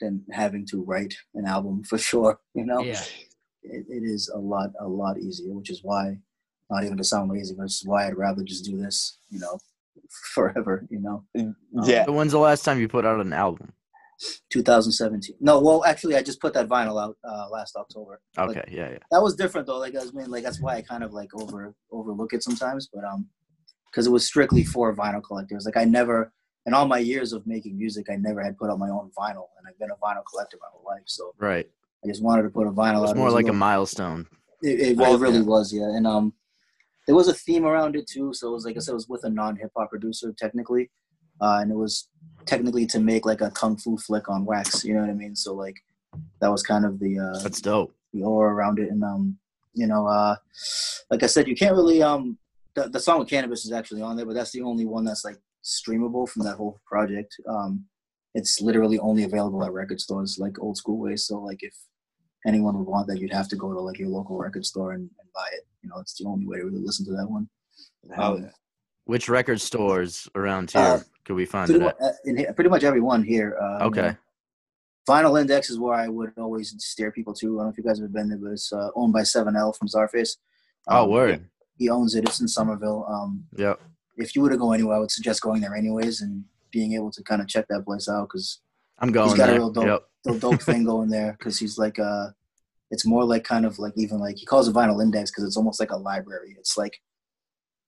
[0.00, 2.38] than having to write an album for sure.
[2.54, 3.02] You know, Yeah,
[3.62, 6.18] it, it is a lot a lot easier, which is why
[6.70, 9.18] not even to sound lazy, but it's why I'd rather just do this.
[9.30, 9.58] You know,
[10.34, 10.86] forever.
[10.90, 11.24] You know,
[11.84, 13.72] Yeah, when's the last time you put out an album?
[14.50, 15.36] 2017.
[15.40, 18.20] No, well, actually, I just put that vinyl out uh, last October.
[18.36, 18.98] Like, Okay, yeah, yeah.
[19.10, 19.78] that was different though.
[19.78, 22.88] Like I was mean, like that's why I kind of like over overlook it sometimes.
[22.92, 23.28] But um,
[23.90, 25.64] because it was strictly for vinyl collectors.
[25.66, 26.32] Like I never,
[26.66, 29.48] in all my years of making music, I never had put out my own vinyl,
[29.58, 31.02] and I've been a vinyl collector my whole life.
[31.06, 31.68] So Right.
[32.04, 33.16] I just wanted to put a vinyl It was out.
[33.16, 34.26] more was like a little- milestone.
[34.62, 35.44] It, it, Well, it really yeah.
[35.44, 35.88] was, yeah.
[35.96, 36.32] And um,
[37.06, 38.32] there was a theme around it too.
[38.32, 40.90] So it was like I said, it was with a non hip hop producer technically,
[41.40, 42.08] uh, and it was
[42.46, 44.84] technically to make like a kung fu flick on wax.
[44.84, 45.36] You know what I mean?
[45.36, 45.76] So like
[46.40, 47.94] that was kind of the uh, That's dope.
[48.14, 49.36] the aura around it and um
[49.74, 50.36] you know uh
[51.10, 52.38] like i said you can't really um
[52.76, 55.24] the, the song with Canibus is actually on there but that's the only one that's
[55.24, 57.84] like streamable from that whole project um
[58.34, 61.74] it's literally only available at record stores like old school ways so like if
[62.46, 65.02] anyone would want that you'd have to go to like your local record store and,
[65.20, 67.48] and buy it you know it's the only way to really listen to that one
[68.18, 68.50] Oh, Um,
[69.06, 72.06] Which record stores around here Uh, could we find pretty, it much, at?
[72.06, 74.00] uh, in, here- pretty much everyone here uh, you Okay.
[74.08, 74.16] know,
[75.08, 77.46] Vinyl Index is where I would always steer people to.
[77.46, 79.76] I don't know if you guys have been there, but it's uh, owned by 7L
[79.76, 80.36] from Czarface.
[80.88, 81.48] Oh, Um, word.
[81.76, 82.24] he owns it.
[82.26, 83.04] It's in Somerville.
[83.06, 83.80] Um, Yep.
[84.16, 87.10] If you were to go anywhere, I would suggest going there anyways and being able
[87.12, 88.60] to kind of check that place out because
[88.98, 89.60] I'm going He's got a there.
[89.60, 90.02] real dope- Yep.
[90.24, 92.28] the dope thing going there because he's like uh
[92.90, 95.56] it's more like kind of like even like he calls it vinyl index because it's
[95.56, 96.54] almost like a library.
[96.58, 97.00] It's like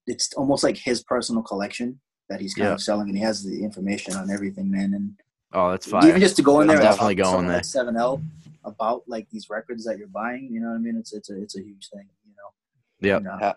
[0.07, 2.75] it's almost like his personal collection that he's kind Yeah.
[2.75, 4.95] of selling and he has the information on everything, man.
[4.95, 5.15] And
[5.53, 6.09] Oh, that's fire.
[6.09, 7.57] even just to go in there, I'm definitely talk to going someone there.
[7.59, 8.21] Like Seven L
[8.65, 10.49] about like these records that you're buying.
[10.51, 10.97] You know what I mean?
[10.97, 12.09] It's it's a it's a huge thing.
[12.27, 13.09] You know.
[13.09, 13.19] Yep.
[13.19, 13.53] And, uh, Yeah.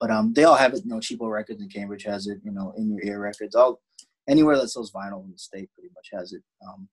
[0.00, 0.84] But um, they all have it.
[0.84, 2.38] You know, Cheapo Records in Cambridge has it.
[2.44, 3.54] You know, In Your Ear Records.
[3.54, 3.80] All
[4.28, 6.42] anywhere that sells vinyl in the state pretty much has it.
[6.66, 6.88] Um,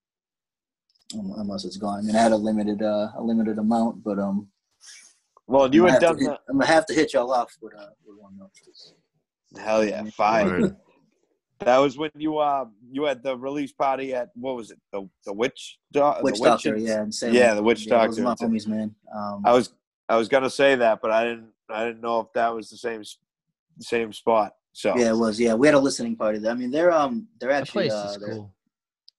[1.19, 1.99] um, unless it's gone.
[1.99, 4.47] I mean, I had a limited uh, a limited amount, but um,
[5.47, 6.39] Well, you I'm had gonna, done have to hit.
[6.49, 8.51] I'm gonna have to hit y'all off with uh with one though.
[8.65, 8.93] 'cause
[9.57, 10.75] Hell yeah, fire.
[11.59, 15.07] That was when you uh you had the release party at what was it the
[15.25, 16.84] the witch do- Witch the Doctor, witches?
[16.89, 17.35] yeah, and Salem.
[17.35, 18.93] Yeah, the Witch yeah, Those are my homies, man.
[19.15, 19.71] Um, I was
[20.09, 22.77] I was gonna say that, but I didn't I didn't know if that was the
[22.77, 23.03] same
[23.80, 24.53] same spot.
[24.73, 25.39] So yeah, it was.
[25.39, 26.39] Yeah, we had a listening party.
[26.39, 26.51] There.
[26.51, 27.89] I mean, they're um, they're That actually.
[27.89, 28.53] place Uh, is they're- cool.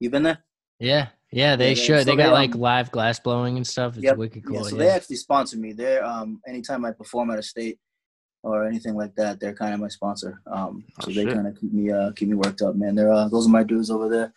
[0.00, 0.38] You been there?
[0.80, 2.00] Yeah, yeah, they they- should.
[2.00, 3.94] so they got they, like um, live glass blowing and stuff.
[3.94, 4.16] It's Yep.
[4.16, 4.56] wicked cool.
[4.56, 4.78] Yeah, so yeah.
[4.82, 5.72] they actually sponsor me.
[5.72, 7.78] They're um, anytime I perform at a state
[8.42, 10.40] or anything like that, they're kind of my sponsor.
[10.46, 12.94] Um, Oh, so they kind of keep me uh, keep me worked up, man.
[12.96, 14.32] They're uh, those are my dudes over there.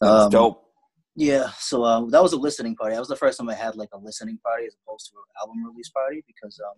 [0.00, 0.67] that's Um, dope.
[1.20, 2.94] Yeah, so uh, that was a listening party.
[2.94, 5.24] That was the first time I had like a listening party as opposed to an
[5.42, 6.76] album release party because um,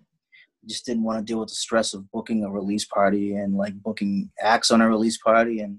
[0.64, 3.54] I just didn't want to deal with the stress of booking a release party and
[3.54, 5.78] like booking acts on a release party and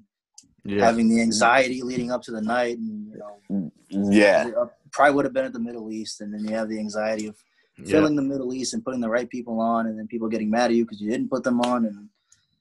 [0.63, 0.85] Yeah.
[0.85, 4.51] having the anxiety leading up to the night and you know Yeah.
[4.55, 7.25] uh, probably would have been at the Middle East and then you have the anxiety
[7.25, 7.35] of
[7.79, 7.93] Yeah.
[7.93, 10.69] filling the Middle East and putting the right people on and then people getting mad
[10.69, 12.09] at you because you didn't put them on and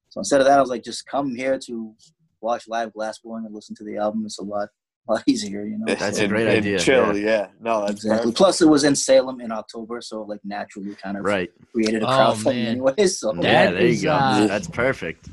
[0.08, 1.94] so instead of that I was like just come here to
[2.40, 4.24] watch live glass blowing and listen to the album.
[4.24, 4.70] It's a lot
[5.08, 5.94] lot easier, you know.
[5.94, 7.48] That's so- a great And idea, Chill, yeah.
[7.60, 8.18] No, that's Exactly.
[8.18, 8.36] perfect.
[8.36, 11.50] Plus, it was in Salem in October, so like naturally, kind of Right.
[11.74, 12.66] created a Oh, crowd for man.
[12.66, 12.94] anyway.
[13.06, 14.14] So yeah, there is, you go.
[14.14, 15.28] uh, That's perfect.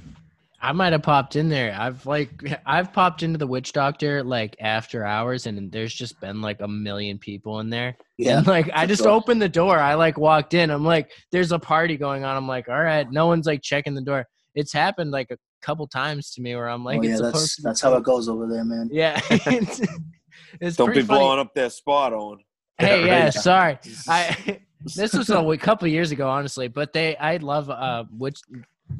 [0.60, 1.76] I might have popped in there.
[1.80, 2.32] I've like
[2.66, 6.68] I've popped into the witch doctor like after hours and there's just been like a
[6.68, 7.96] million people in there.
[8.18, 9.12] yeah, And like I just sure.
[9.12, 9.78] opened the door.
[9.78, 10.72] I like walked in.
[10.72, 12.36] I'm like, there's a party going on.
[12.36, 14.26] I'm like, all right, no one's like checking the door.
[14.56, 17.56] It's happened like a couple times to me where I'm like, oh, yeah, it's that's
[17.56, 18.90] to be that's how it goes over there, man.
[18.92, 19.20] Yeah.
[19.30, 19.82] it's
[20.62, 21.20] it's Don't be funny.
[21.20, 22.40] blowing up their spot, Owen.
[22.80, 23.34] Hey, yeah, Right.
[23.34, 23.80] sorry.
[24.08, 24.60] I
[24.96, 28.40] this was a couple years ago, honestly, but they I love uh which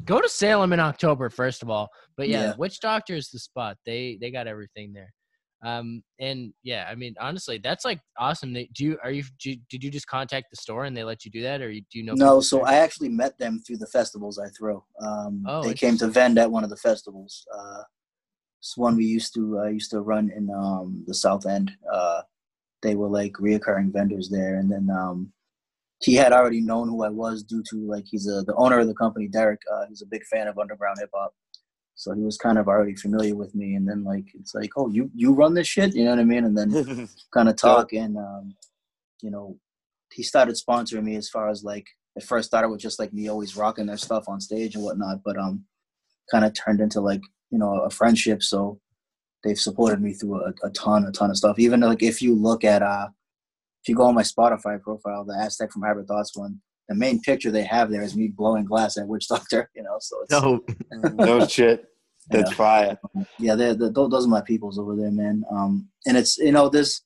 [0.04, 1.88] go to Salem in October first of all.
[2.16, 2.54] But yeah, Yeah.
[2.56, 3.76] Witch Doctor is the spot.
[3.86, 5.12] They they got everything there.
[5.64, 8.52] Um and yeah, I mean honestly, that's like awesome.
[8.52, 11.24] They, do you are you do did you just contact the store and they let
[11.24, 12.14] you do that, or you, do you know?
[12.14, 12.62] No, so?
[12.62, 14.84] I actually met them through the festivals I throw.
[15.02, 17.44] Um, Oh, they came to vend at one of the festivals.
[17.52, 17.82] Uh,
[18.60, 21.72] it's one we used to I used to run in um, the South End.
[21.92, 22.22] Uh,
[22.82, 25.32] they were like reoccurring vendors there, and then um,
[26.00, 28.86] he had already known who I was due to like he's a the owner of
[28.86, 29.60] the company, Derek.
[29.72, 31.34] Uh, he's a big fan of underground hip hop,
[31.98, 33.74] so he was kind of already familiar with me.
[33.74, 36.24] And then like it's like, oh, you you run this shit, you know what I
[36.24, 36.44] mean?
[36.44, 38.54] And then kind of talk and um,
[39.22, 39.58] you know
[40.12, 43.28] he started sponsoring me as far as like at first started with just like me
[43.28, 45.64] always rocking their stuff on stage and whatnot but um
[46.30, 48.80] kind of turned into like you know a friendship so
[49.44, 52.34] they've supported me through a, a ton a ton of stuff even like if you
[52.34, 53.08] look at uh
[53.82, 57.20] if you go on my spotify profile the aztec from hybrid thoughts one the main
[57.20, 60.30] picture they have there is me blowing glass at witch doctor you know so it's
[60.32, 60.60] No.
[61.14, 61.84] no shit.
[62.30, 62.56] That's Yeah.
[62.56, 62.98] fire.
[63.38, 65.44] yeah, they're, they're, those are my peoples over there, man.
[65.50, 67.00] Um, and it's you know this,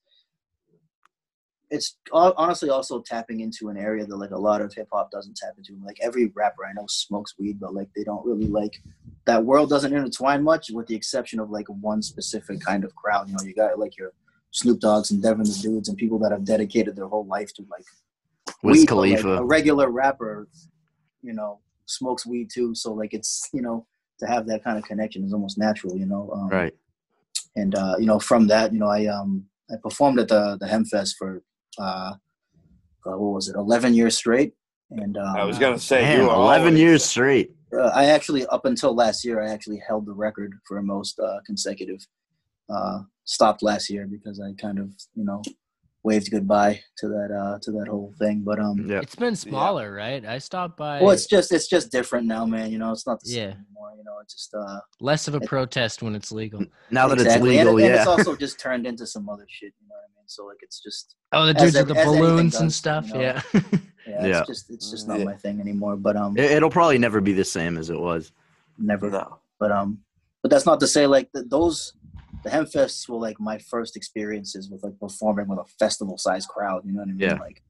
[1.70, 5.36] it's honestly also tapping into an area that like a lot of hip hop doesn't
[5.36, 5.78] tap into.
[5.84, 8.82] Like every rapper I know smokes weed, but like they don't really like
[9.26, 13.28] that world doesn't intertwine much, with the exception of like one specific kind of crowd.
[13.28, 14.12] You know, you got like your
[14.50, 17.62] Snoop Dogs and Devin the Dudes and people that have dedicated their whole life to
[17.70, 17.84] like
[18.62, 19.28] Wiz weed, but, like, Khalifa.
[19.38, 20.48] a regular rapper,
[21.22, 22.74] you know, smokes weed too.
[22.74, 23.86] So like it's you know
[24.20, 26.30] to have that kind of connection is almost natural, you know.
[26.34, 26.74] Um, Right.
[27.56, 30.66] And uh, you know, from that, you know, I um I performed at the the
[30.66, 31.42] Hempfest for
[31.78, 32.14] uh,
[33.06, 34.54] uh what was it, eleven years straight.
[34.90, 37.54] And um, I was gonna say Man, you were 11 always- years straight.
[37.74, 41.38] uh, I actually up until last year, I actually held the record for most uh,
[41.46, 42.06] consecutive.
[42.70, 45.42] Uh, stopped last year because I kind of you know
[46.04, 48.42] waved goodbye to that uh, to that whole thing.
[48.44, 49.00] But um, Yeah.
[49.00, 50.24] it's been smaller, right?
[50.24, 51.00] I stopped by.
[51.00, 52.70] well, it's just it's just different now, man.
[52.72, 53.44] You know, it's not the same Yeah.
[53.54, 53.92] anymore.
[53.96, 56.64] You know, it's just uh, less of a protest when it's legal.
[56.90, 57.56] Now that exactly.
[57.56, 58.00] it's legal, and, it- and yeah.
[58.00, 59.72] it's also just turned into some other shit.
[59.80, 60.26] You know what I mean?
[60.26, 63.08] So like, it's just Oh, the dudes with the as anything balloons and stuff.
[63.08, 63.20] you know.
[63.20, 63.42] Yeah.
[63.54, 63.60] yeah,
[64.06, 64.38] Yeah.
[64.40, 65.24] it's just it's just not Yeah.
[65.26, 65.96] my thing anymore.
[65.96, 68.32] But um, It, it'll probably never be the same as it was.
[68.78, 69.08] never.
[69.10, 69.98] though But um,
[70.42, 71.92] but that's not to say like the, those
[72.42, 76.82] the Hempfests were like my first experiences with like performing with a festival sized crowd.
[76.84, 77.18] You know what I mean?
[77.20, 77.34] Yeah.
[77.38, 77.62] Like,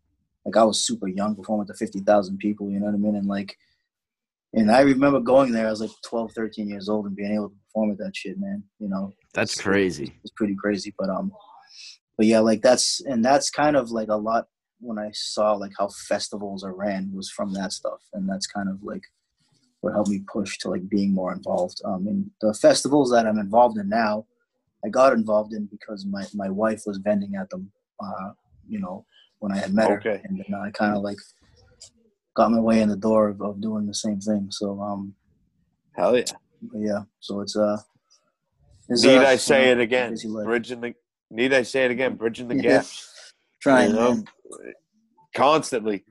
[0.44, 2.70] like I was super young performing to fifty thousand people.
[2.70, 3.16] You know what I mean?
[3.16, 3.56] And like,
[4.54, 5.66] and I remember going there.
[5.66, 8.38] I was like 12, 13 years old and being able to perform at that shit,
[8.38, 8.62] man.
[8.78, 10.14] You know, That's It's- crazy.
[10.22, 10.94] It's pretty crazy.
[10.98, 11.32] But um,
[12.16, 14.48] but yeah, like that's and that's kind of like a lot
[14.80, 18.68] when I saw like how festivals are ran was from that stuff, and that's kind
[18.68, 19.04] of like
[19.80, 21.80] what helped me push to like being more involved.
[21.84, 24.26] Um, in the festivals that I'm involved in now,
[24.84, 27.70] I got involved in because my my wife was vending at them.
[28.02, 28.30] Uh,
[28.68, 29.04] you know,
[29.38, 31.18] when I had met her, and then I kind of like
[32.34, 34.48] got my way in the door of, of doing the same thing.
[34.50, 35.14] So um,
[35.94, 36.24] Hell yeah.
[36.74, 37.78] yeah, so it's uh.
[38.88, 40.16] it's, Need uh, I say you it again?
[40.44, 40.94] Bridging the
[41.30, 42.14] need I say it again?
[42.16, 43.09] Bridging the gaps.
[43.60, 44.24] Trying, you know?
[45.34, 46.04] Constantly.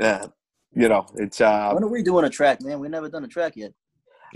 [0.00, 0.26] Yeah.
[0.74, 2.80] you know, it's uh, When are we doing a track, man?
[2.80, 3.72] We never done a track yet.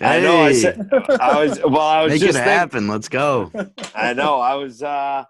[0.00, 0.40] I know.
[0.40, 0.88] I said
[1.20, 1.80] I was well.
[1.80, 2.88] I was make it just thinking, happen.
[2.88, 3.50] Let's go.
[3.94, 4.40] I know.
[4.40, 4.82] I was.
[4.82, 5.24] uh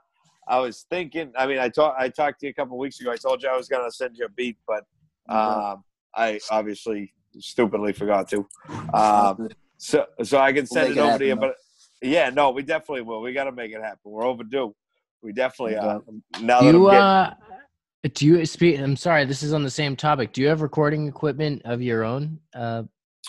[0.47, 1.33] I was thinking.
[1.37, 2.01] I mean, I talked.
[2.01, 3.11] I talked to you a couple weeks ago.
[3.13, 4.85] I told you I was going to send you a beat, but
[5.29, 5.85] um,
[6.15, 8.47] I obviously stupidly forgot to.
[8.93, 9.49] Um,
[9.79, 11.31] so, so I can send make it it over to you.
[11.31, 11.53] happen,
[12.01, 13.21] But yeah, no, we definitely will.
[13.21, 13.99] We got to make it happen.
[14.05, 14.75] We're overdue.
[15.23, 16.03] We definitely No are.
[16.41, 17.35] Now that you I'm getting, uh,
[18.15, 18.81] do you speak?
[18.81, 20.33] I'm sorry, this is on the same topic.
[20.33, 22.41] Do you have recording equipment of your own?
[22.53, 22.83] Uh,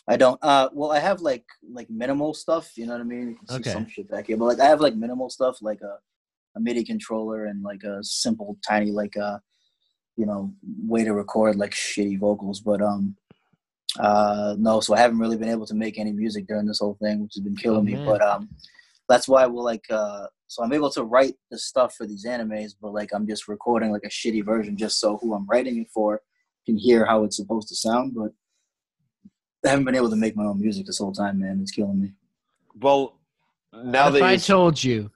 [0.08, 0.40] I don't.
[0.42, 2.78] Uh, well, I have like like minimal stuff.
[2.78, 3.38] You know what I mean?
[3.50, 3.72] See Okay.
[3.72, 5.98] some shit back here, but like I have like minimal stuff, like a
[6.56, 9.42] a MIDI controller and like a simple, tiny, like a
[10.18, 10.54] you know
[10.86, 12.60] way to record like shitty vocals.
[12.60, 13.16] But um,
[14.00, 14.80] uh, no.
[14.82, 17.36] So I haven't really been able to make any music during this whole thing, which
[17.36, 17.96] has been killing Oh, me.
[18.06, 18.50] But um,
[19.08, 22.72] that's why we're like uh, so I'm able to write the stuff for these animes,
[22.82, 25.88] but like I'm just recording like a shitty version just so who I'm writing it
[25.94, 26.22] for
[26.66, 28.32] can hear how it's supposed to sound, but.
[29.66, 31.60] I haven't been able to make my own music this whole time, man.
[31.62, 32.12] It's killing me.
[32.82, 33.18] well,
[33.74, 35.10] now if that I told you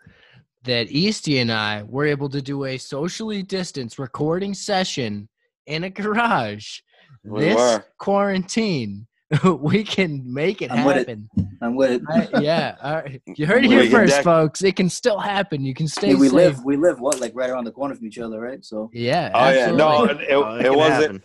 [0.64, 5.28] that Easty and I were able to do a socially distanced recording session
[5.66, 6.80] in a garage
[7.24, 7.84] We this were.
[8.00, 9.06] quarantine,
[9.60, 11.00] we can make it I'm with it.
[11.10, 11.30] happen.
[11.62, 12.02] I'm with it.
[12.10, 13.22] I, yeah, all right.
[13.36, 14.64] you heard it here first, dec- folks.
[14.64, 15.64] It can still happen.
[15.66, 16.34] You can stay Hey, we safe.
[16.34, 18.64] live, we live what, like right around the corner from each other, right?
[18.64, 19.32] So Yeah.
[19.36, 21.02] oh yeah, no, it, Oh, it, can wasn't.
[21.02, 21.24] happen.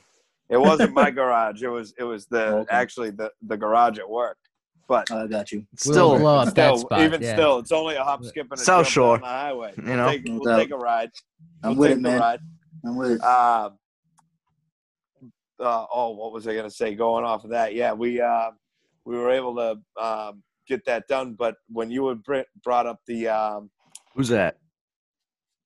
[0.52, 1.62] It wasn't my garage.
[1.62, 1.94] It was.
[1.98, 2.66] It was the Okay.
[2.70, 4.36] actually the the garage at work.
[4.88, 5.64] But I got you.
[5.86, 7.00] We'll Still, blow up that still, spot.
[7.00, 7.32] even yeah.
[7.34, 9.74] still, it's only a hop, skip, and a South jump Shore, down the highway.
[9.76, 10.08] you We'll know?
[10.08, 10.58] take, we'll doubt.
[10.58, 11.10] take a ride.
[11.62, 12.20] I'm We'll with it, man.
[12.20, 12.40] ride.
[12.84, 13.20] I'm with it.
[13.22, 13.78] Um,
[15.60, 16.94] uh, oh, what was I going to say?
[16.94, 18.50] Going off of that, yeah, we uh,
[19.06, 21.34] we were able to um, get that done.
[21.38, 23.70] But when you had br- brought up the, um,
[24.14, 24.58] Who's that?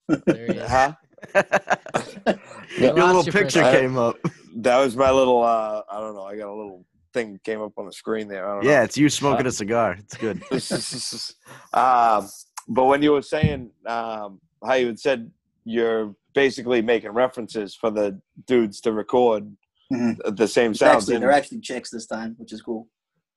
[0.08, 0.68] There he is.
[0.70, 0.92] huh?
[2.78, 4.16] Your little you for a picture came up.
[4.56, 5.42] That was my little.
[5.42, 6.24] Uh, I don't know.
[6.24, 8.48] I got a little thing came up on the screen there.
[8.48, 8.82] I don't Yeah, know.
[8.84, 9.96] it's you smoking a cigar.
[9.98, 10.42] It's good.
[11.72, 12.28] um,
[12.68, 15.30] but when you were saying um, how you had said
[15.64, 19.50] you're basically making references for the dudes to record
[19.92, 20.36] Mhm.
[20.36, 21.04] the same It's sounds.
[21.04, 22.88] Actually, and- they're actually chicks this time, which is cool.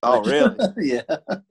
[0.03, 0.55] oh, really?
[0.77, 1.01] yeah.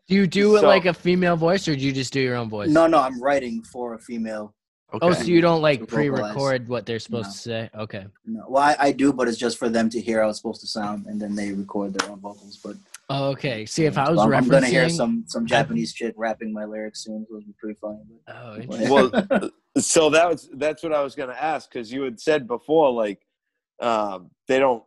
[0.09, 2.37] Do you do it So- like a female voice, or do you just do your
[2.37, 2.69] own voice?
[2.69, 4.55] No, no, I'm writing for a female.
[4.95, 5.07] Okay.
[5.07, 7.33] Oh, so you don't like pre-record what they're supposed No.
[7.33, 7.71] to say?
[7.77, 8.07] Okay.
[8.25, 10.63] No, well, I, I do, but it's just for them to hear how it's supposed
[10.63, 12.59] to sound, and then they record their own vocals.
[12.65, 12.77] But
[13.11, 13.65] Oh, okay.
[13.67, 16.65] See, if I was So I'm, I'm gonna hear some some Japanese chick rapping my
[16.65, 17.27] lyrics soon.
[17.29, 18.01] So it'll be pretty funny.
[18.27, 18.91] But, Oh, interesting.
[18.91, 22.47] well, so that was that's what I was going to ask because you had said
[22.47, 23.21] before, like
[23.81, 24.83] um, they don't.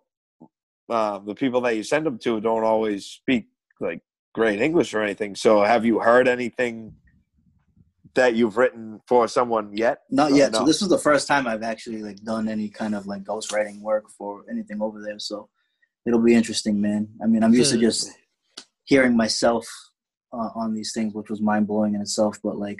[0.89, 3.47] Uh, the people that you send them to don't always speak
[3.79, 4.01] like
[4.35, 5.35] great English or anything.
[5.35, 6.93] So, have you heard anything
[8.15, 9.99] that you've written for someone yet?
[10.09, 10.51] Not yet.
[10.51, 10.59] no.
[10.59, 13.81] So this is the first time I've actually like done any kind of like ghostwriting
[13.81, 15.19] work for anything over there.
[15.19, 15.49] So
[16.05, 17.09] it'll be interesting, man.
[17.23, 18.09] I mean, I'm used to just
[18.83, 19.67] hearing myself
[20.33, 22.39] uh, on these things, which was mind blowing in itself.
[22.43, 22.79] But like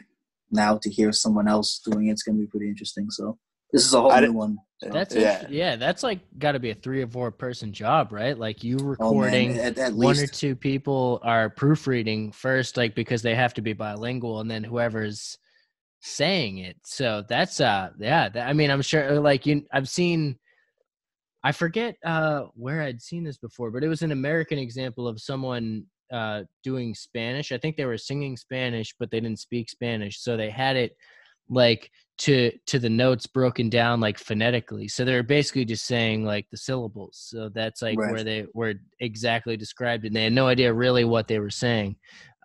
[0.50, 3.10] now to hear someone else doing it, it's gonna be pretty interesting.
[3.10, 3.38] So
[3.72, 4.58] this is a whole I new di- one.
[4.82, 5.42] So, That's Yeah.
[5.42, 5.48] yeah.
[5.50, 8.38] yeah, that's like got to be a three or four person job, right?
[8.38, 12.96] Like you oh, man, recording at, at one or two people are proofreading first, like
[12.96, 15.38] because they have to be bilingual, and then whoever's
[16.00, 16.78] saying it.
[16.84, 18.30] So that's uh, yeah.
[18.30, 20.38] That, I mean, I'm sure like you, I've seen.
[21.44, 25.22] I forget uh where I'd seen this before, but it was an American example of
[25.22, 27.52] someone uh doing Spanish.
[27.52, 30.96] I think they were singing Spanish, but they didn't speak Spanish, so they had it
[31.52, 34.88] like to to the notes broken down like phonetically.
[34.88, 37.18] So they're basically just saying like the syllables.
[37.30, 38.12] So that's like Right.
[38.12, 41.96] where they were exactly described, and they had no idea really what they were saying.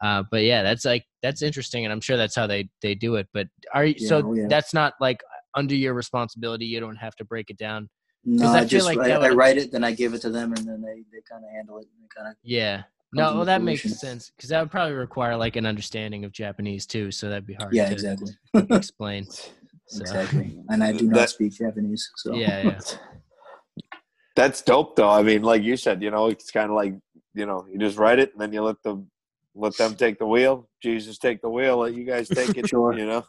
[0.02, 3.16] Uh, but yeah, that's like that's interesting, and I'm sure that's how they they do
[3.16, 3.28] it.
[3.32, 4.46] But are you Yeah, so oh, yeah.
[4.48, 5.20] that's not like
[5.54, 6.66] under your responsibility?
[6.66, 7.88] You don't have to break it down.
[8.24, 10.52] no, I I, just like I, I write it, then I give it to them,
[10.52, 11.86] and then they, they kind of handle it.
[12.00, 12.82] And kind of Yeah.
[13.14, 16.32] Comes No, well, that makes sense because that would probably require like an understanding of
[16.32, 17.10] Japanese too.
[17.10, 17.72] So that'd be hard.
[17.72, 19.26] yeah, to exactly, Explain.
[19.88, 20.58] So, exactly.
[20.68, 22.80] And I do not That- speak Japanese, so Yeah, yeah.
[24.34, 25.08] That's dope, though.
[25.08, 26.94] I mean, like you said, you know, it's kind of like
[27.34, 29.10] you know, you just write it and then you let them
[29.54, 30.68] let them take the wheel.
[30.82, 31.78] Jesus, take the wheel.
[31.78, 32.68] Let you guys take it.
[32.68, 32.92] Sure.
[32.98, 33.24] You know.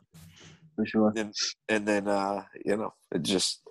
[0.76, 1.14] for sure.
[1.16, 1.34] and
[1.70, 3.62] and then uh you know it just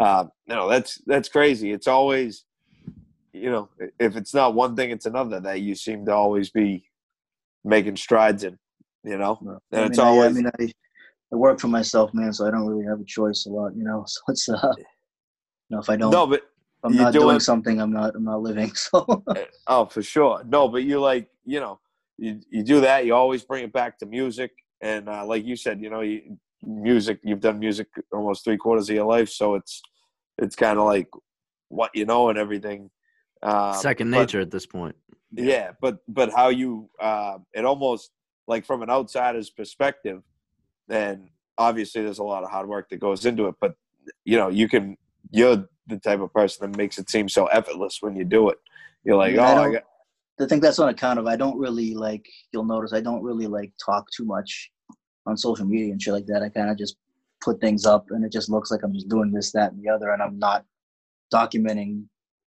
[0.00, 2.44] uh no that's that's crazy it's always
[3.36, 3.68] you know
[3.98, 6.84] if it's not one thing it's another that you seem to always be
[7.64, 8.58] making strides in
[9.04, 9.38] you know
[9.72, 10.72] and I it's mean, I- always I, mean, I,
[11.32, 13.84] I work for myself, man, so I don't really have a choice a lot, you
[13.84, 14.04] know.
[14.14, 14.84] So it's uh, you
[15.70, 16.42] know, if I don't, no but
[16.84, 18.72] I'm not do doing something, I'm not, I'm not living.
[18.74, 19.24] So
[19.66, 21.80] oh for sure no but you like you know
[22.18, 25.56] you you do that you always bring it back to music and uh like you
[25.56, 29.54] said you know you music you've done music almost three quarters of your life so
[29.54, 29.82] it's
[30.38, 31.08] it's kind of like
[31.68, 32.90] what you know and everything
[33.42, 34.96] Um, Second but- nature at this point.
[35.32, 38.10] yeah but but how you uh it almost
[38.46, 40.22] like from an outsider's perspective
[40.88, 43.74] and obviously there's a lot of hard work that goes into it but
[44.24, 44.96] you know you can
[45.32, 48.58] you're the type of person that makes it seem so effortless when you do it
[49.04, 49.82] you're like Yeah, I oh I don't- got,
[50.40, 52.26] I think that's on account of I don't really like.
[52.52, 54.70] You'll notice I don't really like talk too much
[55.26, 56.42] on social media and shit like that.
[56.42, 56.96] I kind of just
[57.42, 59.88] put things up, and it just looks like I'm just doing this, that, and the
[59.88, 60.66] other, and I'm not
[61.32, 62.04] documenting.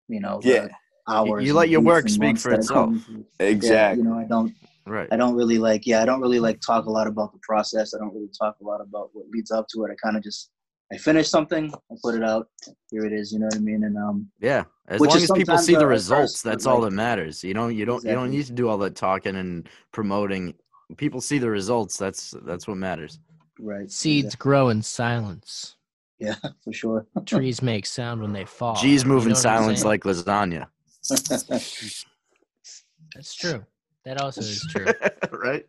[0.07, 0.67] You know, the Yeah.
[1.09, 1.45] Hours.
[1.45, 2.93] you let your work speak for itself.
[3.39, 4.53] exactly Yeah, you know, I don't.
[4.85, 5.07] Right.
[5.11, 5.85] I don't really like.
[5.85, 7.93] Yeah, I don't really like talk a lot about the process.
[7.93, 9.91] I don't really talk a lot about what leads up to it.
[9.91, 10.49] I kind of just.
[10.91, 12.47] I finish something, I put it out.
[12.89, 13.31] Here it is.
[13.31, 13.83] You know what I mean?
[13.83, 14.63] And um, Yeah.
[14.87, 16.89] As Which long as people see the a- a results, first, but, that's all like-
[16.89, 17.43] that matters.
[17.43, 20.55] You don't you don't you don't need to do all that talking and promoting.
[20.97, 21.95] People see the results.
[21.97, 23.19] That's that's what matters.
[23.59, 23.91] right.
[23.91, 25.75] Seeds grow in silence.
[26.17, 26.33] Yeah,
[26.63, 27.05] for sure.
[27.27, 28.75] Trees make sound when they fall.
[28.75, 30.65] G's You move in know what silence like lasagna.
[33.15, 33.65] That's true.
[34.05, 34.85] That also is true.
[35.31, 35.65] right?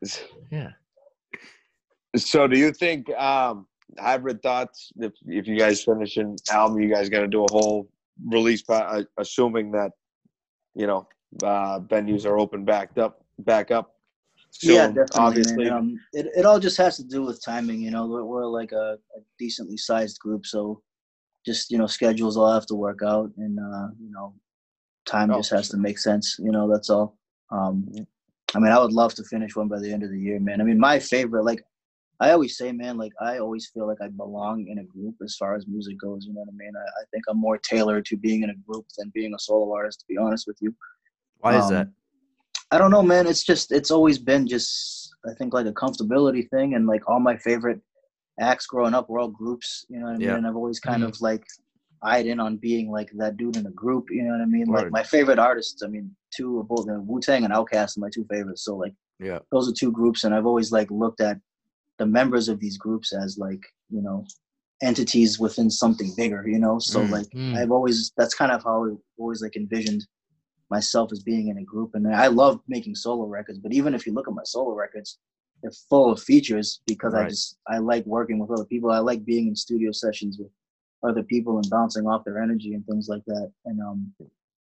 [0.50, 0.70] Yeah.
[2.16, 3.66] so do you think um
[3.98, 7.52] hybrid thoughts if if you guys finish an album you guys got to do a
[7.52, 7.88] whole
[8.26, 9.92] release pa- uh, assuming that
[10.74, 11.08] you know
[11.44, 13.94] uh venues are open backed up back up
[14.62, 15.20] yeah, soon, definitely.
[15.20, 15.72] obviously Man.
[15.72, 17.80] Um, it it all just has to do with timing.
[17.80, 20.82] You know, we're, we're like a, a decently sized group, so
[21.46, 24.34] just you know, schedules all have to work out, and uh, you know,
[25.10, 26.36] time Oh, just has to make sense.
[26.38, 27.16] You know, that's all.
[27.50, 27.74] Um,
[28.54, 30.60] I mean, I would love to finish one by the end of the year, man.
[30.60, 31.62] I mean, my favorite, like
[32.20, 35.36] I always say, man, like I always feel like I belong in a group as
[35.36, 36.26] far as music goes.
[36.26, 36.72] You know what I mean?
[36.76, 39.72] I, I think I'm more tailored to being in a group than being a solo
[39.74, 40.00] artist.
[40.00, 40.74] To be honest with you.
[41.38, 41.88] Why is Um, that?
[42.72, 43.26] I don't know, man.
[43.26, 47.20] It's just it's always been just I think like a comfortability thing, and like all
[47.20, 47.80] my favorite
[48.38, 49.86] acts growing up were all groups.
[49.88, 50.28] You know what I mean?
[50.28, 50.36] Yeah.
[50.36, 51.44] And I've always kind of like
[52.02, 54.06] eyed in on being like that dude in a group.
[54.10, 54.66] You know what I mean?
[54.66, 55.82] Like my favorite artists.
[55.82, 58.64] I mean, two of both Wu Tang and Outkast are my two favorites.
[58.64, 59.40] So like Yeah.
[59.52, 61.38] those are two groups, and I've always like looked at
[61.98, 64.24] the members of these groups as like you know
[64.82, 66.46] entities within something bigger.
[66.48, 67.10] You know, so Mm.
[67.10, 67.54] like Mm.
[67.56, 70.06] I've always that's kind of how I always like envisioned
[70.70, 74.06] myself as being in a group and I love making solo records but even if
[74.06, 75.18] you look at my solo records
[75.60, 79.24] they're full of features because I just I like working with other people I like
[79.24, 80.52] being in studio sessions with
[81.02, 83.50] other people and bouncing off their energy and things like that.
[83.64, 84.12] And um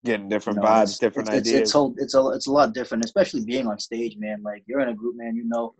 [0.03, 2.47] getting different you know, vibes it's- different it's, ideas it's, it's, whole, it's a it's
[2.47, 4.41] a lot different especially being on stage man.
[4.43, 5.75] Like you're in a group man you know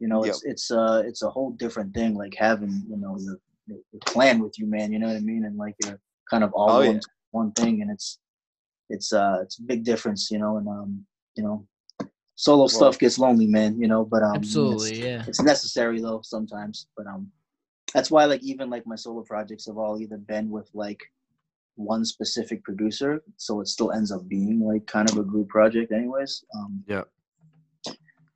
[0.00, 3.38] you know it's it's uh it's a whole different thing like having you know your,
[3.66, 5.44] your your clan with you man you know what I mean?
[5.44, 6.00] And like you're
[6.30, 7.00] kind of all Oh, one, yeah.
[7.30, 8.18] one thing and it's
[8.90, 10.58] it's uh it's a big difference you know?
[10.58, 11.04] And um
[11.36, 11.66] you know
[12.36, 14.04] solo stuff gets lonely man you know?
[14.04, 15.02] But um it's- Absolutely.
[15.04, 15.24] Yeah.
[15.26, 16.88] it's necessary though sometimes.
[16.96, 17.30] But um
[17.94, 21.00] that's why like even like my solo projects have all either been with like
[21.76, 25.92] one specific producer so it still ends up being like kind of a group project
[25.92, 27.02] anyways um Yeah.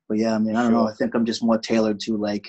[0.07, 2.47] but yeah i mean i don't know i think i'm just more tailored to like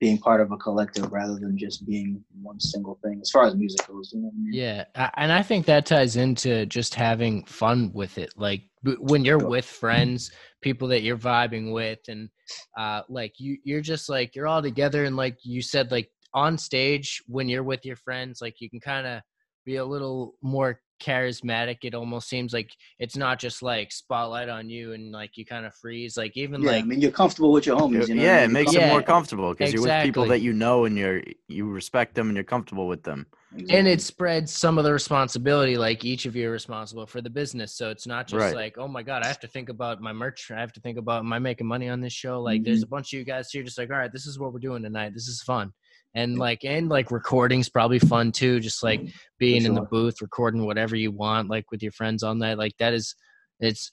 [0.00, 3.54] being part of a collective rather than just being one single thing as far as
[3.54, 4.52] music goes you know I mean?
[4.52, 4.84] Yeah,
[5.16, 8.32] and I think that ties into just having fun with it.
[8.34, 8.62] Like
[8.98, 10.30] when you're with friends,
[10.62, 12.30] people that you're vibing with, and
[12.78, 16.58] uh, like you, you're just like you're all together, and like you said, like on
[16.58, 19.20] stage when you're with your friends, like you can kind of
[19.64, 21.78] be a little more charismatic.
[21.82, 25.66] It almost seems like it's not just like spotlight on you, and like you kind
[25.66, 26.16] of freeze.
[26.16, 28.38] Like even yeah like i mean you're comfortable with your homies you know yeah, mean?
[28.38, 28.86] it You're makes Yeah.
[28.86, 29.44] it more comfortable.
[29.44, 32.44] comfortable because you're with people that you know and you're you respect them and you're
[32.44, 33.26] comfortable with them.
[33.68, 37.28] and it spreads some of the responsibility like each of you are responsible for the
[37.30, 38.54] business so it's not just Right.
[38.54, 40.98] like oh my god i have to think about my merch i have to think
[40.98, 42.94] about am i making money on this show like there's mm-hmm.
[42.94, 44.82] a bunch of you guys here just like all right this is what we're doing
[44.84, 45.72] tonight this is fun
[46.14, 49.00] and like and like recording's probably fun too just like
[49.38, 52.76] being in the booth recording whatever you want like with your friends on that like
[52.78, 53.14] that is
[53.60, 53.92] it's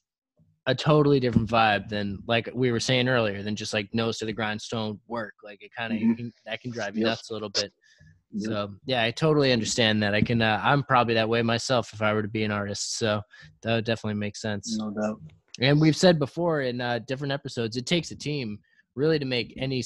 [0.65, 4.25] a totally different vibe than like we were saying earlier than just like nose to
[4.25, 6.31] the grindstone work like it kind of Mhm.
[6.45, 7.09] that can drive you Yep.
[7.11, 7.71] nuts a little bit
[8.33, 8.51] Yep.
[8.51, 10.13] so yeah, I totally understand that.
[10.13, 10.41] I can.
[10.41, 12.97] Uh, I'm probably that way myself if I were to be an artist.
[12.97, 13.21] So
[13.63, 14.77] that would definitely make sense.
[14.77, 15.21] no doubt
[15.59, 18.59] And we've said before in uh, different episodes, it takes a team
[18.95, 19.81] really to make any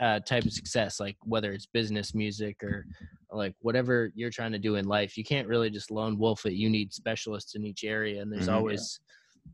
[0.00, 2.86] uh, type of success, like whether it's business, music, or
[3.30, 5.16] like whatever you're trying to do in life.
[5.16, 6.52] You can't really just lone wolf it.
[6.54, 8.54] You need specialists in each area, and there's Mhm.
[8.54, 9.00] always.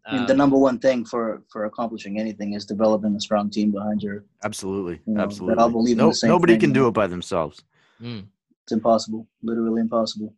[0.07, 3.51] I mean, the um, number one thing for for accomplishing anything is developing a strong
[3.51, 5.63] team behind your Absolutely, You know, that absolutely.
[5.63, 6.89] all believe in No, the same nobody thing, can do know?
[6.89, 7.63] it by themselves.
[8.01, 8.25] mm.
[8.63, 10.35] it's impossible literally impossible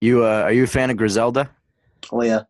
[0.00, 1.50] You uh, are you a fan of Griselda?
[2.12, 2.42] oh yeah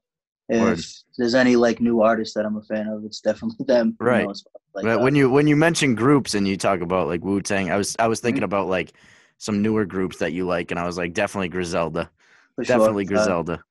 [0.48, 0.78] if Word.
[1.18, 4.24] there's any like new artist that i'm a fan of it's definitely them you Right.
[4.24, 6.56] know, as far as, like, But uh, when you when you mention groups and you
[6.56, 8.26] talk about like Wu Tang, I was I was Mm-hmm.
[8.26, 8.92] thinking about like
[9.38, 12.10] some newer groups that you like, and I was like definitely Griselda,
[12.54, 13.64] for sure, definitely uh, Griselda.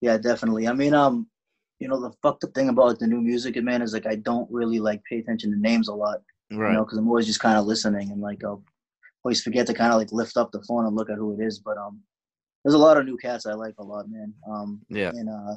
[0.00, 0.68] Yeah, definitely.
[0.68, 1.28] I mean, um,
[1.78, 4.50] you know, the fucked up thing about the new music, man, is like I don't
[4.50, 6.70] really like pay attention to names a lot, Right.
[6.70, 8.62] you know, because I'm always just kind of listening and like I'll
[9.24, 11.44] always forget to kind of like lift up the phone and look at who it
[11.44, 11.58] is.
[11.58, 12.00] But um,
[12.64, 14.32] there's a lot of new cats I like a lot, man.
[14.48, 15.10] Um, yeah.
[15.12, 15.54] and uh,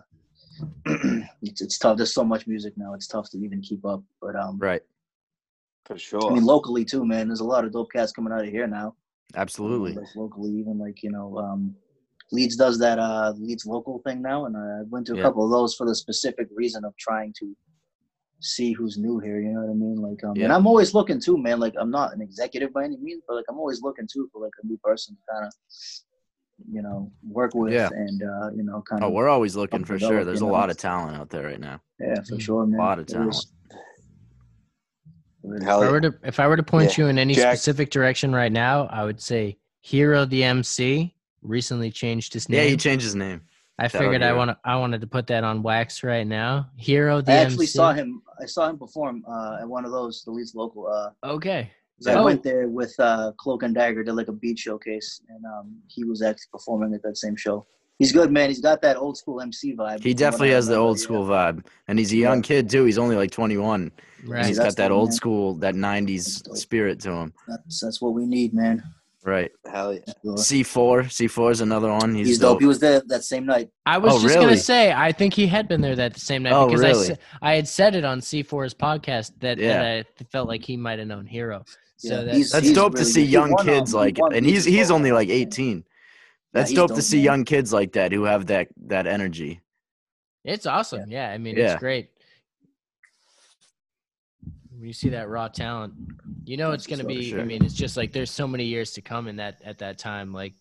[1.41, 1.97] it's it's tough.
[1.97, 2.93] There's so much music now.
[2.93, 4.03] It's tough to even keep up.
[4.21, 4.81] But um, Right.
[5.85, 6.31] For sure.
[6.31, 7.27] I mean, locally too, man.
[7.27, 8.95] There's a lot of dope cats coming out of here now.
[9.35, 9.93] Absolutely.
[9.93, 11.75] Like locally, even like you know, um,
[12.31, 15.23] Leeds does that uh Leeds local thing now, and I went to a Yeah.
[15.23, 17.55] couple of those for the specific reason of trying to
[18.39, 19.39] see who's new here.
[19.41, 19.95] You know what I mean?
[19.97, 21.59] Like, um, and I'm always looking too, man.
[21.59, 24.41] Like, I'm not an executive by any means, but like, I'm always looking too for
[24.41, 25.53] like a new person to kind of,
[26.71, 27.89] you know, work with Yeah.
[27.91, 29.09] and uh, you know, kind of.
[29.09, 30.25] Oh, we're always looking for develop, sure.
[30.25, 30.53] There's a you know.
[30.53, 31.81] lot of talent out there right now.
[31.99, 32.79] yeah, for sure, man.
[32.79, 33.47] A lot of There is.
[33.71, 33.79] Hell
[35.43, 37.05] If I were to if I were to point Yeah.
[37.05, 41.91] you in any Jack- specific direction right now, I would say Hero the MC recently
[41.91, 42.59] changed his name.
[42.63, 43.41] Yeah, he changed his name.
[43.79, 44.37] I Shout out figured I Hero.
[44.37, 46.69] want I wanted to put that on wax right now.
[46.77, 47.77] Hero the I actually MC.
[47.77, 48.21] saw him.
[48.41, 50.87] I saw him perform uh, at one of those, the Leeds local.
[50.87, 51.71] Uh, Okay.
[51.97, 52.23] 'cause I Oh.
[52.23, 56.03] went there with uh, Cloak and Dagger, did like a beat showcase, and um, he
[56.05, 57.65] was actually performing at that same show.
[57.99, 58.49] He's good, man.
[58.49, 60.03] He's got that old school MC vibe.
[60.03, 61.03] He definitely has the remember, old yeah.
[61.03, 62.41] school vibe, and he's a young Yeah.
[62.47, 62.85] kid too.
[62.85, 63.81] He's only like 21.
[64.19, 64.45] and Right.
[64.45, 65.13] He's That's got that old man.
[65.13, 67.33] school, that 90s spirit to him.
[67.47, 68.81] That's, that's what we need, man.
[69.25, 69.51] Right.
[69.71, 70.01] Hell yeah.
[70.25, 72.13] C4, C4 is another one.
[72.13, 72.59] He's, He's dope.
[72.59, 73.69] He was there that same night.
[73.85, 74.47] I was Oh, just really?
[74.47, 77.05] gonna say I think he had been there that same night Oh, because I, really?
[77.07, 79.81] sa- I had said it on C4's podcast that, Yeah.
[79.81, 81.63] that I felt like he might have known Hero.
[81.97, 83.31] So Yeah, that, he's- That's dope to see good.
[83.31, 85.85] Young won, kids he like, won and he's Beats he's only like 18.
[86.53, 87.23] That's dope to see man.
[87.25, 89.61] young kids like that who have that that energy.
[90.43, 91.09] it's awesome.
[91.09, 91.73] Yeah, I mean Yeah.
[91.73, 92.09] it's great.
[94.71, 95.93] When you see that raw talent,
[96.45, 97.39] you know it's gonna sure, be.
[97.39, 99.97] I mean, it's just like there's so many years to come in that at that
[99.97, 100.33] time.
[100.33, 100.53] Like,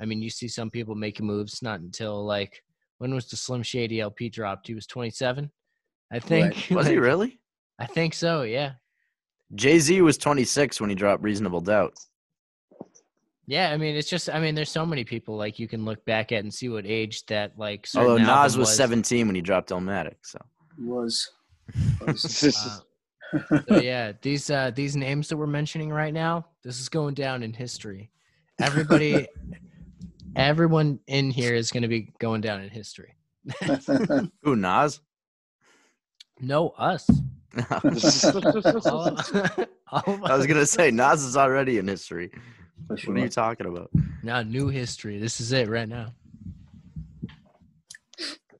[0.00, 2.62] I mean, you see some people making moves not until like
[2.98, 4.66] when was the Slim Shady LP dropped?
[4.66, 5.50] He was 27,
[6.12, 6.66] I think.
[6.70, 7.40] Was he really?
[7.78, 8.42] I think so.
[8.42, 8.72] Yeah.
[9.54, 11.94] Jay Z was 26 when he dropped Reasonable Doubt.
[13.46, 16.04] Yeah, I mean, it's just, I mean, there's so many people like you can look
[16.04, 17.86] back at and see what age that like.
[17.94, 20.14] Although certain Nas album was 17 when he dropped Illmatic.
[20.22, 20.38] So
[20.76, 21.30] He was.
[22.06, 22.56] was
[23.32, 27.14] Uh, so yeah, these uh these names that we're mentioning right now, this is going
[27.14, 28.10] down in history.
[28.60, 29.26] Everybody,
[30.36, 33.16] everyone in here is going to be going down in history.
[34.42, 35.00] who Nas?
[36.40, 37.08] No, us.
[38.86, 39.16] All,
[39.90, 42.30] all I was gonna say Nas is already in history.
[42.88, 43.90] For What are you talking about?
[44.22, 45.18] Now, new history.
[45.18, 46.12] This is it right now.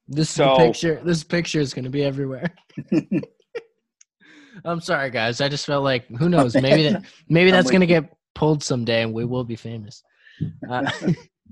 [0.09, 1.01] This So- picture.
[1.05, 2.55] This picture is going to be everywhere.
[4.65, 5.41] I'm sorry, guys.
[5.41, 6.55] I just felt like who knows?
[6.61, 8.05] Maybe that maybe that's going to get
[8.35, 10.03] pulled someday, and we will be famous.
[10.69, 10.91] Uh,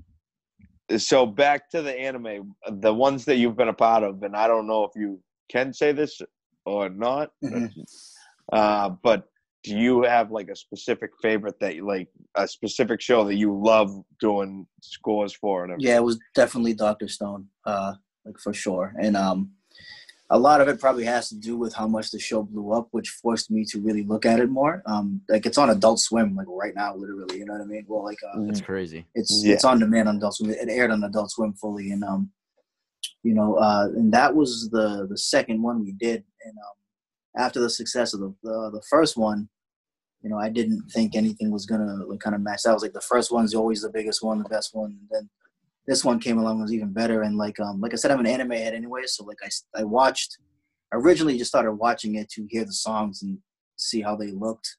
[0.97, 4.47] so back to the anime, the ones that you've been a part of, and I
[4.47, 5.19] don't know if you
[5.49, 6.21] can say this
[6.65, 7.71] or not, Mhm.
[8.51, 9.27] uh, but
[9.63, 13.57] do you have like a specific favorite that you like a specific show that you
[13.57, 15.63] love doing scores for?
[15.63, 15.89] And everything?
[15.89, 17.93] Yeah, it was definitely Doctor Stone, uh,
[18.25, 18.93] like for sure.
[18.99, 19.51] And um,
[20.29, 22.89] a lot of it probably has to do with how much the show blew up,
[22.91, 24.83] which forced me to really look at it more.
[24.85, 27.37] Um, like it's on Adult Swim, like right now, literally.
[27.37, 27.85] You know what I mean?
[27.87, 29.05] Well, like uh, That's crazy.
[29.15, 29.53] it's Yeah.
[29.53, 30.49] it's on demand on Adult Swim.
[30.51, 32.31] It aired on Adult Swim fully, and um,
[33.23, 36.23] you know, uh, and that was the the second one we did.
[36.45, 36.75] And um,
[37.35, 39.49] after the success of the, the the first one,
[40.21, 42.63] you know, I didn't think anything was gonna like kind of match.
[42.63, 44.91] That was like the first one's always the biggest one, the best one.
[44.91, 45.29] And then
[45.85, 47.23] this one came along was even better.
[47.23, 49.49] And like um, like I said, I'm an anime head anyway, so like I
[49.79, 50.37] I watched.
[50.95, 53.39] Originally just started watching it to hear the songs and
[53.77, 54.77] see how they looked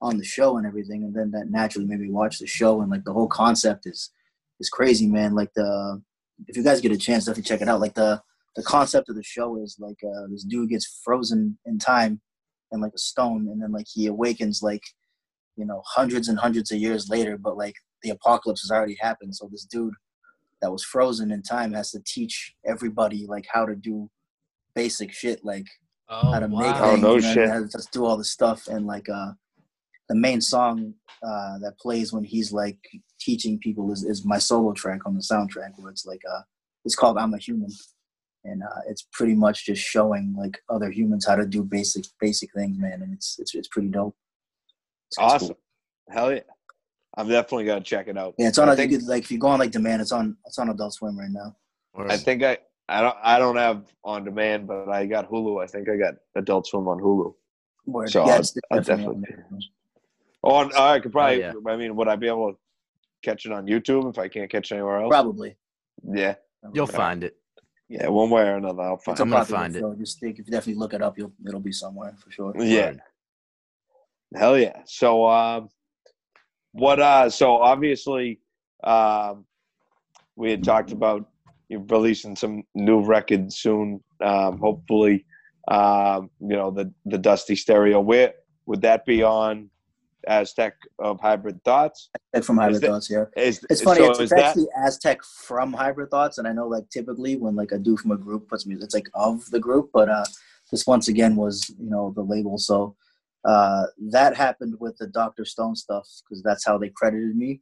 [0.00, 2.80] on the show and everything, and then that naturally made me watch the show.
[2.80, 4.10] And like the whole concept is
[4.58, 5.34] is crazy, man.
[5.34, 6.02] Like the
[6.48, 7.80] if you guys get a chance, definitely check it out.
[7.80, 8.22] Like the
[8.56, 12.20] the concept of the show is like uh, this dude gets frozen in time
[12.72, 14.82] and like a stone, and then like he awakens like
[15.56, 19.34] you know hundreds and hundreds of years later, but like the apocalypse has already happened.
[19.36, 19.94] So this dude
[20.62, 24.10] that was frozen in time has to teach everybody like how to do
[24.74, 25.66] basic shit, like
[26.08, 27.48] oh, how to make Oh, things, no you know, shit.
[27.48, 29.32] how to just do all this stuff and like uh
[30.08, 32.78] the main song uh that plays when he's like
[33.20, 36.40] teaching people is, is my solo track on the soundtrack where it's like uh
[36.84, 37.70] it's called I'm a Human
[38.44, 42.50] and uh it's pretty much just showing like other humans how to do basic basic
[42.54, 44.14] things man and it's it's, it's pretty dope
[45.12, 45.48] It's- it's awesome.
[45.48, 45.58] cool.
[46.14, 46.40] Hell yeah.
[47.16, 48.34] I'm definitely gonna check it out.
[48.38, 50.12] yeah it's on I I think, think like if you go on like demand it's
[50.12, 51.56] on it's on adult swim right now
[52.08, 52.58] I think I
[52.88, 55.62] I don't I don't have on demand, but I got Hulu.
[55.62, 57.32] I think I got Adult Swim on Hulu.
[57.86, 58.10] Word.
[58.10, 59.24] So yeah, I'll- it's I'll definitely
[60.42, 60.70] on.
[60.74, 61.38] Oh, I could probably.
[61.40, 61.52] yeah.
[61.68, 62.58] I mean, would I be able to
[63.22, 65.10] catch it on YouTube if I can't catch it anywhere else?
[65.10, 65.56] probably
[66.02, 66.34] Yeah.
[66.74, 66.96] You'll Okay.
[66.96, 67.36] find it.
[67.90, 69.14] Yeah, one way or another, I'll find.
[69.14, 69.80] It's a I'm gonna find it.
[69.80, 69.92] show.
[69.96, 72.54] Just think if you definitely look it up, you'll it'll be somewhere for sure.
[72.56, 72.92] Yeah.
[74.32, 74.82] Hell yeah.
[74.84, 75.68] So um
[76.70, 78.38] what uh so obviously
[78.84, 79.44] um
[80.36, 81.28] we had talked about
[81.68, 84.00] you releasing some new records soon.
[84.24, 85.26] Um hopefully
[85.66, 87.98] um you know the the Dusty Stereo.
[87.98, 88.34] Where
[88.66, 89.68] would that be on
[90.26, 92.10] Aztec of Hybrid Thoughts?
[92.34, 93.24] Aztec from Hybrid that- Thoughts, yeah.
[93.36, 94.00] Is It's funny.
[94.00, 97.36] so it's is it's that actually Aztec from Hybrid Thoughts, and I know like typically
[97.36, 99.90] when like a dude from a group puts music, it's like of the group.
[99.92, 100.24] But uh,
[100.70, 102.58] this once again was you know the label.
[102.58, 102.96] So
[103.44, 107.60] uh, that happened with the Doctor Stone stuff because that's how they credited me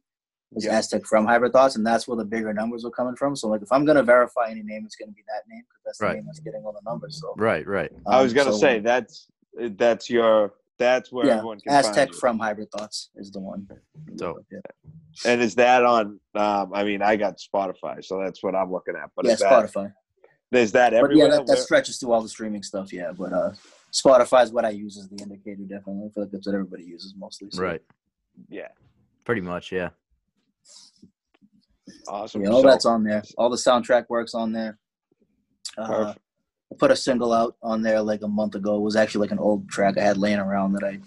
[0.51, 0.77] was Yeah.
[0.79, 3.35] Aztec from Hybrid Thoughts, and that's where the bigger numbers were coming from.
[3.35, 5.97] So like if I'm gonna verify any name, it's gonna be that name because that's
[5.99, 6.15] the Right.
[6.15, 7.19] name that's getting all the numbers.
[7.21, 7.91] So Right, right.
[8.07, 9.27] I was um, gonna so, say that's
[9.77, 12.17] that's your that's where yeah, everyone can Aztec find you.
[12.17, 13.67] from Hybrid Thoughts is the one.
[14.15, 14.43] Dope.
[14.51, 14.59] Yeah,
[15.25, 16.19] And is that on?
[16.33, 19.11] Um, I mean, I got Spotify, so that's what I'm looking at.
[19.15, 19.93] But yeah is that Spotify.
[20.53, 22.91] is that But yeah, that, that stretches to all the streaming stuff.
[22.93, 23.51] Yeah, but uh,
[23.93, 25.61] Spotify is what I use as the indicator.
[25.63, 27.49] Definitely, I feel like that's what everybody uses mostly.
[27.51, 27.81] So, Right.
[28.49, 28.69] yeah,
[29.25, 29.89] Pretty much, yeah.
[32.07, 32.41] awesome.
[32.43, 33.21] Yeah, all So- that's on there.
[33.37, 34.79] All the soundtrack works on there.
[35.77, 36.19] Uh, Perfect.
[36.77, 38.75] Put a single out on there like a month ago.
[38.77, 40.99] It was actually like an old track I had laying around that I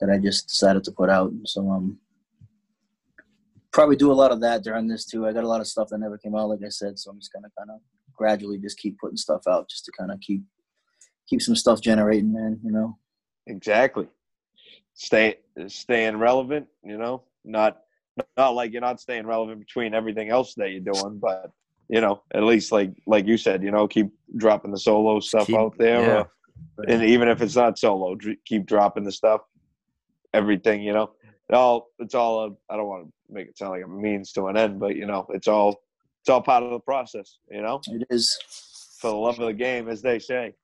[0.00, 1.32] that I just decided to put out.
[1.44, 1.98] So um,
[3.72, 5.26] probably do a lot of that during this too.
[5.26, 6.98] I got a lot of stuff that never came out, like I said.
[6.98, 7.80] So I'm just gonna kind of
[8.14, 10.42] gradually just keep putting stuff out, just to kind of keep
[11.28, 12.60] keep some stuff generating, man.
[12.62, 12.98] You know.
[13.46, 14.08] exactly.
[14.94, 16.68] Stay staying relevant.
[16.84, 17.78] You know, not
[18.36, 21.50] not like you're not staying relevant between everything else that you're doing, but
[21.88, 25.46] you know, at least like like you said, you know, keep dropping the solo stuff
[25.46, 26.24] keep- out there, yeah.
[26.78, 29.42] or, and even if it's not solo, dr- keep dropping the stuff.
[30.32, 31.12] Everything, you know,
[31.48, 32.44] it all it's all.
[32.44, 34.96] A, I don't want to make it sound like a means to an end, but
[34.96, 35.82] you know, it's all
[36.20, 37.38] it's all part of the process.
[37.50, 38.36] You know, It is.
[38.98, 40.54] for the love of the game, as they say.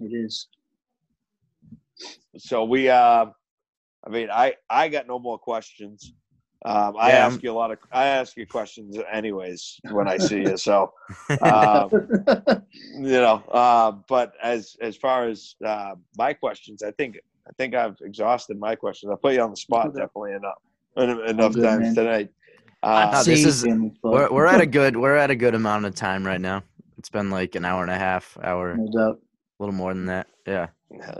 [0.00, 0.46] It is.
[2.36, 3.26] So we, uh,
[4.06, 6.12] I mean, I I got no more questions.
[6.66, 10.08] Um, I Yeah, ask I'm- you a lot of I ask you questions anyways when
[10.08, 10.56] I see you.
[10.56, 10.92] So,
[11.42, 11.90] um,
[12.98, 17.74] you know, uh, but as as far as uh, my questions, I think I think
[17.74, 19.12] I've exhausted my questions.
[19.12, 20.58] I put you on the spot definitely enough
[21.28, 21.94] enough good, times man.
[21.94, 22.28] tonight.
[22.82, 23.66] Uh, See- this is
[24.02, 26.62] we're we're at a good we're at a good amount of time right now.
[26.96, 29.20] It's been like an hour and a half, hour, a no doubt.
[29.58, 30.28] little more than that.
[30.46, 30.68] Yeah.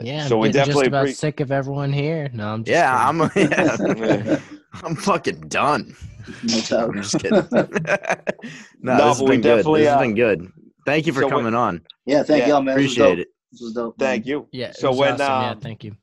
[0.00, 2.30] Yeah, so I'm we definitely just about appre- sick of everyone here.
[2.32, 3.48] No, I'm just Yeah, kidding.
[3.48, 4.38] I'm yeah.
[4.84, 5.94] I'm fucking done.
[6.42, 6.90] No doubt.
[6.94, 7.46] I'm just kidding.
[7.52, 7.66] no,
[8.80, 9.56] No, this has but we been good.
[9.56, 10.52] definitely, This has uh, been good.
[10.86, 11.82] Thank you for so we- coming on.
[12.06, 12.74] yeah, thank Yeah, y'all, man.
[12.74, 13.28] Appreciate it.
[13.52, 13.96] This was dope.
[13.98, 14.48] Thank you.
[14.52, 14.72] Yeah.
[14.72, 15.26] So when awesome.
[15.26, 15.96] yeah, um, thank you.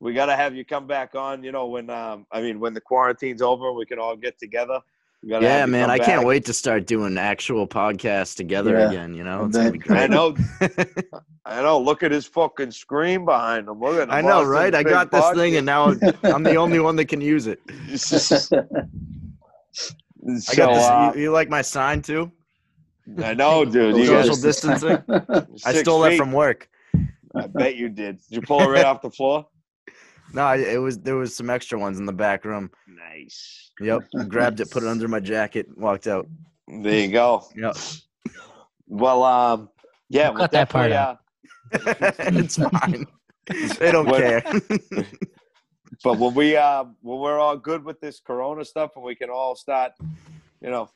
[0.00, 1.44] we got to have you come back on.
[1.44, 4.80] You know, when um, I mean, when the quarantine's over, we can all get together.
[5.24, 5.84] We gotta Yeah, man.
[5.84, 9.14] come I can't wait to start doing actual podcasts together Yeah, again.
[9.14, 10.00] You know, I it's gonna be great.
[10.02, 10.36] I know,
[11.46, 11.80] I know.
[11.80, 13.80] Look at his fucking screen behind him.
[13.80, 14.12] Look at.
[14.12, 14.74] I know, right?
[14.74, 15.94] I got this thing, and now
[16.24, 17.58] I'm the only one that can use it.
[20.26, 20.84] I so, got this.
[20.84, 22.30] uh, you, you like my sign too?
[23.22, 23.96] I know, dude.
[23.96, 24.98] You Social guys, distancing.
[25.08, 26.68] I six stole that from work.
[27.34, 28.18] I bet you did.
[28.28, 29.46] Did you pull it right off the floor?
[30.34, 32.70] No, it was there was some extra ones in the back room.
[32.88, 33.70] Nice.
[33.80, 36.26] Yep, grabbed it, put it under my jacket, walked out.
[36.68, 37.44] There you go.
[37.56, 37.76] Yep,
[38.88, 39.70] Well, um,
[40.08, 41.18] yeah, Cut we'll that part definitely, out.
[41.98, 43.06] uh, it's fine.
[43.78, 44.42] They don't What- care.
[46.02, 49.28] but when we uh when we're all good with this corona stuff and we can
[49.30, 49.92] all start
[50.62, 50.88] you know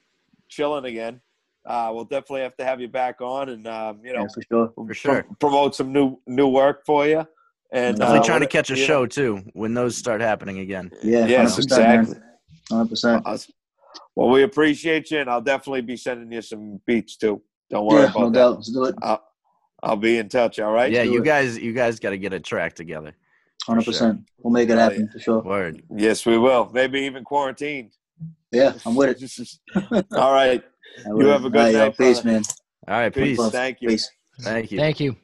[0.48, 1.20] chilling again
[1.66, 4.42] uh we'll definitely have to have you back on and um you know yeah, for
[4.50, 4.72] sure.
[4.74, 5.22] For sure.
[5.24, 7.26] pro- promote some new new work for you
[7.70, 10.60] and Definitely uh, trying to catch a you know, show too when those start happening
[10.60, 10.90] again.
[11.02, 12.16] Yeah, yes 100%, exactly
[12.70, 13.26] Hundred percent.
[14.16, 18.04] Well we appreciate you and i'll definitely be sending you some beats too don't worry
[18.04, 18.50] Yeah, about no that.
[18.56, 18.94] Let's do it.
[19.02, 19.22] I'll,
[19.82, 21.24] I'll be in touch all right Yeah, do you it.
[21.24, 23.14] guys, you guys got to get a track together.
[23.64, 24.22] Hundred percent.
[24.38, 25.42] We'll make it Hell happen for sure.
[25.42, 25.82] Word.
[25.94, 27.92] yes we will maybe even quarantined
[28.50, 30.06] Yeah, I'm with it.
[30.12, 30.62] all right
[31.04, 32.42] You have a good All right, yo, night, Peace, man.
[32.88, 33.38] All right, Peace.
[33.38, 33.50] peace.
[33.50, 33.88] Thank you.
[33.88, 34.10] Peace.
[34.40, 34.78] Thank you.
[34.78, 35.16] Thank you.